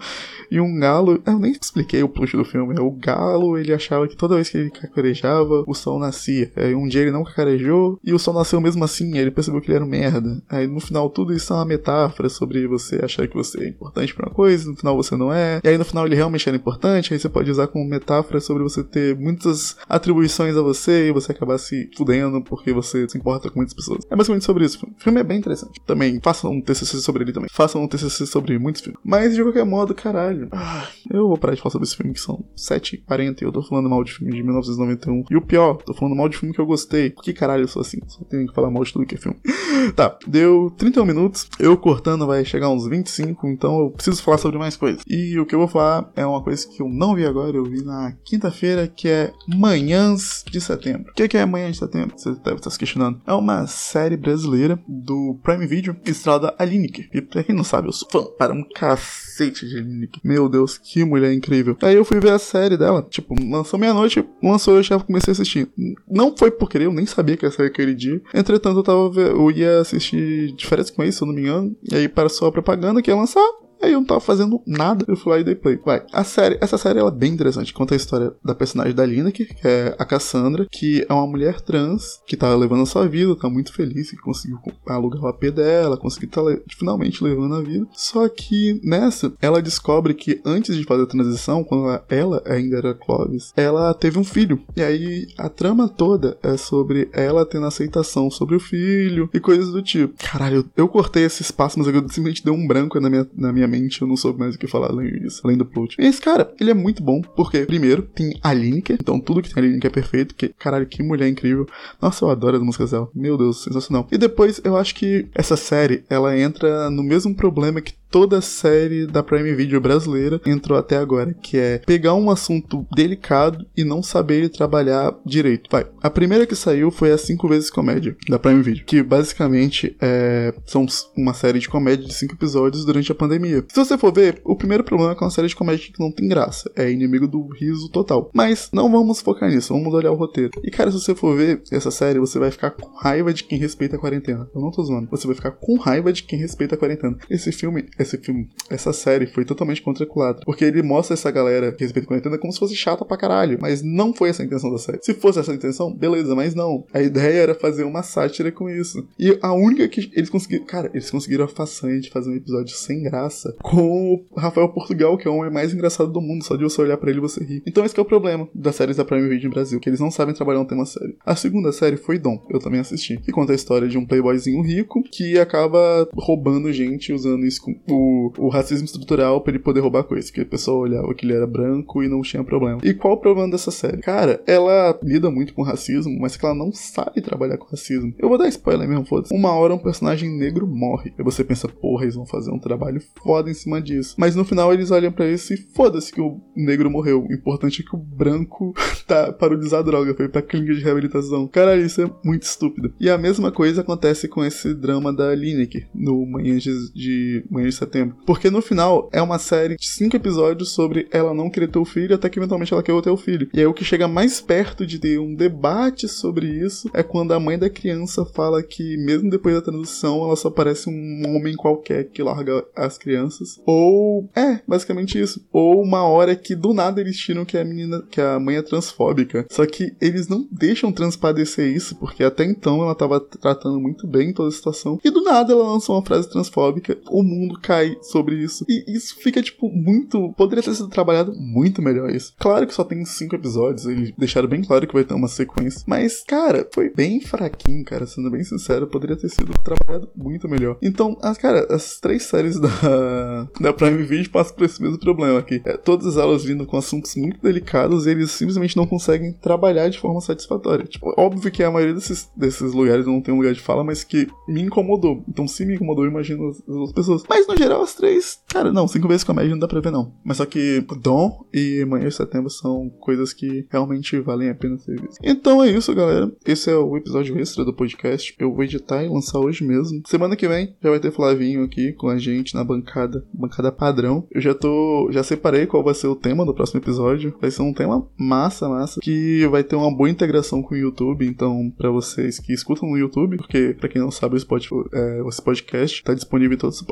e 0.50 0.60
um 0.60 0.78
galo. 0.78 1.22
Eu 1.26 1.38
nem 1.38 1.52
expliquei 1.52 2.02
o 2.02 2.08
plot 2.08 2.36
do 2.36 2.44
filme. 2.44 2.78
O 2.78 2.90
galo, 2.90 3.58
ele 3.58 3.72
achava 3.72 4.08
que 4.08 4.16
toda 4.16 4.36
vez 4.36 4.48
que 4.48 4.58
ele 4.58 4.70
cacarejava, 4.70 5.64
o 5.66 5.74
sol 5.74 5.98
nascia. 5.98 6.52
Aí 6.56 6.74
um 6.74 6.86
dia 6.86 7.02
ele 7.02 7.10
não 7.10 7.24
cacarejou 7.24 7.98
e 8.04 8.12
o 8.12 8.18
sol 8.18 8.34
nasceu 8.34 8.60
mesmo 8.60 8.84
assim. 8.84 9.14
Aí 9.14 9.20
ele 9.20 9.30
percebeu 9.30 9.60
que 9.60 9.68
ele 9.68 9.76
era 9.76 9.84
um 9.84 9.88
merda. 9.88 10.13
Aí 10.48 10.66
no 10.66 10.80
final 10.80 11.08
tudo 11.10 11.32
isso 11.32 11.52
é 11.52 11.56
uma 11.56 11.64
metáfora 11.64 12.28
sobre 12.28 12.66
você 12.66 13.00
achar 13.02 13.26
que 13.26 13.34
você 13.34 13.64
é 13.64 13.68
importante 13.68 14.14
pra 14.14 14.28
uma 14.28 14.34
coisa, 14.34 14.68
no 14.68 14.76
final 14.76 14.96
você 14.96 15.16
não 15.16 15.32
é. 15.32 15.60
E 15.62 15.68
aí 15.68 15.78
no 15.78 15.84
final 15.84 16.06
ele 16.06 16.16
realmente 16.16 16.48
era 16.48 16.56
importante. 16.56 17.12
Aí 17.12 17.20
você 17.20 17.28
pode 17.28 17.50
usar 17.50 17.66
como 17.66 17.84
metáfora 17.84 18.40
sobre 18.40 18.62
você 18.62 18.82
ter 18.82 19.16
muitas 19.16 19.76
atribuições 19.88 20.56
a 20.56 20.62
você 20.62 21.08
e 21.08 21.12
você 21.12 21.32
acabar 21.32 21.58
se 21.58 21.90
fudendo 21.96 22.42
porque 22.42 22.72
você 22.72 23.08
se 23.08 23.16
importa 23.16 23.50
com 23.50 23.58
muitas 23.58 23.74
pessoas. 23.74 24.04
É 24.10 24.16
basicamente 24.16 24.44
sobre 24.44 24.64
isso. 24.64 24.86
O 24.86 25.02
filme 25.02 25.20
é 25.20 25.24
bem 25.24 25.38
interessante. 25.38 25.80
Também 25.86 26.20
façam 26.22 26.52
um 26.52 26.60
TCC 26.60 26.98
sobre 26.98 27.24
ele 27.24 27.32
também. 27.32 27.48
Façam 27.52 27.82
um 27.82 27.88
TCC 27.88 28.26
sobre 28.26 28.58
muitos 28.58 28.82
filmes. 28.82 29.00
Mas 29.04 29.34
de 29.34 29.42
qualquer 29.42 29.64
modo, 29.64 29.94
caralho. 29.94 30.48
Ah, 30.52 30.88
eu 31.10 31.28
vou 31.28 31.38
parar 31.38 31.54
de 31.54 31.60
falar 31.60 31.72
sobre 31.72 31.86
esse 31.86 31.96
filme 31.96 32.12
que 32.12 32.20
são 32.20 32.44
7h40 32.56 33.42
e 33.42 33.44
eu 33.44 33.52
tô 33.52 33.62
falando 33.62 33.88
mal 33.88 34.02
de 34.04 34.12
filme 34.12 34.32
de 34.32 34.42
1991. 34.42 35.24
E 35.30 35.36
o 35.36 35.42
pior, 35.42 35.76
tô 35.76 35.94
falando 35.94 36.16
mal 36.16 36.28
de 36.28 36.36
filme 36.36 36.54
que 36.54 36.60
eu 36.60 36.66
gostei. 36.66 37.10
Que 37.10 37.32
caralho 37.32 37.64
eu 37.64 37.68
sou 37.68 37.82
assim? 37.82 37.98
Só 38.06 38.24
tenho 38.24 38.46
que 38.46 38.54
falar 38.54 38.70
mal 38.70 38.84
de 38.84 38.92
tudo 38.92 39.06
que 39.06 39.14
é 39.14 39.18
filme. 39.18 39.38
tá, 39.94 40.03
deu 40.26 40.72
31 40.76 41.04
minutos. 41.04 41.48
Eu 41.58 41.76
cortando 41.76 42.26
vai 42.26 42.44
chegar 42.44 42.68
uns 42.68 42.86
25, 42.86 43.46
então 43.48 43.78
eu 43.80 43.90
preciso 43.90 44.22
falar 44.22 44.38
sobre 44.38 44.58
mais 44.58 44.76
coisas. 44.76 45.02
E 45.06 45.38
o 45.38 45.46
que 45.46 45.54
eu 45.54 45.58
vou 45.58 45.68
falar 45.68 46.10
é 46.16 46.24
uma 46.24 46.42
coisa 46.42 46.66
que 46.66 46.82
eu 46.82 46.88
não 46.88 47.14
vi 47.14 47.24
agora, 47.24 47.56
eu 47.56 47.64
vi 47.64 47.82
na 47.82 48.12
quinta-feira, 48.24 48.86
que 48.86 49.08
é 49.08 49.32
Manhãs 49.48 50.44
de 50.50 50.60
Setembro. 50.60 51.10
O 51.10 51.14
que 51.14 51.36
é 51.36 51.46
Manhã 51.46 51.70
de 51.70 51.78
Setembro? 51.78 52.14
Você 52.16 52.34
deve 52.34 52.56
estar 52.56 52.70
se 52.70 52.78
questionando. 52.78 53.20
É 53.26 53.32
uma 53.32 53.66
série 53.66 54.16
brasileira 54.16 54.78
do 54.88 55.38
Prime 55.42 55.66
Video, 55.66 55.96
estrada 56.04 56.54
a 56.58 56.64
Lineker. 56.64 57.08
E 57.12 57.20
pra 57.20 57.42
quem 57.42 57.54
não 57.54 57.64
sabe, 57.64 57.88
eu 57.88 57.92
sou 57.92 58.08
fã 58.10 58.24
para 58.38 58.52
um 58.52 58.64
cacete 58.74 59.66
de 59.66 59.80
Lineker. 59.80 60.20
Meu 60.24 60.48
Deus, 60.48 60.78
que 60.78 61.04
mulher 61.04 61.32
incrível. 61.32 61.76
Aí 61.82 61.94
eu 61.94 62.04
fui 62.04 62.20
ver 62.20 62.32
a 62.32 62.38
série 62.38 62.76
dela, 62.76 63.02
tipo, 63.02 63.34
lançou 63.48 63.78
meia-noite, 63.78 64.24
lançou 64.42 64.76
eu 64.76 64.82
já 64.82 64.98
comecei 64.98 65.30
a 65.30 65.34
assistir. 65.34 65.68
Não 66.08 66.36
foi 66.36 66.50
por 66.50 66.68
querer, 66.68 66.86
eu 66.86 66.92
nem 66.92 67.06
sabia 67.06 67.36
que 67.36 67.44
ia 67.44 67.50
sair 67.50 67.66
aquele 67.66 67.94
dia. 67.94 68.20
Entretanto, 68.32 68.78
eu 68.78 68.82
tava 68.82 69.20
eu 69.20 69.50
ia 69.50 69.80
assistir 69.80 69.93
de 69.98 70.66
férias 70.66 70.90
com 70.90 71.02
isso, 71.02 71.18
se 71.18 71.24
eu 71.24 71.26
não 71.26 71.34
me 71.34 71.42
engano. 71.42 71.76
E 71.90 71.94
aí 71.94 72.08
passou 72.08 72.48
a 72.48 72.52
propaganda 72.52 73.02
que 73.02 73.10
ia 73.10 73.16
lançar. 73.16 73.46
Aí 73.84 73.92
eu 73.92 74.00
não 74.00 74.06
tava 74.06 74.20
fazendo 74.20 74.62
nada, 74.66 75.04
eu 75.06 75.16
fui 75.16 75.32
lá 75.32 75.38
e 75.38 75.44
dei 75.44 75.54
play. 75.54 75.78
Vai, 75.84 76.02
a 76.10 76.24
série, 76.24 76.56
essa 76.60 76.78
série 76.78 76.98
ela 76.98 77.10
é 77.10 77.14
bem 77.14 77.32
interessante. 77.32 77.72
Conta 77.72 77.94
a 77.94 77.96
história 77.96 78.32
da 78.42 78.54
personagem 78.54 78.94
da 78.94 79.04
Lineker, 79.04 79.54
que 79.54 79.68
é 79.68 79.94
a 79.98 80.04
Cassandra, 80.06 80.66
que 80.70 81.04
é 81.06 81.12
uma 81.12 81.26
mulher 81.26 81.60
trans 81.60 82.20
que 82.26 82.36
tá 82.36 82.54
levando 82.54 82.82
a 82.82 82.86
sua 82.86 83.06
vida, 83.06 83.36
tá 83.36 83.50
muito 83.50 83.74
feliz 83.74 84.10
que 84.10 84.16
conseguiu 84.16 84.58
alugar 84.86 85.22
o 85.22 85.28
AP 85.28 85.50
dela, 85.50 85.98
conseguiu 85.98 86.30
tá 86.30 86.40
finalmente 86.78 87.22
levando 87.22 87.56
a 87.56 87.62
vida. 87.62 87.86
Só 87.92 88.26
que 88.28 88.80
nessa, 88.82 89.32
ela 89.40 89.60
descobre 89.60 90.14
que 90.14 90.40
antes 90.44 90.76
de 90.76 90.84
fazer 90.84 91.02
a 91.02 91.06
transição, 91.06 91.62
quando 91.62 91.84
ela, 91.84 92.04
ela 92.08 92.42
ainda 92.46 92.78
era 92.78 92.94
Clovis, 92.94 93.52
ela 93.54 93.92
teve 93.92 94.18
um 94.18 94.24
filho. 94.24 94.62
E 94.74 94.82
aí 94.82 95.26
a 95.36 95.50
trama 95.50 95.88
toda 95.88 96.38
é 96.42 96.56
sobre 96.56 97.08
ela 97.12 97.44
tendo 97.44 97.66
aceitação 97.66 98.30
sobre 98.30 98.56
o 98.56 98.60
filho 98.60 99.28
e 99.34 99.40
coisas 99.40 99.72
do 99.72 99.82
tipo. 99.82 100.14
Caralho, 100.18 100.56
eu, 100.56 100.84
eu 100.84 100.88
cortei 100.88 101.24
esse 101.24 101.42
espaço, 101.42 101.78
mas 101.78 101.86
eu 101.86 101.94
simplesmente 101.94 102.42
dei 102.42 102.52
um 102.52 102.66
branco 102.66 102.98
na 102.98 103.10
minha, 103.10 103.26
na 103.36 103.52
minha 103.52 103.68
mente, 103.74 104.02
eu 104.02 104.08
não 104.08 104.16
soube 104.16 104.38
mais 104.38 104.54
o 104.54 104.58
que 104.58 104.66
falar 104.66 104.90
além 104.90 105.10
disso, 105.18 105.40
além 105.44 105.56
do 105.56 105.64
plot. 105.64 105.96
Esse 105.98 106.20
cara, 106.20 106.52
ele 106.60 106.70
é 106.70 106.74
muito 106.74 107.02
bom, 107.02 107.20
porque, 107.20 107.64
primeiro, 107.66 108.02
tem 108.02 108.38
a 108.42 108.52
Lineker, 108.52 108.96
então 109.00 109.20
tudo 109.20 109.42
que 109.42 109.52
tem 109.52 109.62
a 109.62 109.66
Lineker 109.66 109.90
é 109.90 109.94
perfeito, 109.94 110.34
que, 110.34 110.48
caralho, 110.48 110.86
que 110.86 111.02
mulher 111.02 111.28
incrível. 111.28 111.66
Nossa, 112.00 112.24
eu 112.24 112.30
adoro 112.30 112.56
as 112.56 112.62
músicas 112.62 112.90
dela. 112.90 113.08
Meu 113.14 113.36
Deus, 113.36 113.62
sensacional. 113.62 114.06
E 114.10 114.18
depois, 114.18 114.60
eu 114.64 114.76
acho 114.76 114.94
que 114.94 115.26
essa 115.34 115.56
série, 115.56 116.04
ela 116.08 116.38
entra 116.38 116.90
no 116.90 117.02
mesmo 117.02 117.34
problema 117.34 117.80
que 117.80 117.94
toda 118.14 118.38
a 118.38 118.40
série 118.40 119.08
da 119.08 119.24
Prime 119.24 119.52
Video 119.56 119.80
brasileira 119.80 120.40
entrou 120.46 120.78
até 120.78 120.96
agora, 120.96 121.34
que 121.34 121.58
é 121.58 121.78
pegar 121.78 122.14
um 122.14 122.30
assunto 122.30 122.86
delicado 122.94 123.66
e 123.76 123.82
não 123.82 124.04
saber 124.04 124.48
trabalhar 124.50 125.12
direito. 125.26 125.68
Vai, 125.68 125.84
a 126.00 126.08
primeira 126.08 126.46
que 126.46 126.54
saiu 126.54 126.92
foi 126.92 127.10
a 127.10 127.18
5 127.18 127.48
vezes 127.48 127.70
comédia 127.70 128.16
da 128.28 128.38
Prime 128.38 128.62
Video, 128.62 128.84
que 128.84 129.02
basicamente 129.02 129.96
é, 130.00 130.54
são 130.64 130.86
uma 131.16 131.34
série 131.34 131.58
de 131.58 131.68
comédia 131.68 132.06
de 132.06 132.14
5 132.14 132.34
episódios 132.34 132.84
durante 132.84 133.10
a 133.10 133.16
pandemia. 133.16 133.64
Se 133.66 133.84
você 133.84 133.98
for 133.98 134.14
ver, 134.14 134.40
o 134.44 134.54
primeiro 134.54 134.84
problema 134.84 135.10
é 135.10 135.16
com 135.16 135.24
uma 135.24 135.30
série 135.32 135.48
de 135.48 135.56
comédia 135.56 135.90
que 135.92 135.98
não 135.98 136.12
tem 136.12 136.28
graça, 136.28 136.70
é 136.76 136.88
inimigo 136.88 137.26
do 137.26 137.48
riso 137.48 137.88
total. 137.88 138.30
Mas 138.32 138.70
não 138.72 138.92
vamos 138.92 139.20
focar 139.22 139.50
nisso, 139.50 139.74
vamos 139.74 139.92
olhar 139.92 140.12
o 140.12 140.16
roteiro. 140.16 140.52
E 140.62 140.70
cara, 140.70 140.92
se 140.92 141.00
você 141.00 141.16
for 141.16 141.36
ver 141.36 141.64
essa 141.72 141.90
série, 141.90 142.20
você 142.20 142.38
vai 142.38 142.52
ficar 142.52 142.70
com 142.70 142.96
raiva 142.96 143.34
de 143.34 143.42
quem 143.42 143.58
respeita 143.58 143.96
a 143.96 143.98
quarentena. 143.98 144.48
Eu 144.54 144.60
não 144.60 144.70
tô 144.70 144.84
zoando. 144.84 145.10
Você 145.10 145.26
vai 145.26 145.34
ficar 145.34 145.50
com 145.50 145.76
raiva 145.78 146.12
de 146.12 146.22
quem 146.22 146.38
respeita 146.38 146.76
a 146.76 146.78
quarentena. 146.78 147.18
Esse 147.28 147.50
filme 147.50 147.88
esse 148.04 148.18
filme, 148.18 148.48
essa 148.70 148.92
série 148.92 149.26
foi 149.26 149.44
totalmente 149.44 149.82
contra 149.82 150.06
culatra. 150.06 150.42
Porque 150.44 150.64
ele 150.64 150.82
mostra 150.82 151.14
essa 151.14 151.30
galera 151.30 151.72
que 151.72 151.82
respeita 151.82 152.06
a 152.06 152.08
quarentena 152.08 152.38
como 152.38 152.52
se 152.52 152.58
fosse 152.58 152.76
chata 152.76 153.04
pra 153.04 153.16
caralho. 153.16 153.58
Mas 153.60 153.82
não 153.82 154.14
foi 154.14 154.30
essa 154.30 154.42
a 154.42 154.46
intenção 154.46 154.70
da 154.70 154.78
série. 154.78 154.98
Se 155.02 155.14
fosse 155.14 155.38
essa 155.38 155.52
a 155.52 155.54
intenção, 155.54 155.92
beleza, 155.92 156.34
mas 156.34 156.54
não. 156.54 156.84
A 156.92 157.02
ideia 157.02 157.42
era 157.42 157.54
fazer 157.54 157.84
uma 157.84 158.02
sátira 158.02 158.52
com 158.52 158.70
isso. 158.70 159.06
E 159.18 159.38
a 159.42 159.52
única 159.52 159.88
que 159.88 160.10
eles 160.14 160.30
conseguiram. 160.30 160.64
Cara, 160.64 160.90
eles 160.92 161.10
conseguiram 161.10 161.44
a 161.44 161.48
façanha 161.48 162.00
de 162.00 162.10
fazer 162.10 162.30
um 162.30 162.36
episódio 162.36 162.74
sem 162.76 163.02
graça 163.02 163.54
com 163.62 164.24
o 164.30 164.40
Rafael 164.40 164.68
Portugal, 164.68 165.16
que 165.16 165.26
é 165.26 165.30
o 165.30 165.36
homem 165.36 165.52
mais 165.52 165.72
engraçado 165.72 166.12
do 166.12 166.20
mundo. 166.20 166.44
Só 166.44 166.56
de 166.56 166.62
você 166.62 166.80
olhar 166.80 166.96
para 166.96 167.10
ele 167.10 167.20
você 167.20 167.42
rir. 167.42 167.62
Então 167.66 167.84
esse 167.84 167.98
é 167.98 168.02
o 168.02 168.04
problema 168.04 168.48
das 168.54 168.76
séries 168.76 168.96
da 168.96 169.04
Prime 169.04 169.28
Video 169.28 169.48
no 169.48 169.54
Brasil, 169.54 169.80
que 169.80 169.88
eles 169.88 170.00
não 170.00 170.10
sabem 170.10 170.34
trabalhar 170.34 170.60
um 170.60 170.64
tema 170.64 170.84
sério. 170.86 171.16
A 171.24 171.36
segunda 171.36 171.72
série 171.72 171.96
foi 171.96 172.18
Dom, 172.18 172.44
eu 172.50 172.58
também 172.58 172.80
assisti, 172.80 173.16
que 173.18 173.32
conta 173.32 173.52
a 173.52 173.54
história 173.54 173.88
de 173.88 173.98
um 173.98 174.06
playboyzinho 174.06 174.62
rico 174.62 175.02
que 175.02 175.38
acaba 175.38 176.08
roubando 176.14 176.72
gente 176.72 177.12
usando 177.12 177.46
isso 177.46 177.62
com 177.62 177.74
o, 177.94 178.32
o 178.38 178.48
racismo 178.48 178.84
estrutural 178.84 179.40
para 179.40 179.52
ele 179.52 179.62
poder 179.62 179.80
roubar 179.80 180.04
coisas, 180.04 180.30
que 180.30 180.40
a 180.40 180.46
pessoa 180.46 180.78
olhava 180.78 181.14
que 181.14 181.24
ele 181.24 181.34
era 181.34 181.46
branco 181.46 182.02
e 182.02 182.08
não 182.08 182.22
tinha 182.22 182.42
problema. 182.42 182.80
E 182.82 182.92
qual 182.94 183.14
o 183.14 183.18
problema 183.18 183.50
dessa 183.50 183.70
série? 183.70 183.98
Cara, 183.98 184.42
ela 184.46 184.98
lida 185.02 185.30
muito 185.30 185.54
com 185.54 185.62
racismo, 185.62 186.16
mas 186.20 186.36
que 186.36 186.44
ela 186.44 186.54
não 186.54 186.72
sabe 186.72 187.20
trabalhar 187.20 187.58
com 187.58 187.70
racismo. 187.70 188.14
Eu 188.18 188.28
vou 188.28 188.38
dar 188.38 188.48
spoiler 188.48 188.88
mesmo, 188.88 189.04
foda-se. 189.04 189.34
Uma 189.34 189.52
hora 189.52 189.74
um 189.74 189.78
personagem 189.78 190.30
negro 190.30 190.66
morre. 190.66 191.12
E 191.18 191.22
você 191.22 191.44
pensa, 191.44 191.68
porra, 191.68 192.04
eles 192.04 192.14
vão 192.14 192.26
fazer 192.26 192.50
um 192.50 192.58
trabalho 192.58 193.00
foda 193.22 193.50
em 193.50 193.54
cima 193.54 193.80
disso. 193.80 194.14
Mas 194.18 194.34
no 194.34 194.44
final 194.44 194.72
eles 194.72 194.90
olham 194.90 195.12
para 195.12 195.30
isso 195.30 195.52
e 195.54 195.56
foda-se 195.56 196.12
que 196.12 196.20
o 196.20 196.40
negro 196.56 196.90
morreu. 196.90 197.24
O 197.24 197.32
importante 197.32 197.82
é 197.82 197.84
que 197.84 197.94
o 197.94 197.98
branco 197.98 198.74
tá, 199.06 199.34
usar 199.64 199.82
droga, 199.82 200.14
foi 200.14 200.28
pra 200.28 200.42
clínica 200.42 200.74
de 200.74 200.82
reabilitação. 200.82 201.46
Caralho, 201.48 201.84
isso 201.84 202.02
é 202.02 202.10
muito 202.24 202.42
estúpido. 202.42 202.92
E 203.00 203.08
a 203.08 203.18
mesma 203.18 203.50
coisa 203.50 203.80
acontece 203.80 204.28
com 204.28 204.44
esse 204.44 204.74
drama 204.74 205.12
da 205.12 205.34
Lineker 205.34 205.88
no 205.94 206.24
Manhã 206.26 206.56
de, 206.58 206.92
de, 206.92 207.44
de 207.74 207.78
Setembro. 207.78 208.16
Porque 208.24 208.50
no 208.50 208.62
final 208.62 209.08
é 209.12 209.20
uma 209.20 209.38
série 209.38 209.76
de 209.76 209.86
cinco 209.86 210.16
episódios 210.16 210.70
sobre 210.70 211.08
ela 211.10 211.34
não 211.34 211.50
querer 211.50 211.68
ter 211.68 211.78
o 211.78 211.84
filho 211.84 212.14
até 212.14 212.28
que 212.28 212.38
eventualmente 212.38 212.72
ela 212.72 212.82
quer 212.82 213.00
ter 213.02 213.10
o 213.10 213.16
filho. 213.16 213.48
E 213.52 213.60
aí 213.60 213.66
o 213.66 213.74
que 213.74 213.84
chega 213.84 214.08
mais 214.08 214.40
perto 214.40 214.86
de 214.86 214.98
ter 214.98 215.18
um 215.18 215.34
debate 215.34 216.08
sobre 216.08 216.46
isso 216.46 216.88
é 216.92 217.02
quando 217.02 217.32
a 217.32 217.40
mãe 217.40 217.58
da 217.58 217.68
criança 217.68 218.24
fala 218.24 218.62
que 218.62 218.96
mesmo 218.96 219.30
depois 219.30 219.54
da 219.54 219.62
transição 219.62 220.24
ela 220.24 220.36
só 220.36 220.50
parece 220.50 220.88
um 220.88 221.22
homem 221.34 221.54
qualquer 221.54 222.04
que 222.04 222.22
larga 222.22 222.64
as 222.74 222.96
crianças. 222.96 223.60
Ou 223.66 224.28
é, 224.34 224.60
basicamente 224.66 225.20
isso. 225.20 225.44
Ou 225.52 225.82
uma 225.82 226.04
hora 226.04 226.36
que 226.36 226.54
do 226.54 226.72
nada 226.72 227.00
eles 227.00 227.16
tiram 227.16 227.44
que 227.44 227.58
a 227.58 227.64
menina, 227.64 228.02
que 228.10 228.20
a 228.20 228.38
mãe 228.38 228.56
é 228.56 228.62
transfóbica. 228.62 229.46
Só 229.50 229.66
que 229.66 229.94
eles 230.00 230.28
não 230.28 230.46
deixam 230.50 230.92
transparecer 230.92 231.74
isso, 231.74 231.96
porque 231.96 232.22
até 232.22 232.44
então 232.44 232.82
ela 232.82 232.94
tava 232.94 233.20
tratando 233.20 233.80
muito 233.80 234.06
bem 234.06 234.32
toda 234.32 234.48
a 234.48 234.52
situação. 234.52 234.98
E 235.04 235.10
do 235.10 235.22
nada 235.22 235.52
ela 235.52 235.72
lançou 235.72 235.96
uma 235.96 236.04
frase 236.04 236.28
transfóbica. 236.28 236.96
O 237.10 237.22
mundo 237.22 237.58
cai 237.64 237.96
sobre 238.02 238.36
isso. 238.36 238.64
E 238.68 238.84
isso 238.94 239.16
fica, 239.16 239.42
tipo, 239.42 239.70
muito. 239.70 240.32
Poderia 240.36 240.62
ter 240.62 240.74
sido 240.74 240.88
trabalhado 240.88 241.32
muito 241.34 241.80
melhor 241.80 242.10
isso. 242.10 242.34
Claro 242.38 242.66
que 242.66 242.74
só 242.74 242.84
tem 242.84 243.04
cinco 243.04 243.34
episódios, 243.34 243.86
eles 243.86 244.12
deixaram 244.18 244.48
bem 244.48 244.62
claro 244.62 244.86
que 244.86 244.94
vai 244.94 245.04
ter 245.04 245.14
uma 245.14 245.28
sequência. 245.28 245.82
Mas, 245.86 246.22
cara, 246.22 246.68
foi 246.72 246.90
bem 246.90 247.20
fraquinho, 247.20 247.84
cara. 247.84 248.06
Sendo 248.06 248.30
bem 248.30 248.44
sincero, 248.44 248.86
poderia 248.86 249.16
ter 249.16 249.28
sido 249.28 249.52
trabalhado 249.64 250.10
muito 250.14 250.48
melhor. 250.48 250.76
Então, 250.82 251.16
as, 251.22 251.38
cara, 251.38 251.66
as 251.70 251.98
três 251.98 252.24
séries 252.24 252.58
da, 252.60 252.68
da 253.60 253.72
Prime 253.72 254.02
Video 254.02 254.30
passam 254.30 254.56
por 254.56 254.64
esse 254.64 254.82
mesmo 254.82 254.98
problema 254.98 255.38
aqui. 255.38 255.62
É, 255.64 255.76
todas 255.76 256.06
as 256.06 256.16
aulas 256.16 256.44
vindo 256.44 256.66
com 256.66 256.76
assuntos 256.76 257.14
muito 257.16 257.40
delicados 257.40 258.06
e 258.06 258.10
eles 258.10 258.30
simplesmente 258.30 258.76
não 258.76 258.86
conseguem 258.86 259.32
trabalhar 259.32 259.88
de 259.88 259.98
forma 259.98 260.20
satisfatória. 260.20 260.84
Tipo, 260.84 261.14
óbvio 261.16 261.50
que 261.50 261.62
a 261.62 261.70
maioria 261.70 261.94
desses, 261.94 262.30
desses 262.36 262.72
lugares 262.72 263.06
não 263.06 263.20
tem 263.20 263.32
um 263.32 263.38
lugar 263.38 263.54
de 263.54 263.60
fala, 263.60 263.82
mas 263.82 264.04
que 264.04 264.28
me 264.46 264.60
incomodou. 264.60 265.22
Então, 265.28 265.46
se 265.48 265.64
me 265.64 265.74
incomodou, 265.74 266.04
eu 266.04 266.10
imagino 266.10 266.48
as, 266.48 266.56
as 266.56 266.68
outras 266.68 266.92
pessoas. 266.92 267.24
Mas, 267.28 267.46
no 267.46 267.53
geral, 267.56 267.82
as 267.82 267.94
três, 267.94 268.40
cara, 268.48 268.72
não, 268.72 268.86
cinco 268.88 269.08
vezes 269.08 269.24
comédia 269.24 269.50
não 269.50 269.58
dá 269.58 269.68
pra 269.68 269.80
ver, 269.80 269.90
não. 269.90 270.12
Mas 270.24 270.38
só 270.38 270.46
que 270.46 270.84
Dom 271.00 271.44
e 271.52 271.84
Manhã 271.84 272.08
de 272.08 272.14
Setembro 272.14 272.50
são 272.50 272.90
coisas 273.00 273.32
que 273.32 273.66
realmente 273.70 274.18
valem 274.20 274.50
a 274.50 274.54
pena 274.54 274.78
ser 274.78 275.00
vistas. 275.00 275.18
Então 275.22 275.62
é 275.62 275.70
isso, 275.70 275.94
galera. 275.94 276.32
Esse 276.46 276.70
é 276.70 276.76
o 276.76 276.96
episódio 276.96 277.38
extra 277.38 277.64
do 277.64 277.72
podcast. 277.72 278.34
Eu 278.38 278.52
vou 278.52 278.64
editar 278.64 279.04
e 279.04 279.08
lançar 279.08 279.38
hoje 279.38 279.64
mesmo. 279.64 280.02
Semana 280.06 280.36
que 280.36 280.48
vem 280.48 280.74
já 280.82 280.90
vai 280.90 281.00
ter 281.00 281.10
Flavinho 281.10 281.64
aqui 281.64 281.92
com 281.92 282.08
a 282.08 282.18
gente 282.18 282.54
na 282.54 282.64
bancada, 282.64 283.24
bancada 283.32 283.72
padrão. 283.72 284.26
Eu 284.30 284.40
já 284.40 284.54
tô, 284.54 285.08
já 285.10 285.22
separei 285.22 285.66
qual 285.66 285.82
vai 285.82 285.94
ser 285.94 286.06
o 286.06 286.16
tema 286.16 286.44
do 286.44 286.54
próximo 286.54 286.80
episódio. 286.80 287.34
Vai 287.40 287.50
ser 287.50 287.62
um 287.62 287.72
tema 287.72 288.06
massa, 288.16 288.68
massa, 288.68 289.00
que 289.00 289.46
vai 289.48 289.62
ter 289.62 289.76
uma 289.76 289.94
boa 289.94 290.10
integração 290.10 290.62
com 290.62 290.74
o 290.74 290.78
YouTube. 290.78 291.26
Então, 291.26 291.72
para 291.76 291.90
vocês 291.90 292.38
que 292.38 292.52
escutam 292.52 292.88
no 292.88 292.98
YouTube, 292.98 293.36
porque 293.36 293.74
para 293.78 293.88
quem 293.88 294.00
não 294.00 294.10
sabe, 294.10 294.36
o 294.36 294.40
Spotify, 294.40 294.74
é, 294.92 295.22
esse 295.28 295.42
podcast 295.42 296.02
tá 296.02 296.14
disponível 296.14 296.54
em 296.54 296.58
todas 296.58 296.76
as 296.76 296.82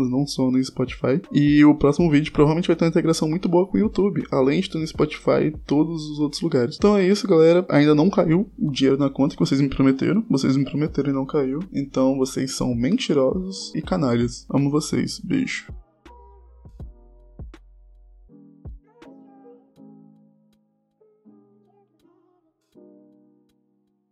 plataformas, 0.00 0.10
não 0.10 0.26
só 0.26 0.50
no 0.50 0.62
Spotify. 0.62 1.20
E 1.32 1.64
o 1.64 1.74
próximo 1.74 2.10
vídeo 2.10 2.32
provavelmente 2.32 2.66
vai 2.66 2.76
ter 2.76 2.84
uma 2.84 2.90
integração 2.90 3.28
muito 3.28 3.48
boa 3.48 3.66
com 3.66 3.76
o 3.76 3.80
YouTube, 3.80 4.24
além 4.30 4.60
de 4.60 4.66
estar 4.66 4.78
no 4.78 4.86
Spotify 4.86 5.46
e 5.46 5.50
todos 5.66 6.08
os 6.10 6.18
outros 6.18 6.40
lugares. 6.40 6.76
Então 6.76 6.96
é 6.96 7.06
isso, 7.06 7.28
galera. 7.28 7.66
Ainda 7.68 7.94
não 7.94 8.08
caiu 8.08 8.48
o 8.58 8.70
dinheiro 8.70 8.98
na 8.98 9.10
conta 9.10 9.34
que 9.34 9.40
vocês 9.40 9.60
me 9.60 9.68
prometeram. 9.68 10.24
Vocês 10.30 10.56
me 10.56 10.64
prometeram 10.64 11.10
e 11.10 11.14
não 11.14 11.26
caiu. 11.26 11.60
Então 11.72 12.16
vocês 12.16 12.56
são 12.56 12.74
mentirosos 12.74 13.74
e 13.74 13.82
canalhas. 13.82 14.46
Amo 14.50 14.70
vocês. 14.70 15.20
Beijo. 15.22 15.66